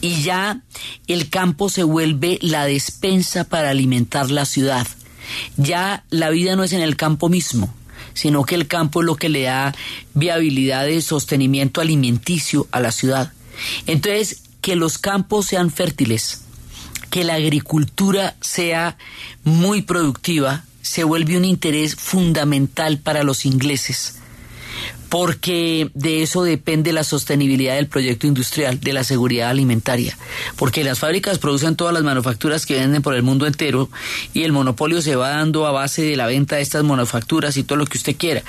Y 0.00 0.22
ya 0.22 0.60
el 1.06 1.28
campo 1.30 1.68
se 1.68 1.82
vuelve 1.82 2.38
la 2.42 2.64
despensa 2.66 3.44
para 3.44 3.70
alimentar 3.70 4.30
la 4.30 4.44
ciudad. 4.44 4.86
Ya 5.56 6.04
la 6.10 6.30
vida 6.30 6.56
no 6.56 6.64
es 6.64 6.72
en 6.72 6.82
el 6.82 6.96
campo 6.96 7.28
mismo, 7.28 7.72
sino 8.14 8.44
que 8.44 8.54
el 8.54 8.66
campo 8.66 9.00
es 9.00 9.06
lo 9.06 9.16
que 9.16 9.28
le 9.28 9.42
da 9.42 9.74
viabilidad 10.14 10.86
de 10.86 11.00
sostenimiento 11.02 11.80
alimenticio 11.80 12.68
a 12.70 12.80
la 12.80 12.92
ciudad. 12.92 13.32
Entonces, 13.86 14.42
que 14.60 14.76
los 14.76 14.98
campos 14.98 15.46
sean 15.46 15.70
fértiles, 15.70 16.42
que 17.10 17.24
la 17.24 17.34
agricultura 17.34 18.36
sea 18.40 18.96
muy 19.44 19.82
productiva, 19.82 20.64
se 20.82 21.04
vuelve 21.04 21.36
un 21.36 21.44
interés 21.44 21.96
fundamental 21.96 22.98
para 22.98 23.24
los 23.24 23.44
ingleses 23.44 24.16
porque 25.08 25.90
de 25.94 26.22
eso 26.22 26.42
depende 26.42 26.92
la 26.92 27.04
sostenibilidad 27.04 27.76
del 27.76 27.86
proyecto 27.86 28.26
industrial, 28.26 28.80
de 28.80 28.92
la 28.92 29.04
seguridad 29.04 29.50
alimentaria, 29.50 30.16
porque 30.56 30.84
las 30.84 30.98
fábricas 30.98 31.38
producen 31.38 31.76
todas 31.76 31.94
las 31.94 32.02
manufacturas 32.02 32.66
que 32.66 32.74
venden 32.74 33.02
por 33.02 33.14
el 33.14 33.22
mundo 33.22 33.46
entero 33.46 33.88
y 34.34 34.42
el 34.42 34.52
monopolio 34.52 35.00
se 35.02 35.16
va 35.16 35.30
dando 35.30 35.66
a 35.66 35.72
base 35.72 36.02
de 36.02 36.16
la 36.16 36.26
venta 36.26 36.56
de 36.56 36.62
estas 36.62 36.84
manufacturas 36.84 37.56
y 37.56 37.62
todo 37.62 37.78
lo 37.78 37.86
que 37.86 37.98
usted 37.98 38.16
quiera, 38.16 38.42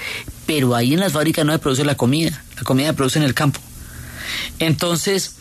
pero 0.46 0.76
ahí 0.76 0.94
en 0.94 1.00
las 1.00 1.14
fábricas 1.14 1.46
no 1.46 1.54
se 1.54 1.60
produce 1.60 1.86
la 1.86 1.96
comida, 1.96 2.44
la 2.56 2.64
comida 2.64 2.88
se 2.88 2.94
produce 2.94 3.20
en 3.20 3.26
el 3.26 3.34
campo. 3.34 3.60
Entonces, 4.60 5.36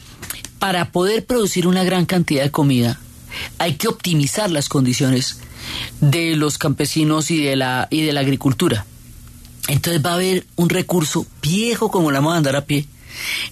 para 0.59 0.91
poder 0.93 1.25
producir 1.25 1.67
una 1.67 1.85
gran 1.85 2.07
cantidad 2.07 2.45
de 2.45 2.51
comida, 2.51 3.01
hay 3.59 3.75
que 3.75 3.89
optimizar 3.89 4.51
las 4.51 4.69
condiciones 4.69 5.41
de 6.01 6.37
los 6.37 6.59
campesinos 6.59 7.31
y 7.31 7.43
de 7.43 7.57
la, 7.57 7.89
y 7.91 8.03
de 8.03 8.13
la 8.13 8.21
agricultura 8.21 8.87
entonces 9.69 10.05
va 10.05 10.11
a 10.11 10.15
haber 10.15 10.47
un 10.57 10.69
recurso 10.69 11.27
viejo 11.43 11.91
como 11.91 12.11
la 12.13 12.21
moda 12.21 12.37
andar 12.37 12.57
a 12.57 12.65
pie, 12.65 12.87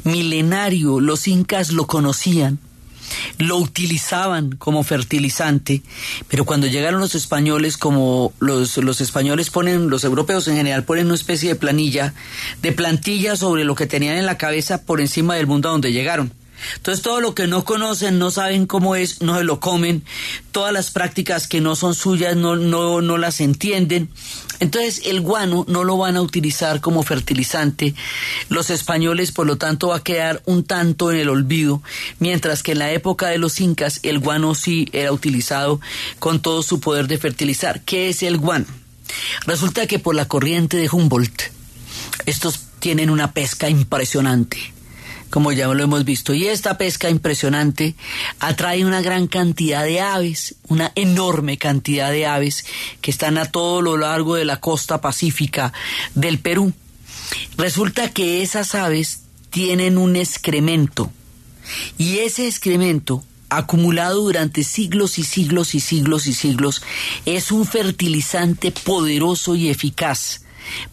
milenario, 0.04 1.00
los 1.00 1.26
incas 1.26 1.72
lo 1.72 1.86
conocían, 1.86 2.58
lo 3.38 3.58
utilizaban 3.58 4.52
como 4.52 4.84
fertilizante, 4.84 5.82
pero 6.28 6.44
cuando 6.44 6.66
llegaron 6.66 7.00
los 7.00 7.14
españoles, 7.14 7.76
como 7.76 8.32
los, 8.38 8.76
los 8.76 9.00
españoles 9.00 9.50
ponen, 9.50 9.90
los 9.90 10.04
europeos 10.04 10.46
en 10.48 10.56
general 10.56 10.84
ponen 10.84 11.06
una 11.06 11.14
especie 11.14 11.48
de 11.48 11.56
planilla, 11.56 12.14
de 12.62 12.72
plantilla 12.72 13.36
sobre 13.36 13.64
lo 13.64 13.74
que 13.74 13.86
tenían 13.86 14.16
en 14.16 14.26
la 14.26 14.38
cabeza 14.38 14.82
por 14.82 15.00
encima 15.00 15.34
del 15.34 15.46
mundo 15.46 15.68
a 15.68 15.72
donde 15.72 15.92
llegaron. 15.92 16.32
Entonces 16.76 17.02
todo 17.02 17.20
lo 17.20 17.34
que 17.34 17.46
no 17.46 17.64
conocen, 17.64 18.18
no 18.18 18.30
saben 18.30 18.66
cómo 18.66 18.96
es, 18.96 19.22
no 19.22 19.36
se 19.38 19.44
lo 19.44 19.60
comen, 19.60 20.04
todas 20.52 20.72
las 20.72 20.90
prácticas 20.90 21.46
que 21.46 21.60
no 21.60 21.76
son 21.76 21.94
suyas 21.94 22.36
no, 22.36 22.56
no, 22.56 23.00
no 23.00 23.18
las 23.18 23.40
entienden. 23.40 24.08
Entonces 24.60 25.02
el 25.04 25.20
guano 25.20 25.64
no 25.68 25.84
lo 25.84 25.96
van 25.96 26.16
a 26.16 26.22
utilizar 26.22 26.80
como 26.80 27.02
fertilizante. 27.02 27.94
Los 28.48 28.70
españoles, 28.70 29.32
por 29.32 29.46
lo 29.46 29.56
tanto, 29.56 29.88
va 29.88 29.96
a 29.96 30.02
quedar 30.02 30.42
un 30.46 30.64
tanto 30.64 31.10
en 31.10 31.18
el 31.18 31.28
olvido, 31.28 31.82
mientras 32.18 32.62
que 32.62 32.72
en 32.72 32.78
la 32.78 32.92
época 32.92 33.28
de 33.28 33.38
los 33.38 33.60
incas 33.60 34.00
el 34.02 34.18
guano 34.18 34.54
sí 34.54 34.88
era 34.92 35.12
utilizado 35.12 35.80
con 36.18 36.40
todo 36.40 36.62
su 36.62 36.80
poder 36.80 37.08
de 37.08 37.18
fertilizar. 37.18 37.82
¿Qué 37.82 38.08
es 38.08 38.22
el 38.22 38.38
guano? 38.38 38.66
Resulta 39.46 39.86
que 39.86 39.98
por 39.98 40.14
la 40.14 40.26
corriente 40.26 40.76
de 40.76 40.88
Humboldt, 40.90 41.42
estos 42.26 42.60
tienen 42.78 43.10
una 43.10 43.32
pesca 43.32 43.68
impresionante 43.68 44.73
como 45.30 45.52
ya 45.52 45.66
lo 45.66 45.82
hemos 45.82 46.04
visto. 46.04 46.34
Y 46.34 46.46
esta 46.46 46.78
pesca 46.78 47.10
impresionante 47.10 47.94
atrae 48.38 48.84
una 48.84 49.02
gran 49.02 49.26
cantidad 49.26 49.84
de 49.84 50.00
aves, 50.00 50.56
una 50.68 50.92
enorme 50.94 51.58
cantidad 51.58 52.10
de 52.10 52.26
aves 52.26 52.64
que 53.00 53.10
están 53.10 53.38
a 53.38 53.46
todo 53.46 53.82
lo 53.82 53.96
largo 53.96 54.34
de 54.36 54.44
la 54.44 54.60
costa 54.60 55.00
pacífica 55.00 55.72
del 56.14 56.38
Perú. 56.38 56.72
Resulta 57.56 58.10
que 58.10 58.42
esas 58.42 58.74
aves 58.74 59.22
tienen 59.50 59.98
un 59.98 60.16
excremento 60.16 61.10
y 61.96 62.18
ese 62.18 62.46
excremento 62.46 63.24
acumulado 63.48 64.22
durante 64.22 64.64
siglos 64.64 65.18
y 65.18 65.22
siglos 65.22 65.74
y 65.74 65.80
siglos 65.80 66.26
y 66.26 66.34
siglos 66.34 66.82
es 67.24 67.52
un 67.52 67.66
fertilizante 67.66 68.72
poderoso 68.72 69.54
y 69.54 69.68
eficaz 69.70 70.42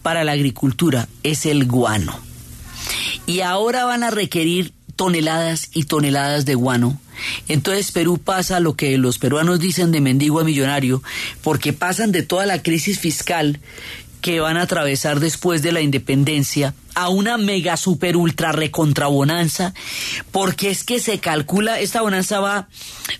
para 0.01 0.23
la 0.23 0.33
agricultura, 0.33 1.07
es 1.23 1.45
el 1.45 1.65
guano 1.65 2.30
y 3.25 3.41
ahora 3.41 3.85
van 3.85 4.03
a 4.03 4.11
requerir 4.11 4.73
toneladas 4.95 5.69
y 5.73 5.85
toneladas 5.85 6.45
de 6.45 6.55
guano. 6.55 6.99
Entonces 7.47 7.91
Perú 7.91 8.17
pasa 8.17 8.59
lo 8.59 8.75
que 8.75 8.97
los 8.97 9.17
peruanos 9.17 9.59
dicen 9.59 9.91
de 9.91 10.01
mendigo 10.01 10.39
a 10.39 10.43
millonario, 10.43 11.01
porque 11.41 11.73
pasan 11.73 12.11
de 12.11 12.23
toda 12.23 12.45
la 12.45 12.61
crisis 12.61 12.99
fiscal 12.99 13.59
que 14.21 14.39
van 14.39 14.57
a 14.57 14.63
atravesar 14.63 15.19
después 15.19 15.61
de 15.63 15.71
la 15.71 15.81
independencia 15.81 16.75
a 16.93 17.09
una 17.09 17.37
mega 17.37 17.77
super 17.77 18.15
ultra 18.15 18.51
recontra 18.51 19.07
bonanza, 19.07 19.73
porque 20.31 20.69
es 20.69 20.83
que 20.83 20.99
se 20.99 21.19
calcula, 21.19 21.79
esta 21.79 22.01
bonanza 22.01 22.39
va 22.39 22.67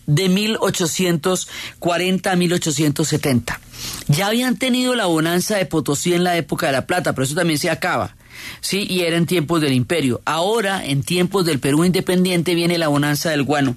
de 0.06 0.30
1840 0.30 2.32
a 2.32 2.36
1870. 2.36 3.60
Ya 4.08 4.28
habían 4.28 4.58
tenido 4.58 4.94
la 4.94 5.08
bonanza 5.08 5.58
de 5.58 5.66
Potosí 5.66 6.14
en 6.14 6.24
la 6.24 6.38
época 6.38 6.68
de 6.68 6.74
la 6.74 6.86
plata, 6.86 7.14
pero 7.14 7.26
eso 7.26 7.34
también 7.34 7.58
se 7.58 7.72
acaba. 7.72 8.16
Sí, 8.62 8.86
y 8.90 9.02
era 9.02 9.18
en 9.18 9.26
tiempos 9.26 9.62
del 9.62 9.74
imperio. 9.74 10.22
Ahora, 10.26 10.86
en 10.86 11.04
tiempos 11.04 11.46
del 11.46 11.60
Perú 11.60 11.84
independiente, 11.84 12.56
viene 12.56 12.78
la 12.78 12.88
bonanza 12.88 13.32
del 13.32 13.44
guano. 13.44 13.76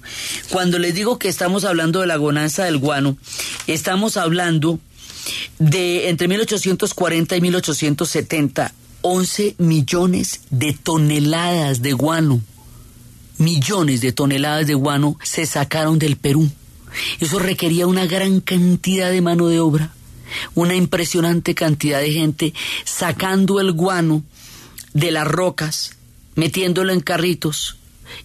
Cuando 0.49 0.79
les 0.79 0.93
digo 0.93 1.17
que 1.19 1.27
estamos 1.27 1.65
hablando 1.65 2.01
de 2.01 2.07
la 2.07 2.17
bonanza 2.17 2.65
del 2.65 2.77
guano, 2.77 3.17
estamos 3.67 4.17
hablando 4.17 4.79
de 5.59 6.09
entre 6.09 6.27
1840 6.27 7.35
y 7.35 7.41
1870, 7.41 8.73
11 9.01 9.55
millones 9.57 10.41
de 10.49 10.73
toneladas 10.73 11.81
de 11.81 11.93
guano. 11.93 12.41
Millones 13.37 14.01
de 14.01 14.11
toneladas 14.11 14.67
de 14.67 14.75
guano 14.75 15.17
se 15.23 15.45
sacaron 15.45 15.99
del 15.99 16.15
Perú. 16.15 16.49
Eso 17.19 17.39
requería 17.39 17.87
una 17.87 18.05
gran 18.05 18.39
cantidad 18.39 19.11
de 19.11 19.21
mano 19.21 19.47
de 19.47 19.59
obra, 19.59 19.93
una 20.53 20.75
impresionante 20.75 21.53
cantidad 21.53 21.99
de 21.99 22.13
gente 22.13 22.53
sacando 22.85 23.59
el 23.59 23.73
guano 23.73 24.23
de 24.95 25.11
las 25.11 25.27
rocas, 25.27 25.91
metiéndolo 26.35 26.93
en 26.93 27.01
carritos 27.01 27.77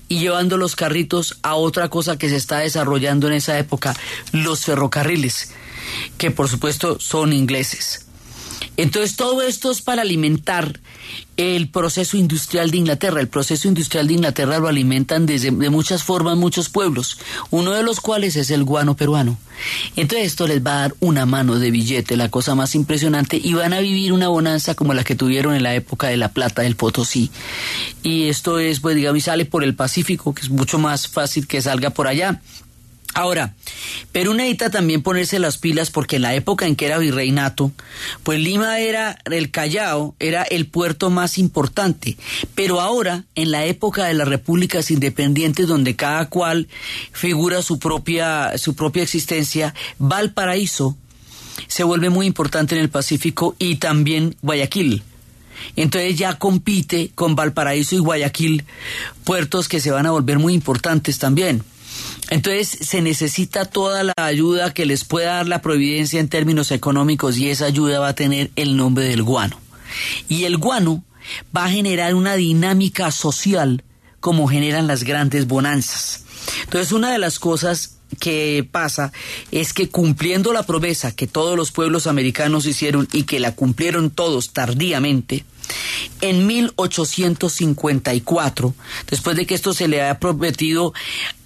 y 0.09 0.21
llevando 0.21 0.57
los 0.57 0.77
carritos 0.77 1.37
a 1.43 1.57
otra 1.57 1.89
cosa 1.89 2.17
que 2.17 2.29
se 2.29 2.37
está 2.37 2.59
desarrollando 2.59 3.27
en 3.27 3.33
esa 3.35 3.59
época, 3.59 3.95
los 4.31 4.65
ferrocarriles, 4.65 5.53
que 6.17 6.31
por 6.31 6.49
supuesto 6.49 7.01
son 7.01 7.33
ingleses. 7.33 8.07
Entonces 8.77 9.17
todo 9.17 9.43
esto 9.43 9.71
es 9.71 9.83
para 9.83 10.03
alimentar 10.03 10.81
el 11.37 11.69
proceso 11.69 12.17
industrial 12.17 12.71
de 12.71 12.79
Inglaterra. 12.79 13.21
El 13.21 13.29
proceso 13.29 13.69
industrial 13.69 14.07
de 14.07 14.15
Inglaterra 14.15 14.59
lo 14.59 14.69
alimentan 14.69 15.27
desde, 15.27 15.51
de 15.51 15.71
muchas 15.71 16.03
formas 16.03 16.37
muchos 16.37 16.69
pueblos, 16.69 17.19
uno 17.51 17.73
de 17.73 17.83
los 17.83 18.01
cuales 18.01 18.37
es 18.37 18.51
el 18.51 18.65
guano 18.65 18.97
peruano. 18.97 19.39
Entonces 19.97 20.29
esto 20.29 20.47
les 20.47 20.65
va 20.65 20.73
a 20.73 20.81
dar 20.81 20.95
una 21.01 21.27
mano 21.27 21.59
de 21.59 21.71
billete, 21.71 22.17
la 22.17 22.31
cosa 22.31 22.55
más 22.55 22.75
impresionante, 22.75 23.41
y 23.43 23.55
van 23.55 23.73
a 23.73 23.81
vivir 23.81 24.13
una 24.13 24.29
bonanza 24.29 24.75
como 24.75 24.95
la 24.95 25.05
que 25.05 25.15
tuvieron 25.15 25.55
en 25.55 25.63
la 25.63 25.75
época 25.75 26.09
de 26.09 26.17
la 26.17 26.33
plata 26.33 26.63
del 26.63 26.77
Potosí. 26.77 27.31
Y 28.03 28.29
esto 28.29 28.59
es, 28.59 28.81
pues 28.81 28.97
digamos, 28.97 29.25
sale 29.25 29.45
por 29.45 29.65
el 29.65 29.75
Pacífico, 29.75 30.35
que 30.35 30.43
es 30.43 30.51
mucho 30.51 30.79
más 30.79 31.09
fácil 31.09 31.47
que 31.47 31.61
salga 31.61 31.91
por 31.91 32.07
allá. 32.07 32.41
Ahora, 33.13 33.55
Perú 34.13 34.35
necesita 34.35 34.71
también 34.71 35.03
ponerse 35.03 35.41
las 35.41 35.59
pilas 35.59 35.91
porque 35.91 36.17
en 36.17 36.23
la 36.23 36.35
época 36.35 36.67
en 36.67 36.77
que 36.77 36.87
era 36.87 36.99
virreinato, 36.99 37.73
pues 38.23 38.39
Lima 38.39 38.79
era 38.79 39.19
el 39.25 39.51
Callao, 39.51 40.15
era 40.21 40.43
el 40.45 40.67
puerto 40.67 41.11
más 41.11 41.37
importante. 41.37 42.17
Pero 42.55 42.81
ahora, 42.81 43.25
en 43.35 43.51
la 43.51 43.65
época 43.65 44.05
de 44.05 44.15
las 44.15 44.29
repúblicas 44.29 44.91
independientes, 44.91 45.67
donde 45.67 45.97
cada 45.97 46.29
cual 46.29 46.69
figura 47.13 47.63
su 47.63 47.79
propia, 47.81 48.57
su 48.59 48.75
propia 48.75 49.03
existencia, 49.03 49.75
Valparaíso 49.99 50.97
se 51.67 51.85
vuelve 51.85 52.11
muy 52.11 52.27
importante 52.27 52.77
en 52.77 52.81
el 52.81 52.91
Pacífico 52.91 53.57
y 53.59 53.77
también 53.77 54.37
Guayaquil. 54.41 55.03
Entonces 55.77 56.17
ya 56.17 56.39
compite 56.39 57.11
con 57.15 57.35
Valparaíso 57.35 57.97
y 57.97 57.99
Guayaquil, 57.99 58.65
puertos 59.25 59.69
que 59.69 59.81
se 59.81 59.91
van 59.91 60.07
a 60.07 60.11
volver 60.11 60.39
muy 60.39 60.55
importantes 60.55 61.19
también. 61.19 61.63
Entonces 62.29 62.69
se 62.69 63.03
necesita 63.03 63.65
toda 63.65 64.05
la 64.05 64.13
ayuda 64.17 64.75
que 64.75 64.87
les 64.87 65.05
pueda 65.05 65.37
dar 65.37 65.49
la 65.49 65.63
providencia 65.63 66.21
en 66.21 66.29
términos 66.29 66.71
económicos 66.71 67.39
y 67.39 67.49
esa 67.49 67.67
ayuda 67.67 67.99
va 67.99 68.09
a 68.09 68.15
tener 68.15 68.51
el 68.57 68.77
nombre 68.77 69.05
del 69.05 69.23
guano. 69.23 69.59
Y 70.29 70.45
el 70.45 70.59
guano 70.59 71.03
va 71.57 71.65
a 71.65 71.71
generar 71.71 72.15
una 72.15 72.35
dinámica 72.35 73.11
social 73.11 73.83
como 74.21 74.49
generan 74.49 74.87
las 74.87 75.05
grandes 75.05 75.47
bonanzas. 75.47 76.25
Entonces 76.65 76.93
una 76.93 77.11
de 77.13 77.19
las 77.19 77.39
cosas 77.39 77.97
que 78.19 78.67
pasa 78.71 79.13
es 79.51 79.73
que 79.73 79.89
cumpliendo 79.89 80.53
la 80.53 80.65
promesa 80.65 81.13
que 81.13 81.27
todos 81.27 81.57
los 81.57 81.71
pueblos 81.71 82.07
americanos 82.07 82.67
hicieron 82.67 83.09
y 83.13 83.23
que 83.23 83.41
la 83.41 83.55
cumplieron 83.55 84.11
todos 84.11 84.53
tardíamente, 84.53 85.45
en 86.21 86.47
1854, 86.47 88.75
después 89.09 89.37
de 89.37 89.47
que 89.47 89.55
esto 89.55 89.73
se 89.73 89.89
le 89.89 90.01
había 90.01 90.19
prometido 90.19 90.93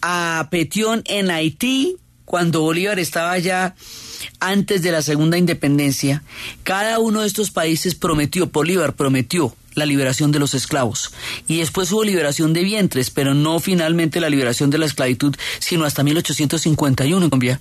a 0.02 0.48
Petión 0.50 1.02
en 1.06 1.30
Haití, 1.30 1.96
cuando 2.24 2.62
Bolívar 2.62 2.98
estaba 2.98 3.38
ya 3.38 3.74
antes 4.40 4.82
de 4.82 4.90
la 4.90 5.02
segunda 5.02 5.38
independencia, 5.38 6.22
cada 6.62 6.98
uno 6.98 7.20
de 7.20 7.26
estos 7.26 7.50
países 7.50 7.94
prometió, 7.94 8.46
Bolívar 8.46 8.94
prometió 8.94 9.54
la 9.74 9.86
liberación 9.86 10.32
de 10.32 10.38
los 10.38 10.54
esclavos. 10.54 11.12
Y 11.46 11.58
después 11.58 11.90
hubo 11.92 12.04
liberación 12.04 12.52
de 12.52 12.62
vientres, 12.62 13.10
pero 13.10 13.34
no 13.34 13.60
finalmente 13.60 14.20
la 14.20 14.30
liberación 14.30 14.70
de 14.70 14.78
la 14.78 14.86
esclavitud, 14.86 15.34
sino 15.58 15.84
hasta 15.84 16.02
1851 16.02 17.24
en 17.24 17.30
Colombia 17.30 17.60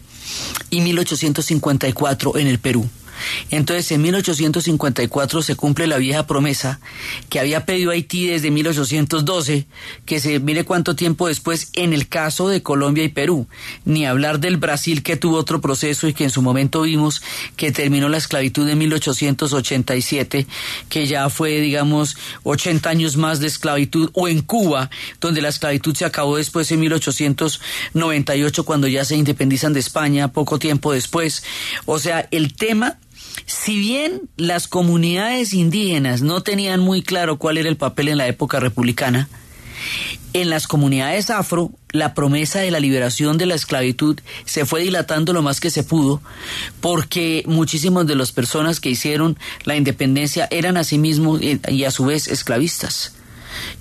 y 0.70 0.82
1854 0.82 2.38
en 2.38 2.48
el 2.48 2.60
Perú. 2.60 2.90
Entonces, 3.52 3.92
en 3.92 4.02
1854 4.02 5.42
se 5.42 5.56
cumple 5.56 5.88
la 5.88 5.98
vieja 5.98 6.28
promesa 6.28 6.80
que 7.30 7.40
había 7.40 7.66
pedido 7.66 7.92
Haití 7.92 8.28
desde 8.28 8.52
1812, 8.52 9.66
que 10.06 10.20
se 10.20 10.40
mire 10.40 10.64
cuánto 10.66 10.96
tiempo 10.96 11.28
después 11.28 11.70
en 11.74 11.94
el 11.94 12.08
caso 12.08 12.50
de 12.50 12.62
Colombia 12.62 13.04
y 13.04 13.10
Perú, 13.10 13.48
ni 13.86 14.06
hablar 14.06 14.40
del 14.40 14.58
Brasil 14.58 15.04
que 15.04 15.18
tuvo 15.18 15.38
otro 15.38 15.62
proceso 15.62 16.08
y 16.08 16.14
que 16.14 16.26
en 16.26 16.30
su 16.30 16.42
momento 16.42 16.82
vimos 16.82 17.22
que 17.56 17.72
terminó 17.72 18.10
la 18.10 18.18
esclavitud 18.18 18.68
en 18.68 18.78
1887, 18.78 20.48
que 20.90 21.08
ya 21.08 21.30
fue, 21.30 21.60
digamos, 21.60 22.18
80 22.44 22.90
años 22.90 23.18
más 23.18 23.40
de 23.40 23.48
esclavitud, 23.48 24.10
o 24.14 24.28
en 24.28 24.42
Cuba, 24.42 24.90
donde 25.20 25.42
la 25.42 25.50
esclavitud 25.50 25.96
se 25.96 26.06
acabó 26.06 26.38
después 26.38 26.72
en 26.72 26.80
1898, 26.82 28.64
cuando 28.64 28.88
ya 28.88 29.06
se 29.06 29.16
independizan 29.16 29.74
de 29.74 29.80
España, 29.80 30.28
poco 30.30 30.60
tiempo 30.60 30.92
después. 30.92 31.44
O 31.86 32.00
sea, 32.00 32.28
el 32.32 32.54
tema 32.54 32.98
si 33.46 33.78
bien 33.78 34.30
las 34.38 34.68
comunidades 34.68 35.54
indígenas 35.54 36.22
no 36.22 36.42
tenían 36.42 36.80
muy 36.80 37.02
claro 37.02 37.38
cuál 37.38 37.58
era 37.58 37.70
el 37.70 37.78
papel 37.78 38.08
en 38.08 38.18
la 38.18 38.28
época 38.28 38.60
republicana, 38.60 39.30
en 40.34 40.50
las 40.50 40.68
comunidades 40.68 41.30
afro, 41.30 41.72
la 41.92 42.14
promesa 42.14 42.60
de 42.60 42.72
la 42.72 42.80
liberación 42.80 43.38
de 43.38 43.46
la 43.46 43.56
esclavitud 43.56 44.20
se 44.46 44.66
fue 44.66 44.82
dilatando 44.82 45.34
lo 45.34 45.42
más 45.42 45.60
que 45.60 45.70
se 45.70 45.84
pudo, 45.84 46.22
porque 46.82 47.44
muchísimas 47.46 48.08
de 48.08 48.16
las 48.16 48.32
personas 48.32 48.80
que 48.80 48.90
hicieron 48.90 49.38
la 49.66 49.76
independencia 49.76 50.48
eran 50.50 50.78
asimismo 50.78 51.38
y 51.40 51.84
a 51.84 51.92
su 51.92 52.06
vez 52.06 52.28
esclavistas. 52.28 53.14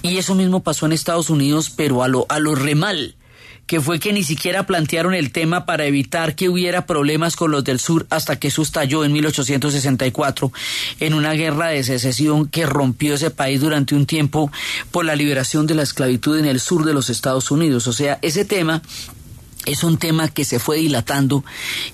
Y 0.02 0.18
eso 0.18 0.34
mismo 0.34 0.62
pasó 0.62 0.84
en 0.86 0.92
Estados 0.92 1.30
Unidos, 1.30 1.70
pero 1.74 2.02
a 2.02 2.08
lo, 2.08 2.26
a 2.28 2.38
lo 2.38 2.54
remal 2.54 3.14
que 3.72 3.80
fue 3.80 3.98
que 3.98 4.12
ni 4.12 4.22
siquiera 4.22 4.66
plantearon 4.66 5.14
el 5.14 5.32
tema 5.32 5.64
para 5.64 5.86
evitar 5.86 6.34
que 6.34 6.50
hubiera 6.50 6.84
problemas 6.84 7.36
con 7.36 7.50
los 7.50 7.64
del 7.64 7.80
sur 7.80 8.06
hasta 8.10 8.38
que 8.38 8.48
eso 8.48 8.60
estalló 8.60 9.02
en 9.02 9.14
1864 9.14 10.52
en 11.00 11.14
una 11.14 11.32
guerra 11.32 11.68
de 11.68 11.82
secesión 11.82 12.48
que 12.48 12.66
rompió 12.66 13.14
ese 13.14 13.30
país 13.30 13.62
durante 13.62 13.94
un 13.94 14.04
tiempo 14.04 14.52
por 14.90 15.06
la 15.06 15.16
liberación 15.16 15.66
de 15.66 15.74
la 15.74 15.84
esclavitud 15.84 16.38
en 16.38 16.44
el 16.44 16.60
sur 16.60 16.84
de 16.84 16.92
los 16.92 17.08
Estados 17.08 17.50
Unidos. 17.50 17.86
O 17.86 17.94
sea, 17.94 18.18
ese 18.20 18.44
tema 18.44 18.82
es 19.66 19.84
un 19.84 19.98
tema 19.98 20.28
que 20.28 20.44
se 20.44 20.58
fue 20.58 20.78
dilatando 20.78 21.44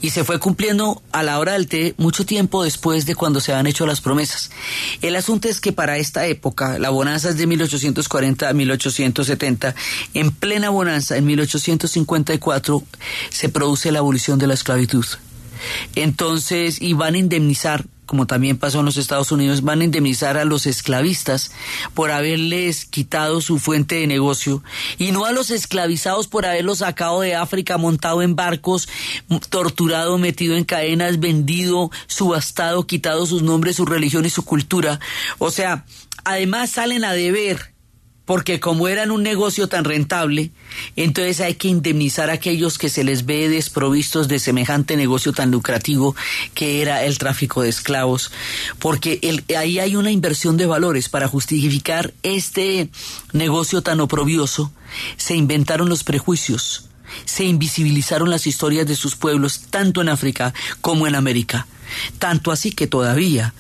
y 0.00 0.10
se 0.10 0.24
fue 0.24 0.38
cumpliendo 0.38 1.02
a 1.12 1.22
la 1.22 1.38
hora 1.38 1.52
del 1.52 1.68
té 1.68 1.94
mucho 1.98 2.24
tiempo 2.24 2.64
después 2.64 3.06
de 3.06 3.14
cuando 3.14 3.40
se 3.40 3.52
han 3.52 3.66
hecho 3.66 3.86
las 3.86 4.00
promesas. 4.00 4.50
El 5.02 5.16
asunto 5.16 5.48
es 5.48 5.60
que 5.60 5.72
para 5.72 5.98
esta 5.98 6.26
época, 6.26 6.78
la 6.78 6.90
bonanza 6.90 7.30
es 7.30 7.36
de 7.36 7.46
1840 7.46 8.48
a 8.48 8.52
1870, 8.52 9.74
en 10.14 10.30
plena 10.30 10.70
bonanza, 10.70 11.16
en 11.16 11.26
1854, 11.26 12.82
se 13.30 13.48
produce 13.48 13.92
la 13.92 13.98
abolición 13.98 14.38
de 14.38 14.46
la 14.46 14.54
esclavitud. 14.54 15.04
Entonces, 15.94 16.80
y 16.80 16.92
van 16.92 17.14
a 17.14 17.18
indemnizar 17.18 17.84
como 18.08 18.26
también 18.26 18.56
pasó 18.56 18.80
en 18.80 18.86
los 18.86 18.96
Estados 18.96 19.30
Unidos, 19.32 19.62
van 19.62 19.82
a 19.82 19.84
indemnizar 19.84 20.38
a 20.38 20.46
los 20.46 20.64
esclavistas 20.66 21.52
por 21.92 22.10
haberles 22.10 22.86
quitado 22.86 23.42
su 23.42 23.58
fuente 23.58 23.96
de 23.96 24.06
negocio 24.06 24.64
y 24.96 25.12
no 25.12 25.26
a 25.26 25.32
los 25.32 25.50
esclavizados 25.50 26.26
por 26.26 26.46
haberlos 26.46 26.78
sacado 26.78 27.20
de 27.20 27.34
África, 27.34 27.76
montado 27.76 28.22
en 28.22 28.34
barcos, 28.34 28.88
torturado, 29.50 30.16
metido 30.16 30.56
en 30.56 30.64
cadenas, 30.64 31.20
vendido, 31.20 31.90
subastado, 32.06 32.86
quitado 32.86 33.26
sus 33.26 33.42
nombres, 33.42 33.76
su 33.76 33.84
religión 33.84 34.24
y 34.24 34.30
su 34.30 34.42
cultura. 34.42 35.00
O 35.36 35.50
sea, 35.50 35.84
además 36.24 36.70
salen 36.70 37.04
a 37.04 37.12
deber 37.12 37.74
porque 38.28 38.60
como 38.60 38.88
eran 38.88 39.10
un 39.10 39.22
negocio 39.22 39.68
tan 39.68 39.84
rentable, 39.84 40.50
entonces 40.96 41.40
hay 41.40 41.54
que 41.54 41.68
indemnizar 41.68 42.28
a 42.28 42.34
aquellos 42.34 42.76
que 42.76 42.90
se 42.90 43.02
les 43.02 43.24
ve 43.24 43.48
desprovistos 43.48 44.28
de 44.28 44.38
semejante 44.38 44.98
negocio 44.98 45.32
tan 45.32 45.50
lucrativo 45.50 46.14
que 46.52 46.82
era 46.82 47.04
el 47.04 47.16
tráfico 47.16 47.62
de 47.62 47.70
esclavos, 47.70 48.30
porque 48.80 49.18
ahí 49.56 49.78
hay 49.78 49.96
una 49.96 50.10
inversión 50.10 50.58
de 50.58 50.66
valores. 50.66 51.08
Para 51.08 51.26
justificar 51.26 52.12
este 52.22 52.90
negocio 53.32 53.80
tan 53.80 53.98
oprobioso, 53.98 54.70
se 55.16 55.34
inventaron 55.34 55.88
los 55.88 56.04
prejuicios, 56.04 56.87
se 57.24 57.44
invisibilizaron 57.44 58.30
las 58.30 58.46
historias 58.46 58.86
de 58.86 58.96
sus 58.96 59.16
pueblos 59.16 59.62
tanto 59.70 60.00
en 60.00 60.08
África 60.08 60.54
como 60.80 61.06
en 61.06 61.14
América. 61.14 61.66
Tanto 62.18 62.52
así 62.52 62.72
que 62.72 62.86
todavía 62.86 63.54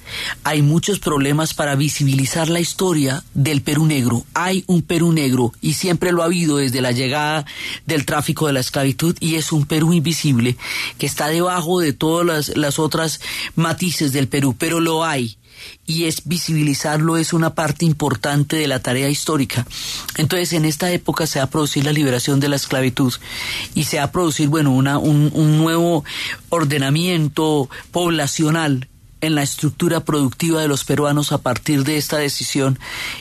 hay 0.44 0.62
muchos 0.62 0.98
problemas 0.98 1.54
para 1.54 1.76
visibilizar 1.76 2.48
la 2.48 2.60
historia 2.60 3.24
del 3.34 3.62
Perú 3.62 3.86
negro. 3.86 4.24
Hay 4.34 4.64
un 4.66 4.82
Perú 4.82 5.12
negro 5.12 5.52
y 5.60 5.74
siempre 5.74 6.12
lo 6.12 6.22
ha 6.22 6.26
habido 6.26 6.58
desde 6.58 6.80
la 6.80 6.92
llegada 6.92 7.46
del 7.86 8.04
tráfico 8.04 8.46
de 8.46 8.52
la 8.52 8.60
esclavitud 8.60 9.16
y 9.20 9.36
es 9.36 9.52
un 9.52 9.66
Perú 9.66 9.92
invisible 9.92 10.56
que 10.98 11.06
está 11.06 11.28
debajo 11.28 11.80
de 11.80 11.92
todas 11.92 12.26
las, 12.26 12.56
las 12.56 12.78
otras 12.78 13.20
matices 13.54 14.12
del 14.12 14.28
Perú, 14.28 14.54
pero 14.58 14.80
lo 14.80 15.04
hay 15.04 15.38
y 15.86 16.04
es 16.04 16.22
visibilizarlo 16.24 17.16
es 17.16 17.32
una 17.32 17.54
parte 17.54 17.84
importante 17.84 18.56
de 18.56 18.68
la 18.68 18.80
tarea 18.80 19.08
histórica. 19.08 19.66
Entonces, 20.16 20.52
en 20.52 20.64
esta 20.64 20.90
época 20.92 21.26
se 21.26 21.38
va 21.38 21.46
a 21.46 21.50
producir 21.50 21.84
la 21.84 21.92
liberación 21.92 22.40
de 22.40 22.48
la 22.48 22.56
esclavitud 22.56 23.12
y 23.74 23.84
se 23.84 23.98
va 23.98 24.04
a 24.04 24.12
producir, 24.12 24.48
bueno, 24.48 24.72
una, 24.72 24.98
un, 24.98 25.30
un 25.34 25.58
nuevo 25.58 26.04
ordenamiento 26.50 27.68
poblacional 27.90 28.88
en 29.20 29.34
la 29.34 29.42
estructura 29.42 30.00
productiva 30.00 30.60
de 30.60 30.68
los 30.68 30.84
peruanos 30.84 31.32
a 31.32 31.38
partir 31.38 31.84
de 31.84 31.96
esta 31.96 32.18
decisión 32.18 32.78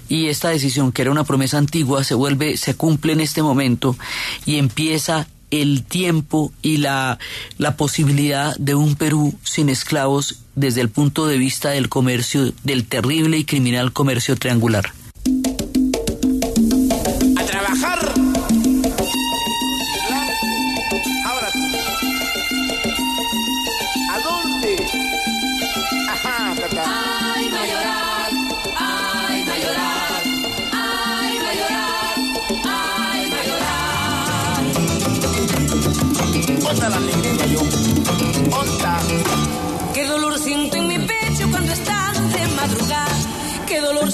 y 0.10 0.28
esta 0.28 0.50
decisión 0.50 0.92
que 0.92 1.02
era 1.02 1.12
una 1.12 1.24
promesa 1.24 1.58
antigua 1.58 2.04
se 2.04 2.14
vuelve 2.14 2.56
se 2.58 2.76
cumple 2.76 3.14
en 3.14 3.20
este 3.20 3.42
momento 3.42 3.98
y 4.46 4.58
empieza 4.58 5.28
el 5.50 5.84
tiempo 5.84 6.52
y 6.62 6.78
la, 6.78 7.20
la 7.58 7.78
posibilidad 7.78 8.56
de 8.58 8.76
un 8.76 8.96
Perú 8.96 9.34
sin 9.44 9.70
esclavos 9.70 10.40
desde 10.58 10.82
el 10.82 10.90
punto 10.90 11.28
de 11.28 11.38
vista 11.38 11.70
del 11.70 11.88
comercio, 11.88 12.52
del 12.64 12.86
terrible 12.86 13.38
y 13.38 13.46
criminal 13.46 13.94
comercio 13.94 14.36
triangular. 14.36 14.92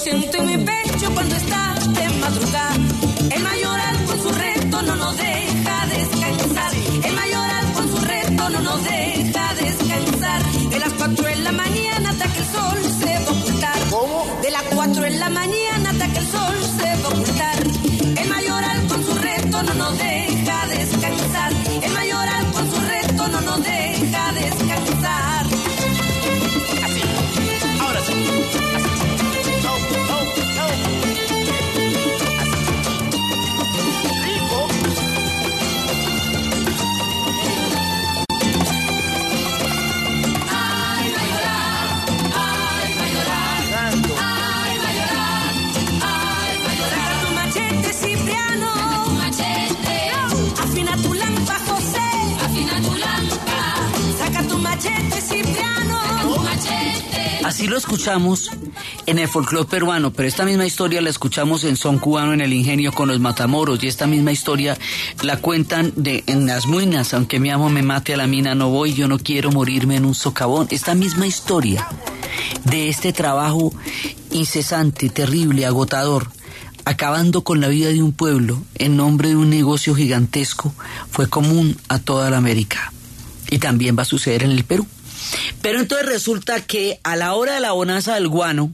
Siento 0.04 0.36
en 0.36 0.46
mi 0.46 0.58
pecho 0.58 1.14
cuando 1.14 1.34
estás 1.34 1.94
de 1.94 2.08
madrugada. 2.20 2.76
El 3.34 3.42
mayoral 3.42 4.04
con 4.06 4.22
su 4.22 4.30
reto 4.32 4.82
no 4.82 4.96
nos 4.96 5.16
deja 5.16 5.86
descansar. 5.86 6.72
El 7.04 7.14
mayoral 7.14 7.72
con 7.72 7.88
su 7.88 8.00
reto 8.04 8.50
no 8.50 8.60
nos 8.60 8.84
deja 8.84 9.54
descansar. 9.54 10.42
De 10.68 10.78
las 10.78 10.92
4 10.92 11.24
de 11.24 11.36
la 11.36 11.52
mañana 11.52 12.10
hasta 12.10 12.26
que 12.32 12.38
el 12.38 12.46
sol 12.56 12.78
se 13.00 13.12
va 13.24 13.30
a 13.30 13.32
ocultar. 13.32 13.78
De 14.42 14.50
las 14.50 14.62
4 14.74 15.02
de 15.02 15.10
la 15.12 15.30
mañana 15.30 15.73
lo 57.74 57.78
escuchamos 57.78 58.52
en 59.06 59.18
el 59.18 59.26
folclore 59.26 59.66
peruano, 59.66 60.12
pero 60.12 60.28
esta 60.28 60.44
misma 60.44 60.64
historia 60.64 61.00
la 61.00 61.10
escuchamos 61.10 61.64
en 61.64 61.76
son 61.76 61.98
cubano 61.98 62.32
en 62.32 62.40
el 62.40 62.52
ingenio 62.52 62.92
con 62.92 63.08
los 63.08 63.18
matamoros 63.18 63.82
y 63.82 63.88
esta 63.88 64.06
misma 64.06 64.30
historia 64.30 64.78
la 65.22 65.38
cuentan 65.38 65.92
de 65.96 66.22
en 66.28 66.46
las 66.46 66.66
muinas, 66.66 67.14
aunque 67.14 67.40
mi 67.40 67.50
amo 67.50 67.70
me 67.70 67.82
mate 67.82 68.14
a 68.14 68.16
la 68.16 68.28
mina 68.28 68.54
no 68.54 68.68
voy, 68.68 68.94
yo 68.94 69.08
no 69.08 69.18
quiero 69.18 69.50
morirme 69.50 69.96
en 69.96 70.04
un 70.04 70.14
socavón. 70.14 70.68
Esta 70.70 70.94
misma 70.94 71.26
historia 71.26 71.84
de 72.62 72.88
este 72.88 73.12
trabajo 73.12 73.72
incesante, 74.30 75.08
terrible, 75.08 75.66
agotador, 75.66 76.30
acabando 76.84 77.42
con 77.42 77.60
la 77.60 77.66
vida 77.66 77.88
de 77.88 78.04
un 78.04 78.12
pueblo 78.12 78.62
en 78.76 78.96
nombre 78.96 79.30
de 79.30 79.36
un 79.36 79.50
negocio 79.50 79.96
gigantesco, 79.96 80.72
fue 81.10 81.28
común 81.28 81.76
a 81.88 81.98
toda 81.98 82.30
la 82.30 82.36
América. 82.36 82.92
Y 83.50 83.58
también 83.58 83.98
va 83.98 84.02
a 84.02 84.04
suceder 84.04 84.44
en 84.44 84.52
el 84.52 84.62
Perú. 84.62 84.86
Pero 85.62 85.80
entonces 85.80 86.06
resulta 86.06 86.60
que 86.60 87.00
a 87.02 87.16
la 87.16 87.34
hora 87.34 87.54
de 87.54 87.60
la 87.60 87.72
bonanza 87.72 88.14
del 88.14 88.28
guano, 88.28 88.72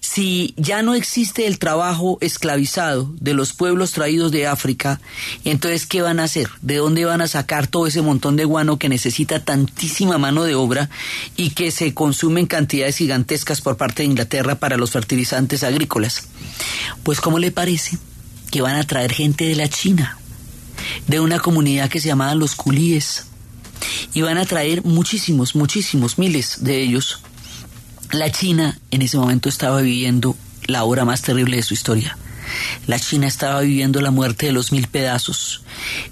si 0.00 0.54
ya 0.56 0.82
no 0.82 0.94
existe 0.94 1.46
el 1.46 1.58
trabajo 1.58 2.18
esclavizado 2.20 3.12
de 3.20 3.34
los 3.34 3.52
pueblos 3.52 3.92
traídos 3.92 4.32
de 4.32 4.46
África, 4.46 5.00
entonces 5.44 5.86
¿qué 5.86 6.02
van 6.02 6.20
a 6.20 6.24
hacer? 6.24 6.48
¿De 6.62 6.76
dónde 6.76 7.04
van 7.04 7.20
a 7.20 7.28
sacar 7.28 7.66
todo 7.66 7.86
ese 7.86 8.02
montón 8.02 8.36
de 8.36 8.44
guano 8.44 8.78
que 8.78 8.88
necesita 8.88 9.44
tantísima 9.44 10.18
mano 10.18 10.44
de 10.44 10.54
obra 10.54 10.90
y 11.36 11.50
que 11.50 11.70
se 11.70 11.94
consume 11.94 12.40
en 12.40 12.46
cantidades 12.46 12.96
gigantescas 12.96 13.60
por 13.60 13.76
parte 13.76 14.02
de 14.02 14.08
Inglaterra 14.08 14.56
para 14.56 14.76
los 14.76 14.90
fertilizantes 14.90 15.62
agrícolas? 15.62 16.28
Pues 17.02 17.20
¿cómo 17.20 17.38
le 17.38 17.50
parece 17.50 17.98
que 18.50 18.62
van 18.62 18.76
a 18.76 18.86
traer 18.86 19.12
gente 19.12 19.44
de 19.44 19.56
la 19.56 19.68
China, 19.68 20.18
de 21.06 21.20
una 21.20 21.38
comunidad 21.38 21.88
que 21.88 22.00
se 22.00 22.08
llamaba 22.08 22.34
los 22.34 22.54
culíes? 22.54 23.27
Y 24.14 24.22
van 24.22 24.38
a 24.38 24.46
traer 24.46 24.84
muchísimos, 24.84 25.54
muchísimos, 25.54 26.18
miles 26.18 26.64
de 26.64 26.82
ellos. 26.82 27.20
La 28.10 28.30
China 28.30 28.78
en 28.90 29.02
ese 29.02 29.18
momento 29.18 29.48
estaba 29.48 29.80
viviendo 29.80 30.36
la 30.66 30.84
hora 30.84 31.04
más 31.04 31.22
terrible 31.22 31.56
de 31.56 31.62
su 31.62 31.74
historia. 31.74 32.16
La 32.86 32.98
China 32.98 33.26
estaba 33.26 33.60
viviendo 33.60 34.00
la 34.00 34.10
muerte 34.10 34.46
de 34.46 34.52
los 34.52 34.72
mil 34.72 34.86
pedazos. 34.88 35.62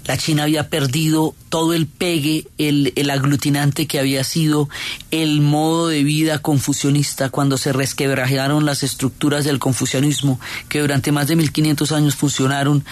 La 0.05 0.17
China 0.17 0.43
había 0.43 0.69
perdido 0.69 1.35
todo 1.49 1.73
el 1.73 1.87
pegue, 1.87 2.47
el, 2.57 2.93
el, 2.95 3.09
aglutinante 3.09 3.87
que 3.87 3.99
había 3.99 4.23
sido 4.23 4.69
el 5.11 5.41
modo 5.41 5.87
de 5.87 6.03
vida 6.03 6.39
confucionista 6.39 7.29
cuando 7.29 7.57
se 7.57 7.73
resquebrajaron 7.73 8.65
las 8.65 8.83
estructuras 8.83 9.45
del 9.45 9.59
confucianismo 9.59 10.39
que 10.69 10.79
durante 10.79 11.11
más 11.11 11.27
de 11.27 11.35
1500 11.35 11.91
años 11.91 12.15
funcionaron 12.15 12.85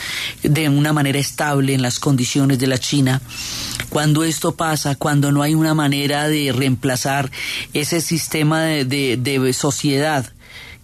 de 0.44 0.70
una 0.70 0.94
manera 0.94 1.20
estable 1.20 1.74
en 1.74 1.82
las 1.82 2.00
condiciones 2.00 2.60
de 2.60 2.68
la 2.68 2.78
China. 2.78 3.22
Cuando 3.90 4.24
esto 4.24 4.56
pasa, 4.56 4.96
cuando 4.96 5.32
no 5.32 5.42
hay 5.42 5.54
una 5.54 5.74
manera 5.74 6.28
de 6.28 6.52
reemplazar 6.52 7.32
ese 7.74 8.02
sistema 8.02 8.64
de, 8.64 8.86
de, 8.86 9.18
de 9.18 9.54
sociedad 9.54 10.26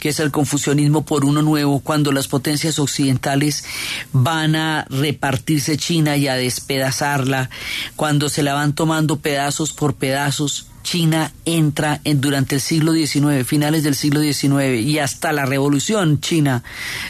que 0.02 0.10
es 0.10 0.20
el 0.20 0.32
confucianismo 0.32 1.06
por 1.06 1.26
uno 1.26 1.44
nuevo, 1.44 1.80
cuando 1.80 2.12
las 2.12 2.28
potencias 2.28 2.80
occidentales 2.80 3.64
van 4.12 4.56
a 4.56 4.88
repartirse 4.90 5.78
China 5.78 6.18
y 6.18 6.28
a 6.28 6.34
despedazarla, 6.34 7.52
cuando 7.96 8.28
se 8.28 8.42
la 8.42 8.56
van 8.56 8.74
tomando 8.74 9.20
pedazos 9.20 9.74
por 9.74 9.94
pedazos, 9.94 10.66
China 10.82 11.32
entra 11.46 12.02
en, 12.04 12.20
durante 12.20 12.56
el 12.56 12.62
siglo 12.62 12.94
XIX, 12.94 13.46
finales 13.46 13.84
del 13.84 13.94
siglo 13.94 14.22
XIX 14.22 14.82
y 14.82 14.98
hasta 14.98 15.32
la 15.34 15.46
revolución 15.46 16.20
china 16.20 16.64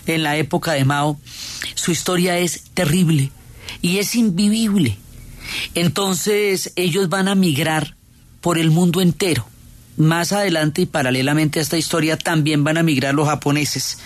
en 0.06 0.24
la 0.24 0.36
época 0.36 0.74
de 0.74 0.84
Mao, 0.84 1.18
su 1.76 1.92
historia 1.92 2.40
es 2.40 2.64
terrible 2.74 3.32
y 3.82 4.00
es 4.00 4.16
invivible. 4.16 4.98
Entonces 5.76 6.74
ellos 6.76 7.08
van 7.08 7.30
a 7.30 7.36
migrar 7.36 7.96
por 8.42 8.58
el 8.58 8.70
mundo 8.70 9.00
entero 9.00 9.48
más 9.98 10.32
adelante 10.32 10.84
y 10.84 10.86
paralelamente 10.86 11.60
a 11.60 11.62
esta 11.62 11.78
historia 11.78 12.18
también 12.18 12.64
van 12.64 12.78
a 12.78 12.84
migrar 12.84 13.14
los 13.14 13.28
japoneses 13.28 14.00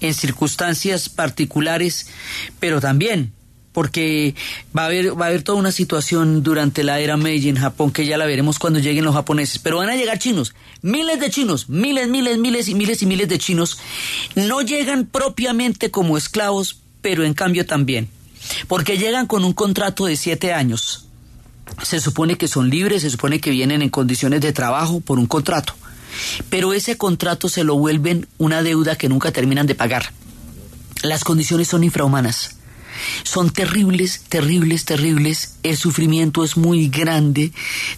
en 0.00 0.14
circunstancias 0.14 1.08
particulares, 1.08 2.08
pero 2.60 2.80
también 2.80 3.32
porque 3.76 4.34
va 4.74 4.84
a 4.84 4.86
haber 4.86 5.20
va 5.20 5.26
a 5.26 5.28
haber 5.28 5.42
toda 5.42 5.58
una 5.58 5.70
situación 5.70 6.42
durante 6.42 6.82
la 6.82 6.98
era 6.98 7.18
Meiji 7.18 7.50
en 7.50 7.56
Japón 7.56 7.92
que 7.92 8.06
ya 8.06 8.16
la 8.16 8.24
veremos 8.24 8.58
cuando 8.58 8.78
lleguen 8.78 9.04
los 9.04 9.14
japoneses, 9.14 9.58
pero 9.58 9.76
van 9.76 9.90
a 9.90 9.96
llegar 9.96 10.18
chinos, 10.18 10.54
miles 10.80 11.20
de 11.20 11.28
chinos, 11.28 11.68
miles, 11.68 12.08
miles, 12.08 12.38
miles 12.38 12.68
y 12.68 12.74
miles 12.74 13.02
y 13.02 13.06
miles 13.06 13.28
de 13.28 13.38
chinos. 13.38 13.78
No 14.34 14.62
llegan 14.62 15.04
propiamente 15.04 15.90
como 15.90 16.16
esclavos, 16.16 16.80
pero 17.02 17.22
en 17.22 17.34
cambio 17.34 17.66
también, 17.66 18.08
porque 18.66 18.96
llegan 18.96 19.26
con 19.26 19.44
un 19.44 19.52
contrato 19.52 20.06
de 20.06 20.16
siete 20.16 20.54
años 20.54 21.05
se 21.82 22.00
supone 22.00 22.36
que 22.36 22.48
son 22.48 22.70
libres, 22.70 23.02
se 23.02 23.10
supone 23.10 23.40
que 23.40 23.50
vienen 23.50 23.82
en 23.82 23.90
condiciones 23.90 24.40
de 24.40 24.52
trabajo 24.52 25.00
por 25.00 25.18
un 25.18 25.26
contrato, 25.26 25.74
pero 26.48 26.72
ese 26.72 26.96
contrato 26.96 27.48
se 27.48 27.64
lo 27.64 27.76
vuelven 27.76 28.26
una 28.38 28.62
deuda 28.62 28.96
que 28.96 29.08
nunca 29.08 29.32
terminan 29.32 29.66
de 29.66 29.74
pagar. 29.74 30.12
Las 31.02 31.24
condiciones 31.24 31.68
son 31.68 31.84
infrahumanas. 31.84 32.56
Son 33.24 33.50
terribles, 33.50 34.22
terribles, 34.28 34.86
terribles. 34.86 35.56
El 35.62 35.76
sufrimiento 35.76 36.44
es 36.44 36.56
muy 36.56 36.88
grande, 36.88 37.52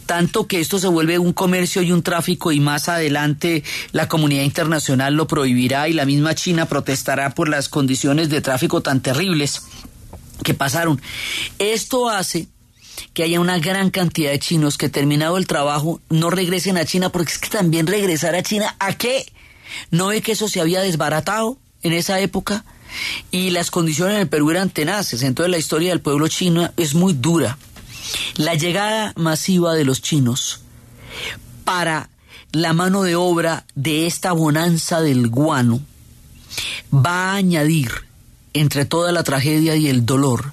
tanto 0.06 0.48
que 0.48 0.58
esto 0.58 0.80
se 0.80 0.88
vuelve 0.88 1.20
un 1.20 1.32
comercio 1.32 1.82
y 1.82 1.92
un 1.92 2.02
tráfico 2.02 2.50
y 2.50 2.58
más 2.58 2.88
adelante 2.88 3.62
la 3.92 4.08
comunidad 4.08 4.42
internacional 4.42 5.14
lo 5.14 5.28
prohibirá 5.28 5.88
y 5.88 5.92
la 5.92 6.04
misma 6.04 6.34
China 6.34 6.66
protestará 6.66 7.34
por 7.34 7.48
las 7.48 7.68
condiciones 7.68 8.28
de 8.28 8.40
tráfico 8.40 8.80
tan 8.80 9.00
terribles 9.00 9.62
que 10.42 10.54
pasaron. 10.54 11.00
Esto 11.58 12.08
hace 12.08 12.48
que 13.14 13.22
haya 13.22 13.40
una 13.40 13.58
gran 13.58 13.90
cantidad 13.90 14.30
de 14.30 14.38
chinos 14.38 14.78
que 14.78 14.88
terminado 14.88 15.36
el 15.36 15.46
trabajo 15.46 16.00
no 16.08 16.30
regresen 16.30 16.76
a 16.76 16.84
China, 16.84 17.10
porque 17.10 17.32
es 17.32 17.38
que 17.38 17.50
también 17.50 17.86
regresar 17.86 18.34
a 18.34 18.42
China, 18.42 18.76
¿a 18.78 18.94
qué? 18.94 19.26
¿No 19.90 20.08
ve 20.08 20.22
que 20.22 20.32
eso 20.32 20.48
se 20.48 20.60
había 20.60 20.80
desbaratado 20.80 21.58
en 21.82 21.92
esa 21.92 22.20
época? 22.20 22.64
Y 23.30 23.50
las 23.50 23.70
condiciones 23.70 24.14
en 24.14 24.22
el 24.22 24.28
Perú 24.28 24.50
eran 24.50 24.70
tenaces, 24.70 25.22
entonces 25.22 25.50
la 25.50 25.58
historia 25.58 25.90
del 25.90 26.00
pueblo 26.00 26.28
chino 26.28 26.70
es 26.76 26.94
muy 26.94 27.12
dura. 27.12 27.58
La 28.36 28.54
llegada 28.54 29.12
masiva 29.16 29.74
de 29.74 29.84
los 29.84 30.00
chinos 30.00 30.60
para 31.64 32.08
la 32.52 32.72
mano 32.72 33.02
de 33.02 33.14
obra 33.14 33.66
de 33.74 34.06
esta 34.06 34.32
bonanza 34.32 35.02
del 35.02 35.28
guano 35.28 35.82
va 36.94 37.32
a 37.32 37.34
añadir, 37.34 37.90
entre 38.54 38.86
toda 38.86 39.12
la 39.12 39.22
tragedia 39.22 39.76
y 39.76 39.88
el 39.88 40.06
dolor, 40.06 40.52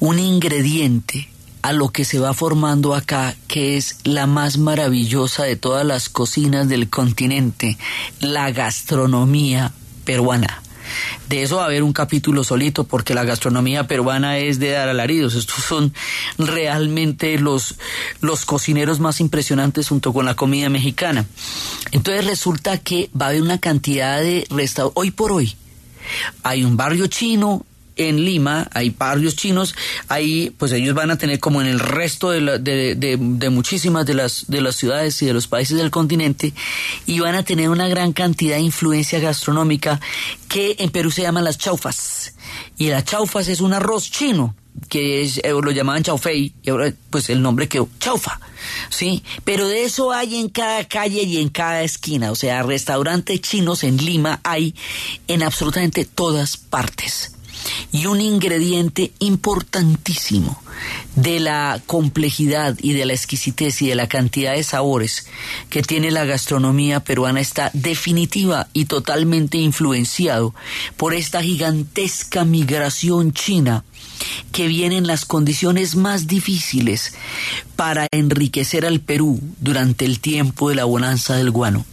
un 0.00 0.18
ingrediente 0.18 1.30
a 1.62 1.72
lo 1.72 1.90
que 1.90 2.04
se 2.04 2.18
va 2.18 2.34
formando 2.34 2.94
acá, 2.94 3.34
que 3.48 3.76
es 3.76 3.98
la 4.04 4.26
más 4.26 4.58
maravillosa 4.58 5.44
de 5.44 5.56
todas 5.56 5.84
las 5.84 6.08
cocinas 6.08 6.68
del 6.68 6.88
continente, 6.88 7.78
la 8.20 8.50
gastronomía 8.50 9.72
peruana. 10.04 10.62
De 11.28 11.42
eso 11.42 11.56
va 11.56 11.62
a 11.62 11.66
haber 11.66 11.82
un 11.82 11.92
capítulo 11.92 12.42
solito, 12.42 12.84
porque 12.84 13.14
la 13.14 13.24
gastronomía 13.24 13.86
peruana 13.86 14.38
es 14.38 14.58
de 14.58 14.70
dar 14.70 14.88
alaridos. 14.88 15.34
Estos 15.34 15.64
son 15.64 15.94
realmente 16.38 17.38
los, 17.38 17.76
los 18.20 18.44
cocineros 18.44 18.98
más 18.98 19.20
impresionantes 19.20 19.88
junto 19.88 20.12
con 20.12 20.24
la 20.24 20.34
comida 20.34 20.68
mexicana. 20.68 21.26
Entonces 21.92 22.26
resulta 22.26 22.78
que 22.78 23.10
va 23.18 23.26
a 23.26 23.28
haber 23.28 23.42
una 23.42 23.58
cantidad 23.58 24.20
de 24.20 24.46
restaurantes. 24.50 25.00
Hoy 25.00 25.10
por 25.10 25.32
hoy 25.32 25.54
hay 26.42 26.64
un 26.64 26.76
barrio 26.76 27.06
chino 27.06 27.64
en 27.96 28.24
Lima, 28.24 28.68
hay 28.72 28.90
barrios 28.90 29.36
chinos, 29.36 29.74
ahí 30.08 30.50
pues 30.58 30.72
ellos 30.72 30.94
van 30.94 31.10
a 31.10 31.18
tener 31.18 31.38
como 31.38 31.60
en 31.60 31.66
el 31.66 31.78
resto 31.80 32.30
de, 32.30 32.40
la- 32.40 32.58
de, 32.58 32.94
de- 32.94 33.18
de 33.20 33.50
muchísimas 33.50 34.06
de 34.06 34.14
las, 34.14 34.46
de 34.48 34.60
las 34.60 34.76
ciudades 34.76 35.20
y 35.22 35.26
de 35.26 35.32
los 35.34 35.46
países 35.46 35.76
del 35.76 35.90
continente 35.90 36.52
y 37.06 37.20
van 37.20 37.34
a 37.34 37.42
tener 37.42 37.68
una 37.68 37.88
gran 37.88 38.12
cantidad 38.12 38.56
de 38.56 38.62
influencia 38.62 39.18
gastronómica 39.20 40.00
que 40.48 40.76
en 40.78 40.90
Perú 40.90 41.10
se 41.10 41.22
llaman 41.22 41.44
las 41.44 41.58
chaufas. 41.58 42.34
Y 42.78 42.88
las 42.88 43.04
chaufas 43.04 43.48
es 43.48 43.60
un 43.60 43.72
arroz 43.74 44.10
chino 44.10 44.54
que 44.88 45.22
es, 45.22 45.38
eh, 45.38 45.50
lo 45.50 45.70
llamaban 45.72 46.02
chaufei 46.02 46.54
y 46.62 46.70
ahora 46.70 46.92
pues 47.10 47.28
el 47.28 47.42
nombre 47.42 47.68
quedó 47.68 47.88
chaufa, 47.98 48.40
¿sí? 48.88 49.22
Pero 49.44 49.68
de 49.68 49.84
eso 49.84 50.12
hay 50.12 50.36
en 50.36 50.48
cada 50.48 50.84
calle 50.86 51.22
y 51.24 51.38
en 51.38 51.48
cada 51.48 51.82
esquina, 51.82 52.30
o 52.30 52.34
sea, 52.36 52.62
restaurantes 52.62 53.40
chinos 53.40 53.82
en 53.84 53.96
Lima 53.98 54.40
hay 54.44 54.74
en 55.28 55.42
absolutamente 55.42 56.04
todas 56.04 56.56
partes. 56.56 57.34
Y 57.92 58.06
un 58.06 58.20
ingrediente 58.20 59.12
importantísimo 59.18 60.60
de 61.14 61.40
la 61.40 61.80
complejidad 61.86 62.76
y 62.80 62.92
de 62.92 63.04
la 63.04 63.12
exquisitez 63.12 63.82
y 63.82 63.88
de 63.88 63.94
la 63.94 64.08
cantidad 64.08 64.54
de 64.54 64.62
sabores 64.62 65.26
que 65.68 65.82
tiene 65.82 66.10
la 66.10 66.24
gastronomía 66.24 67.00
peruana 67.00 67.40
está 67.40 67.70
definitiva 67.74 68.68
y 68.72 68.86
totalmente 68.86 69.58
influenciado 69.58 70.54
por 70.96 71.14
esta 71.14 71.42
gigantesca 71.42 72.44
migración 72.44 73.32
china 73.32 73.84
que 74.52 74.68
viene 74.68 74.96
en 74.96 75.06
las 75.06 75.24
condiciones 75.24 75.96
más 75.96 76.26
difíciles 76.26 77.14
para 77.76 78.06
enriquecer 78.10 78.86
al 78.86 79.00
Perú 79.00 79.40
durante 79.60 80.04
el 80.04 80.20
tiempo 80.20 80.68
de 80.68 80.76
la 80.76 80.84
bonanza 80.84 81.36
del 81.36 81.50
guano. 81.50 81.84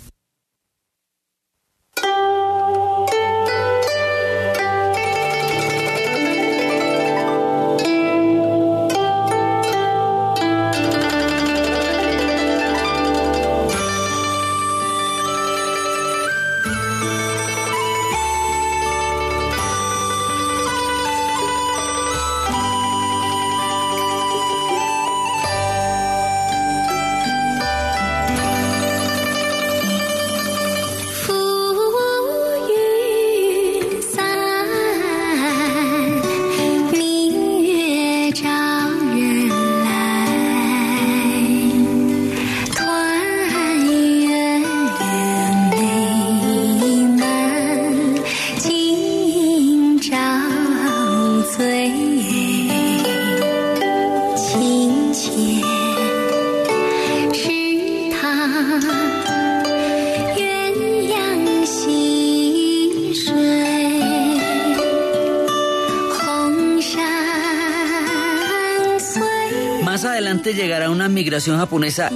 Japonesa 71.46 72.10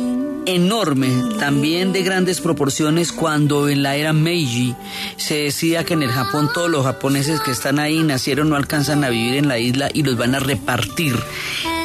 enorme, 0.46 1.10
también 1.40 1.94
de 1.94 2.04
grandes 2.04 2.42
proporciones, 2.42 3.12
cuando 3.12 3.70
en 3.70 3.84
la 3.84 3.96
era 3.96 4.14
Meiji 4.14 4.76
se 5.18 5.44
decía 5.44 5.84
que 5.84 5.94
en 5.94 6.04
el 6.04 6.12
Japón 6.12 6.50
todos 6.54 6.70
los 6.70 6.86
japoneses 6.86 7.40
que 7.42 7.52
están 7.52 7.80
ahí 7.80 8.04
nacieron 8.04 8.50
no 8.50 8.56
alcanzan 8.56 9.04
a 9.04 9.10
vivir 9.10 9.36
en 9.36 9.48
la 9.48 9.60
isla 9.60 9.90
y 9.94 10.04
los 10.04 10.18
van 10.18 10.36
a 10.36 10.40
repartir 10.40 11.16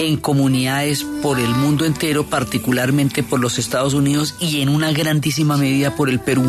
en 0.01 0.16
comunidades 0.16 1.05
por 1.22 1.39
el 1.39 1.51
mundo 1.51 1.84
entero, 1.84 2.26
particularmente 2.26 3.22
por 3.22 3.41
los 3.41 3.59
Estados 3.59 3.95
Unidos 3.95 4.34
y 4.41 4.61
en 4.61 4.68
una 4.68 4.93
grandísima 4.93 5.57
medida 5.57 5.95
por 5.95 6.09
el 6.09 6.20
Perú. 6.20 6.45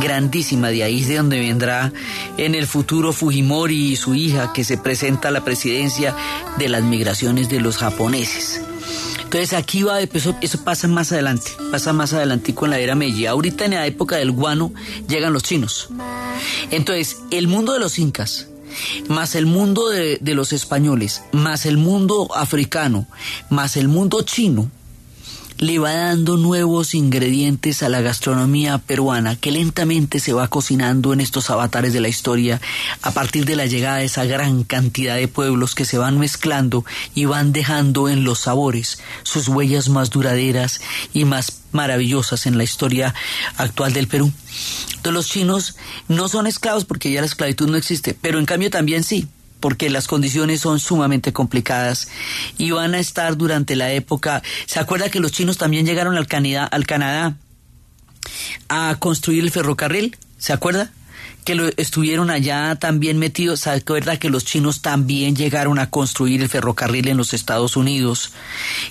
Grandísima, 0.00 0.68
de 0.68 0.84
ahí 0.84 1.00
es 1.00 1.08
de 1.08 1.16
donde 1.16 1.40
vendrá 1.40 1.92
en 2.36 2.54
el 2.54 2.66
futuro 2.66 3.12
Fujimori 3.12 3.92
y 3.92 3.96
su 3.96 4.14
hija 4.14 4.52
que 4.52 4.64
se 4.64 4.78
presenta 4.78 5.28
a 5.28 5.32
la 5.32 5.44
presidencia 5.44 6.14
de 6.58 6.68
las 6.68 6.82
migraciones 6.82 7.48
de 7.48 7.60
los 7.60 7.76
japoneses. 7.76 8.63
Entonces 9.34 9.58
aquí 9.58 9.82
va, 9.82 10.00
eso, 10.00 10.36
pasa 10.62 10.86
más 10.86 11.10
adelante, 11.10 11.50
pasa 11.72 11.92
más 11.92 12.12
adelante 12.12 12.54
con 12.54 12.70
la 12.70 12.78
era 12.78 12.94
Meiji. 12.94 13.26
Ahorita 13.26 13.64
en 13.64 13.72
la 13.72 13.84
época 13.84 14.14
del 14.14 14.30
guano 14.30 14.72
llegan 15.08 15.32
los 15.32 15.42
chinos. 15.42 15.88
Entonces, 16.70 17.16
el 17.32 17.48
mundo 17.48 17.72
de 17.72 17.80
los 17.80 17.98
incas, 17.98 18.46
más 19.08 19.34
el 19.34 19.46
mundo 19.46 19.88
de 19.88 20.20
los 20.22 20.52
españoles, 20.52 21.24
más 21.32 21.66
el 21.66 21.78
mundo 21.78 22.28
africano, 22.36 23.08
más 23.50 23.76
el 23.76 23.88
mundo 23.88 24.22
chino, 24.22 24.70
le 25.58 25.78
va 25.78 25.92
dando 25.92 26.36
nuevos 26.36 26.94
ingredientes 26.94 27.82
a 27.82 27.88
la 27.88 28.00
gastronomía 28.00 28.78
peruana 28.78 29.36
que 29.36 29.52
lentamente 29.52 30.20
se 30.20 30.32
va 30.32 30.48
cocinando 30.48 31.12
en 31.12 31.20
estos 31.20 31.50
avatares 31.50 31.92
de 31.92 32.00
la 32.00 32.08
historia 32.08 32.60
a 33.02 33.12
partir 33.12 33.44
de 33.44 33.56
la 33.56 33.66
llegada 33.66 33.98
de 33.98 34.06
esa 34.06 34.24
gran 34.24 34.64
cantidad 34.64 35.16
de 35.16 35.28
pueblos 35.28 35.74
que 35.74 35.84
se 35.84 35.98
van 35.98 36.18
mezclando 36.18 36.84
y 37.14 37.24
van 37.26 37.52
dejando 37.52 38.08
en 38.08 38.24
los 38.24 38.40
sabores 38.40 38.98
sus 39.22 39.48
huellas 39.48 39.88
más 39.88 40.10
duraderas 40.10 40.80
y 41.12 41.24
más 41.24 41.60
maravillosas 41.72 42.46
en 42.46 42.56
la 42.58 42.64
historia 42.64 43.14
actual 43.56 43.92
del 43.92 44.08
Perú. 44.08 44.32
Entonces 44.88 45.12
los 45.12 45.28
chinos 45.28 45.76
no 46.08 46.28
son 46.28 46.46
esclavos 46.46 46.84
porque 46.84 47.10
ya 47.10 47.20
la 47.20 47.26
esclavitud 47.26 47.68
no 47.68 47.76
existe, 47.76 48.16
pero 48.20 48.38
en 48.38 48.46
cambio 48.46 48.70
también 48.70 49.04
sí 49.04 49.28
porque 49.64 49.88
las 49.88 50.08
condiciones 50.08 50.60
son 50.60 50.78
sumamente 50.78 51.32
complicadas 51.32 52.08
y 52.58 52.72
van 52.72 52.92
a 52.92 52.98
estar 52.98 53.38
durante 53.38 53.76
la 53.76 53.90
época. 53.92 54.42
¿Se 54.66 54.78
acuerda 54.78 55.08
que 55.08 55.20
los 55.20 55.32
chinos 55.32 55.56
también 55.56 55.86
llegaron 55.86 56.18
al 56.18 56.26
Canadá, 56.26 56.66
al 56.66 56.84
Canadá 56.86 57.38
a 58.68 58.94
construir 58.98 59.42
el 59.42 59.50
ferrocarril? 59.50 60.18
¿Se 60.36 60.52
acuerda? 60.52 60.92
que 61.44 61.54
lo 61.54 61.68
estuvieron 61.78 62.30
allá 62.30 62.74
también 62.76 63.18
metidos. 63.18 63.60
¿Se 63.60 63.70
acuerda 63.70 64.18
que 64.18 64.28
los 64.28 64.44
chinos 64.44 64.82
también 64.82 65.34
llegaron 65.34 65.78
a 65.78 65.88
construir 65.90 66.42
el 66.42 66.48
ferrocarril 66.50 67.08
en 67.08 67.16
los 67.16 67.32
Estados 67.32 67.76
Unidos? 67.76 68.32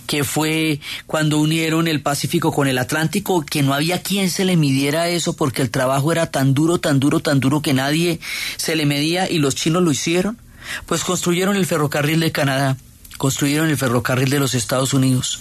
Que 0.07 0.23
fue 0.23 0.79
cuando 1.05 1.37
unieron 1.37 1.87
el 1.87 2.01
Pacífico 2.01 2.51
con 2.51 2.67
el 2.67 2.79
Atlántico, 2.79 3.45
que 3.45 3.61
no 3.61 3.75
había 3.75 4.01
quien 4.01 4.31
se 4.31 4.45
le 4.45 4.55
midiera 4.55 5.07
eso 5.07 5.33
porque 5.33 5.61
el 5.61 5.69
trabajo 5.69 6.11
era 6.11 6.31
tan 6.31 6.55
duro, 6.55 6.79
tan 6.79 6.99
duro, 6.99 7.19
tan 7.19 7.39
duro 7.39 7.61
que 7.61 7.73
nadie 7.73 8.19
se 8.57 8.75
le 8.75 8.87
medía 8.87 9.29
y 9.29 9.37
los 9.37 9.53
chinos 9.53 9.83
lo 9.83 9.91
hicieron. 9.91 10.39
Pues 10.85 11.03
construyeron 11.03 11.55
el 11.55 11.65
ferrocarril 11.65 12.19
de 12.19 12.31
Canadá 12.31 12.77
construyeron 13.17 13.69
el 13.69 13.77
ferrocarril 13.77 14.29
de 14.29 14.39
los 14.39 14.53
Estados 14.53 14.93
Unidos. 14.93 15.39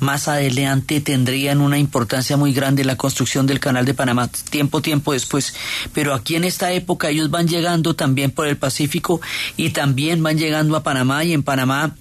Más 0.00 0.28
adelante 0.28 1.00
tendrían 1.00 1.60
una 1.60 1.78
importancia 1.78 2.36
muy 2.36 2.52
grande 2.52 2.84
la 2.84 2.96
construcción 2.96 3.46
del 3.46 3.60
canal 3.60 3.84
de 3.84 3.94
Panamá, 3.94 4.28
tiempo, 4.50 4.80
tiempo 4.82 5.12
después. 5.12 5.54
Pero 5.92 6.14
aquí 6.14 6.36
en 6.36 6.44
esta 6.44 6.72
época 6.72 7.10
ellos 7.10 7.30
van 7.30 7.48
llegando 7.48 7.94
también 7.94 8.30
por 8.30 8.46
el 8.46 8.56
Pacífico 8.56 9.20
y 9.56 9.70
también 9.70 10.22
van 10.22 10.38
llegando 10.38 10.76
a 10.76 10.82
Panamá 10.82 11.24
y 11.24 11.32
en 11.32 11.42
Panamá 11.42 11.96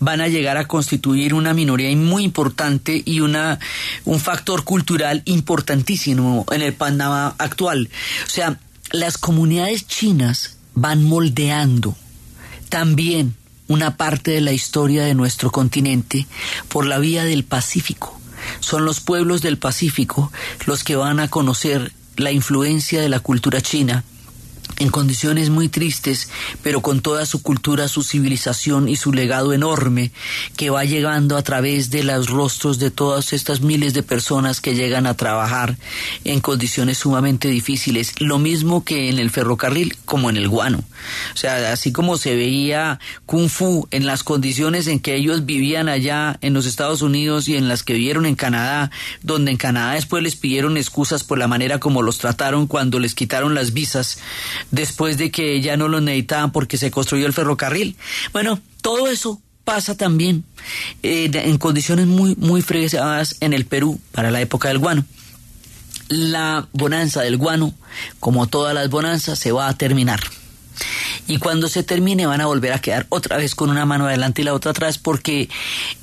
van 0.00 0.20
a 0.20 0.28
llegar 0.28 0.56
a 0.56 0.66
constituir 0.66 1.34
una 1.34 1.54
minoría 1.54 1.94
muy 1.96 2.24
importante 2.24 3.00
y 3.04 3.20
una 3.20 3.60
un 4.04 4.18
factor 4.18 4.64
cultural 4.64 5.22
importantísimo 5.24 6.44
en 6.50 6.62
el 6.62 6.74
Panamá 6.74 7.34
actual. 7.38 7.88
O 8.26 8.30
sea, 8.30 8.58
las 8.90 9.18
comunidades 9.18 9.86
chinas 9.86 10.56
van 10.74 11.04
moldeando 11.04 11.96
también 12.68 13.34
una 13.68 13.96
parte 13.96 14.32
de 14.32 14.40
la 14.40 14.52
historia 14.52 15.04
de 15.04 15.14
nuestro 15.14 15.50
continente 15.50 16.26
por 16.68 16.86
la 16.86 16.98
vía 16.98 17.24
del 17.24 17.44
Pacífico. 17.44 18.20
Son 18.60 18.84
los 18.84 19.00
pueblos 19.00 19.40
del 19.42 19.58
Pacífico 19.58 20.30
los 20.66 20.84
que 20.84 20.96
van 20.96 21.20
a 21.20 21.28
conocer 21.28 21.92
la 22.16 22.30
influencia 22.30 23.00
de 23.00 23.08
la 23.08 23.20
cultura 23.20 23.60
china 23.60 24.04
en 24.78 24.90
condiciones 24.90 25.50
muy 25.50 25.68
tristes, 25.68 26.28
pero 26.62 26.80
con 26.80 27.00
toda 27.00 27.26
su 27.26 27.42
cultura, 27.42 27.88
su 27.88 28.02
civilización 28.02 28.88
y 28.88 28.96
su 28.96 29.12
legado 29.12 29.52
enorme 29.52 30.10
que 30.56 30.70
va 30.70 30.84
llegando 30.84 31.36
a 31.36 31.42
través 31.42 31.90
de 31.90 32.02
los 32.02 32.28
rostros 32.28 32.78
de 32.78 32.90
todas 32.90 33.32
estas 33.32 33.60
miles 33.60 33.94
de 33.94 34.02
personas 34.02 34.60
que 34.60 34.74
llegan 34.74 35.06
a 35.06 35.14
trabajar 35.14 35.76
en 36.24 36.40
condiciones 36.40 36.98
sumamente 36.98 37.48
difíciles. 37.48 38.14
Lo 38.18 38.38
mismo 38.38 38.84
que 38.84 39.08
en 39.08 39.18
el 39.18 39.30
ferrocarril 39.30 39.96
como 40.04 40.30
en 40.30 40.36
el 40.36 40.48
guano. 40.48 40.84
O 41.34 41.36
sea, 41.36 41.72
así 41.72 41.92
como 41.92 42.16
se 42.16 42.34
veía 42.34 42.98
Kung 43.26 43.48
Fu 43.48 43.86
en 43.90 44.06
las 44.06 44.22
condiciones 44.22 44.86
en 44.86 45.00
que 45.00 45.14
ellos 45.14 45.46
vivían 45.46 45.88
allá 45.88 46.38
en 46.40 46.54
los 46.54 46.66
Estados 46.66 47.02
Unidos 47.02 47.48
y 47.48 47.56
en 47.56 47.68
las 47.68 47.82
que 47.82 47.94
vivieron 47.94 48.26
en 48.26 48.34
Canadá, 48.34 48.90
donde 49.22 49.50
en 49.50 49.56
Canadá 49.56 49.94
después 49.94 50.22
les 50.22 50.36
pidieron 50.36 50.76
excusas 50.76 51.24
por 51.24 51.38
la 51.38 51.48
manera 51.48 51.78
como 51.78 52.02
los 52.02 52.18
trataron 52.18 52.66
cuando 52.66 52.98
les 52.98 53.14
quitaron 53.14 53.54
las 53.54 53.72
visas 53.72 54.18
después 54.74 55.16
de 55.18 55.30
que 55.30 55.60
ya 55.60 55.76
no 55.76 55.88
los 55.88 56.02
necesitaban 56.02 56.52
porque 56.52 56.76
se 56.76 56.90
construyó 56.90 57.26
el 57.26 57.32
ferrocarril. 57.32 57.96
Bueno, 58.32 58.60
todo 58.82 59.08
eso 59.08 59.40
pasa 59.64 59.96
también 59.96 60.44
eh, 61.02 61.30
en 61.32 61.58
condiciones 61.58 62.06
muy, 62.06 62.34
muy 62.36 62.62
fregadas 62.62 63.36
en 63.40 63.52
el 63.52 63.64
Perú 63.64 64.00
para 64.12 64.30
la 64.30 64.40
época 64.40 64.68
del 64.68 64.78
guano. 64.78 65.04
La 66.08 66.68
bonanza 66.72 67.22
del 67.22 67.38
guano, 67.38 67.72
como 68.20 68.46
todas 68.46 68.74
las 68.74 68.90
bonanzas, 68.90 69.38
se 69.38 69.52
va 69.52 69.68
a 69.68 69.76
terminar. 69.78 70.20
Y 71.26 71.38
cuando 71.38 71.68
se 71.68 71.82
termine 71.82 72.26
van 72.26 72.40
a 72.40 72.46
volver 72.46 72.72
a 72.72 72.80
quedar 72.80 73.06
otra 73.08 73.36
vez 73.36 73.54
con 73.54 73.70
una 73.70 73.86
mano 73.86 74.06
adelante 74.06 74.42
y 74.42 74.44
la 74.44 74.54
otra 74.54 74.72
atrás 74.72 74.98
porque 74.98 75.48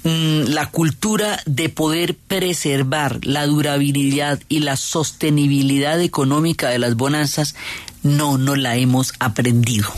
mm, 0.03 0.45
la 0.47 0.67
cultura 0.67 1.41
de 1.45 1.69
poder 1.69 2.15
preservar 2.15 3.19
la 3.26 3.45
durabilidad 3.45 4.39
y 4.49 4.59
la 4.59 4.78
sostenibilidad 4.78 6.01
económica 6.01 6.69
de 6.69 6.80
las 6.80 6.95
bonanzas 6.95 7.55
no 8.04 8.38
nos 8.38 8.58
la 8.58 8.76
hemos 8.76 9.14
aprendido 9.20 9.91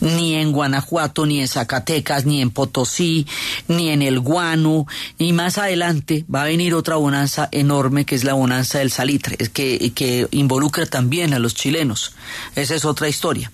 ni 0.00 0.34
en 0.34 0.52
Guanajuato, 0.52 1.26
ni 1.26 1.40
en 1.40 1.48
Zacatecas, 1.48 2.26
ni 2.26 2.40
en 2.40 2.50
Potosí, 2.50 3.26
ni 3.68 3.90
en 3.90 4.02
el 4.02 4.20
Guano, 4.20 4.86
y 5.18 5.32
más 5.32 5.58
adelante 5.58 6.24
va 6.32 6.42
a 6.42 6.46
venir 6.46 6.74
otra 6.74 6.96
bonanza 6.96 7.48
enorme 7.52 8.04
que 8.04 8.14
es 8.14 8.24
la 8.24 8.34
bonanza 8.34 8.78
del 8.78 8.90
salitre, 8.90 9.36
que, 9.36 9.92
que 9.94 10.28
involucra 10.30 10.86
también 10.86 11.34
a 11.34 11.38
los 11.38 11.54
chilenos. 11.54 12.14
Esa 12.54 12.74
es 12.74 12.84
otra 12.84 13.08
historia. 13.08 13.50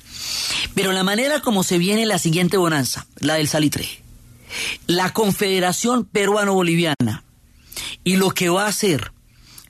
Pero 0.74 0.92
la 0.92 1.04
manera 1.04 1.40
como 1.40 1.62
se 1.62 1.78
viene 1.78 2.06
la 2.06 2.18
siguiente 2.18 2.56
bonanza, 2.56 3.06
la 3.18 3.34
del 3.34 3.48
salitre, 3.48 3.88
la 4.86 5.12
Confederación 5.12 6.04
Peruano-Boliviana, 6.04 7.24
y 8.04 8.16
lo 8.16 8.30
que 8.30 8.48
va 8.48 8.64
a 8.64 8.68
hacer 8.68 9.12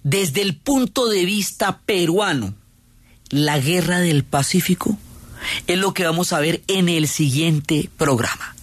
desde 0.02 0.42
el 0.42 0.56
punto 0.56 1.08
de 1.08 1.24
vista 1.24 1.78
peruano, 1.86 2.54
la 3.32 3.58
guerra 3.58 3.98
del 3.98 4.22
Pacífico, 4.22 4.96
es 5.66 5.78
lo 5.78 5.92
que 5.92 6.04
vamos 6.04 6.32
a 6.32 6.38
ver 6.38 6.62
en 6.68 6.88
el 6.88 7.08
siguiente 7.08 7.90
programa. 7.96 8.54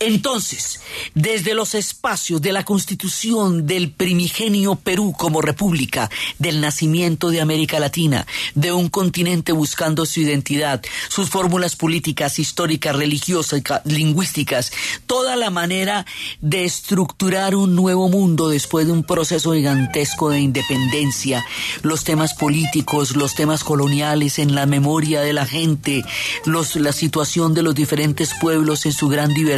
Entonces, 0.00 0.80
desde 1.14 1.54
los 1.54 1.74
espacios 1.74 2.40
de 2.40 2.52
la 2.52 2.64
constitución 2.64 3.66
del 3.66 3.90
primigenio 3.90 4.74
Perú 4.76 5.14
como 5.16 5.40
república, 5.40 6.10
del 6.38 6.60
nacimiento 6.60 7.30
de 7.30 7.40
América 7.40 7.78
Latina, 7.80 8.26
de 8.54 8.72
un 8.72 8.88
continente 8.88 9.52
buscando 9.52 10.06
su 10.06 10.20
identidad, 10.20 10.82
sus 11.08 11.30
fórmulas 11.30 11.76
políticas, 11.76 12.38
históricas, 12.38 12.94
religiosas, 12.96 13.62
lingüísticas, 13.84 14.72
toda 15.06 15.36
la 15.36 15.50
manera 15.50 16.06
de 16.40 16.64
estructurar 16.64 17.54
un 17.54 17.74
nuevo 17.74 18.08
mundo 18.08 18.48
después 18.48 18.86
de 18.86 18.92
un 18.92 19.04
proceso 19.04 19.52
gigantesco 19.52 20.30
de 20.30 20.40
independencia, 20.40 21.44
los 21.82 22.04
temas 22.04 22.34
políticos, 22.34 23.16
los 23.16 23.34
temas 23.34 23.64
coloniales 23.64 24.38
en 24.38 24.54
la 24.54 24.66
memoria 24.66 25.20
de 25.20 25.32
la 25.32 25.46
gente, 25.46 26.04
la 26.44 26.92
situación 26.92 27.54
de 27.54 27.62
los 27.62 27.74
diferentes 27.74 28.30
pueblos 28.40 28.86
en 28.86 28.92
su 28.92 29.08
gran 29.08 29.32
diversidad, 29.34 29.57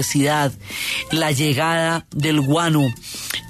la 1.10 1.32
llegada 1.32 2.06
del 2.10 2.40
guano 2.40 2.86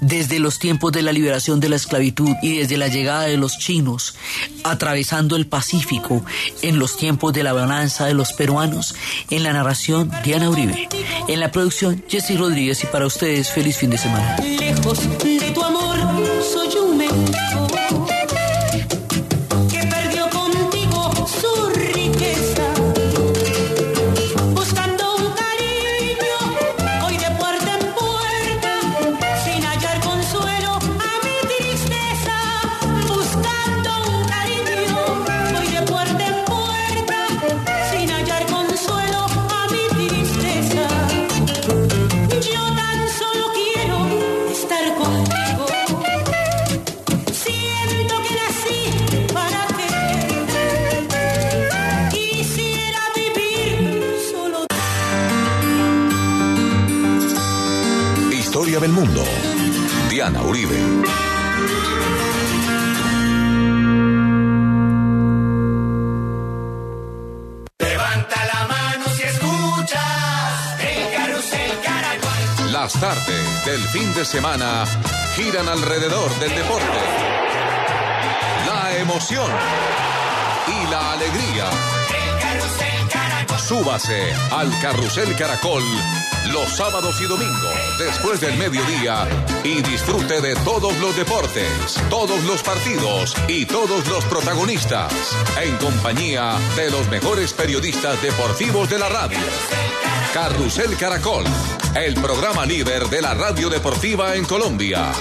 desde 0.01 0.39
los 0.39 0.59
tiempos 0.59 0.91
de 0.91 1.03
la 1.03 1.11
liberación 1.11 1.59
de 1.59 1.69
la 1.69 1.75
esclavitud 1.75 2.35
y 2.41 2.57
desde 2.57 2.77
la 2.77 2.87
llegada 2.87 3.23
de 3.23 3.37
los 3.37 3.57
chinos, 3.57 4.15
atravesando 4.63 5.35
el 5.35 5.47
Pacífico 5.47 6.25
en 6.61 6.79
los 6.79 6.97
tiempos 6.97 7.33
de 7.33 7.43
la 7.43 7.53
bonanza 7.53 8.05
de 8.05 8.13
los 8.13 8.33
peruanos, 8.33 8.95
en 9.29 9.43
la 9.43 9.53
narración 9.53 10.11
Diana 10.23 10.49
Uribe, 10.49 10.89
en 11.27 11.39
la 11.39 11.51
producción 11.51 12.03
Jesse 12.07 12.37
Rodríguez 12.37 12.83
y 12.83 12.87
para 12.87 13.05
ustedes 13.05 13.51
feliz 13.51 13.77
fin 13.77 13.91
de 13.91 13.97
semana. 13.97 14.37
Del 73.71 73.87
fin 73.87 74.13
de 74.13 74.25
semana 74.25 74.85
giran 75.33 75.69
alrededor 75.69 76.29
del 76.39 76.53
deporte. 76.53 76.99
La 78.67 78.97
emoción 78.97 79.49
y 80.67 80.91
la 80.91 81.13
alegría. 81.13 81.69
El. 83.49 83.59
Súbase 83.59 84.33
al 84.51 84.69
Carrusel 84.81 85.33
Caracol 85.37 85.83
los 86.51 86.69
sábados 86.69 87.21
y 87.21 87.25
domingos 87.27 87.97
después 87.97 88.41
del 88.41 88.57
mediodía 88.57 89.25
y 89.63 89.81
disfrute 89.81 90.41
de 90.41 90.53
todos 90.65 90.97
los 90.97 91.15
deportes, 91.15 92.01
todos 92.09 92.43
los 92.43 92.61
partidos 92.63 93.35
y 93.47 93.65
todos 93.65 94.05
los 94.09 94.25
protagonistas 94.25 95.13
en 95.61 95.77
compañía 95.77 96.57
de 96.75 96.91
los 96.91 97.07
mejores 97.07 97.53
periodistas 97.53 98.21
deportivos 98.21 98.89
de 98.89 98.99
la 98.99 99.07
radio. 99.07 99.39
Carrusel 100.33 100.95
Caracol, 100.97 101.43
el 101.95 102.13
programa 102.15 102.65
líder 102.65 103.07
de 103.09 103.21
la 103.21 103.33
radio 103.33 103.69
deportiva 103.69 104.35
en 104.35 104.45
Colombia. 104.45 105.11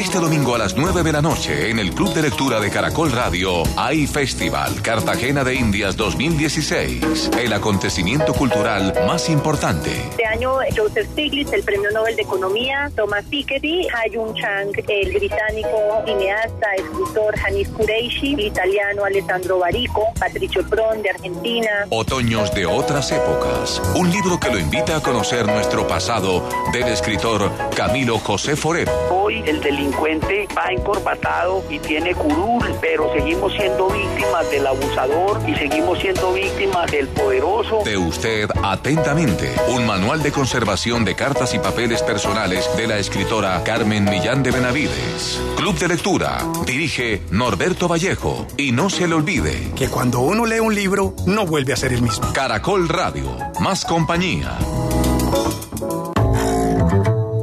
Este 0.00 0.18
domingo 0.18 0.54
a 0.54 0.58
las 0.58 0.78
9 0.78 1.02
de 1.02 1.12
la 1.12 1.20
noche 1.20 1.68
en 1.68 1.78
el 1.78 1.90
Club 1.92 2.14
de 2.14 2.22
Lectura 2.22 2.58
de 2.58 2.70
Caracol 2.70 3.12
Radio 3.12 3.64
hay 3.76 4.06
Festival 4.06 4.80
Cartagena 4.80 5.44
de 5.44 5.54
Indias 5.54 5.94
2016, 5.94 7.32
el 7.38 7.52
acontecimiento 7.52 8.32
cultural 8.32 8.94
más 9.06 9.28
importante. 9.28 9.90
Este 9.90 10.24
año 10.24 10.54
Joseph 10.74 11.06
Stiglitz, 11.12 11.52
el 11.52 11.62
Premio 11.64 11.90
Nobel 11.90 12.16
de 12.16 12.22
Economía, 12.22 12.90
Thomas 12.96 13.26
Piketty, 13.26 13.88
Hayun 13.94 14.34
Chang, 14.36 14.72
el 14.88 15.12
británico 15.12 16.02
cineasta, 16.06 16.66
escritor 16.78 17.34
Hanis 17.44 17.68
Kureishi, 17.68 18.32
el 18.32 18.40
italiano 18.40 19.04
Alessandro 19.04 19.58
Barico, 19.58 20.06
Patricio 20.18 20.66
Pron 20.66 21.02
de 21.02 21.10
Argentina. 21.10 21.70
Otoños 21.90 22.54
de 22.54 22.64
otras 22.64 23.12
épocas, 23.12 23.82
un 23.94 24.10
libro 24.10 24.40
que 24.40 24.48
lo 24.48 24.58
invita 24.58 24.96
a 24.96 25.02
conocer 25.02 25.44
nuestro 25.44 25.86
pasado 25.86 26.42
del 26.72 26.88
escritor 26.88 27.52
Camilo 27.76 28.18
José 28.18 28.56
Forero. 28.56 28.92
Hoy 29.10 29.42
el 29.46 29.60
delincuente 29.90 30.46
va 30.56 30.72
encorbatado 30.72 31.64
y 31.68 31.78
tiene 31.78 32.14
curul, 32.14 32.64
pero 32.80 33.12
seguimos 33.12 33.52
siendo 33.52 33.88
víctimas 33.88 34.50
del 34.50 34.66
abusador 34.66 35.40
y 35.48 35.54
seguimos 35.56 35.98
siendo 35.98 36.32
víctimas 36.32 36.90
del 36.90 37.08
poderoso. 37.08 37.82
De 37.84 37.96
usted 37.96 38.48
atentamente, 38.62 39.52
un 39.68 39.86
manual 39.86 40.22
de 40.22 40.32
conservación 40.32 41.04
de 41.04 41.16
cartas 41.16 41.54
y 41.54 41.58
papeles 41.58 42.02
personales 42.02 42.68
de 42.76 42.86
la 42.86 42.98
escritora 42.98 43.62
Carmen 43.64 44.04
Millán 44.04 44.42
de 44.42 44.52
Benavides. 44.52 45.40
Club 45.56 45.76
de 45.78 45.88
lectura, 45.88 46.38
dirige 46.66 47.22
Norberto 47.30 47.88
Vallejo. 47.88 48.46
Y 48.56 48.72
no 48.72 48.90
se 48.90 49.08
le 49.08 49.14
olvide 49.14 49.72
Que 49.76 49.88
cuando 49.88 50.20
uno 50.20 50.46
lee 50.46 50.60
un 50.60 50.74
libro, 50.74 51.14
no 51.26 51.46
vuelve 51.46 51.72
a 51.72 51.76
ser 51.76 51.92
el 51.92 52.02
mismo. 52.02 52.32
Caracol 52.32 52.88
Radio, 52.88 53.36
más 53.60 53.84
compañía. 53.84 54.56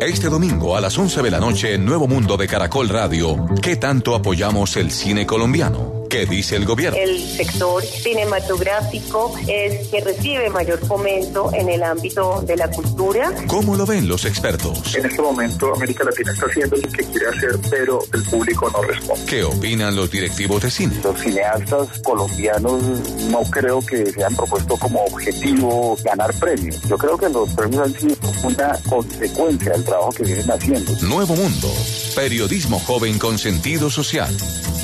Este 0.08 0.30
domingo 0.30 0.78
a 0.78 0.80
las 0.80 0.98
11 0.98 1.22
de 1.22 1.32
la 1.32 1.42
noche 1.42 1.74
en 1.74 1.84
Nuevo 1.84 2.08
Mundo 2.08 2.38
de 2.38 2.48
Caracol 2.48 2.88
Radio, 2.88 3.46
¿qué 3.62 3.76
tanto 3.76 4.16
apoyamos 4.16 4.78
el 4.78 4.90
cine 4.90 5.26
colombiano? 5.26 5.97
¿Qué 6.10 6.26
dice 6.26 6.56
el 6.56 6.66
gobierno? 6.66 6.98
El 6.98 7.20
sector 7.20 7.84
cinematográfico 7.84 9.34
es 9.48 9.88
que 9.90 10.02
recibe 10.02 10.50
mayor 10.50 10.80
fomento 10.86 11.52
en 11.54 11.70
el 11.70 11.84
ámbito 11.84 12.42
de 12.42 12.56
la 12.56 12.70
cultura. 12.70 13.34
¿Cómo 13.48 13.76
lo 13.76 13.86
ven 13.86 14.08
los 14.08 14.26
expertos? 14.26 14.96
En 14.96 15.06
este 15.06 15.22
momento 15.22 15.74
América 15.74 16.04
Latina 16.04 16.32
está 16.32 16.46
haciendo 16.46 16.78
lo 16.78 16.90
que 16.90 17.04
quiere 17.04 17.28
hacer, 17.28 17.60
pero 17.70 18.00
el 18.14 18.24
público 18.24 18.70
no 18.72 18.82
responde. 18.84 19.26
¿Qué 19.26 19.44
opinan 19.44 19.96
los 19.96 20.10
directivos 20.10 20.62
de 20.62 20.72
cine? 20.72 20.96
Los 21.04 21.20
cineastas 21.20 21.88
colombianos 22.04 22.82
no 23.30 23.42
creo 23.44 23.86
que 23.86 24.06
se 24.06 24.24
han 24.24 24.36
propuesto 24.36 24.78
como 24.78 25.04
objetivo 25.04 25.98
ganar 26.04 26.34
premios. 26.36 26.82
Yo 26.84 26.98
creo 26.98 27.18
que 27.18 27.30
los 27.30 27.50
premios 27.50 27.84
han 27.84 27.94
sido 28.00 28.16
una 28.44 28.80
consecuencia 28.90 29.74
del 29.74 29.84
trabajo 29.84 30.12
que 30.12 30.24
vienen 30.24 30.50
haciendo. 30.52 30.94
Nuevo 31.02 31.36
Mundo, 31.36 31.68
periodismo 32.16 32.80
joven 32.80 33.20
con 33.20 33.38
sentido 33.38 33.90
social. 33.90 34.36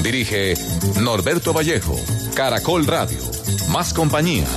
Dirige 0.02 0.56
Norberto 1.14 1.54
Vallejo, 1.54 1.96
Caracol 2.34 2.88
Radio, 2.88 3.20
más 3.70 3.94
compañía. 3.94 4.48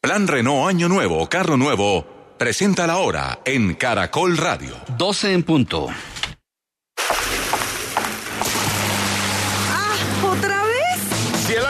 Plan 0.00 0.26
Renault 0.26 0.66
Año 0.66 0.88
Nuevo, 0.88 1.28
Carro 1.28 1.58
Nuevo, 1.58 2.06
presenta 2.38 2.86
la 2.86 2.96
hora 2.96 3.40
en 3.44 3.74
Caracol 3.74 4.38
Radio. 4.38 4.76
12 4.96 5.34
en 5.34 5.42
punto. 5.42 5.88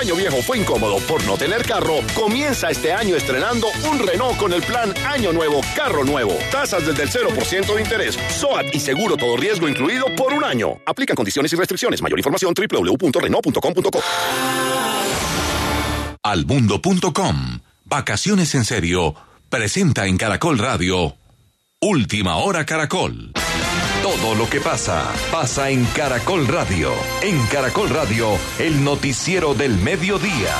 Año 0.00 0.16
viejo 0.16 0.40
fue 0.40 0.58
incómodo 0.58 0.96
por 1.00 1.22
no 1.24 1.36
tener 1.36 1.62
carro, 1.62 1.96
comienza 2.14 2.70
este 2.70 2.92
año 2.92 3.16
estrenando 3.16 3.66
un 3.90 3.98
Renault 3.98 4.38
con 4.38 4.52
el 4.54 4.62
plan 4.62 4.94
Año 5.06 5.30
Nuevo, 5.30 5.60
Carro 5.76 6.04
Nuevo. 6.04 6.32
Tasas 6.50 6.86
desde 6.86 7.02
el 7.02 7.10
0% 7.10 7.74
de 7.74 7.82
interés, 7.82 8.18
SOAT 8.30 8.74
y 8.74 8.80
seguro 8.80 9.18
todo 9.18 9.36
riesgo 9.36 9.68
incluido 9.68 10.06
por 10.16 10.32
un 10.32 10.42
año. 10.42 10.78
Aplican 10.86 11.16
condiciones 11.16 11.52
y 11.52 11.56
restricciones. 11.56 12.00
Mayor 12.00 12.18
información 12.18 12.54
www.renault.com.co. 12.54 14.00
Almundo.com. 16.22 17.60
Vacaciones 17.84 18.54
en 18.54 18.64
serio. 18.64 19.14
Presenta 19.50 20.06
en 20.06 20.16
Caracol 20.16 20.58
Radio. 20.58 21.16
Última 21.80 22.36
hora 22.36 22.64
Caracol. 22.64 23.32
Todo 24.02 24.34
lo 24.34 24.48
que 24.48 24.62
pasa, 24.62 25.12
pasa 25.30 25.68
en 25.68 25.84
Caracol 25.84 26.48
Radio. 26.48 26.94
En 27.20 27.38
Caracol 27.48 27.90
Radio, 27.90 28.38
el 28.58 28.82
noticiero 28.82 29.52
del 29.52 29.76
mediodía. 29.76 30.54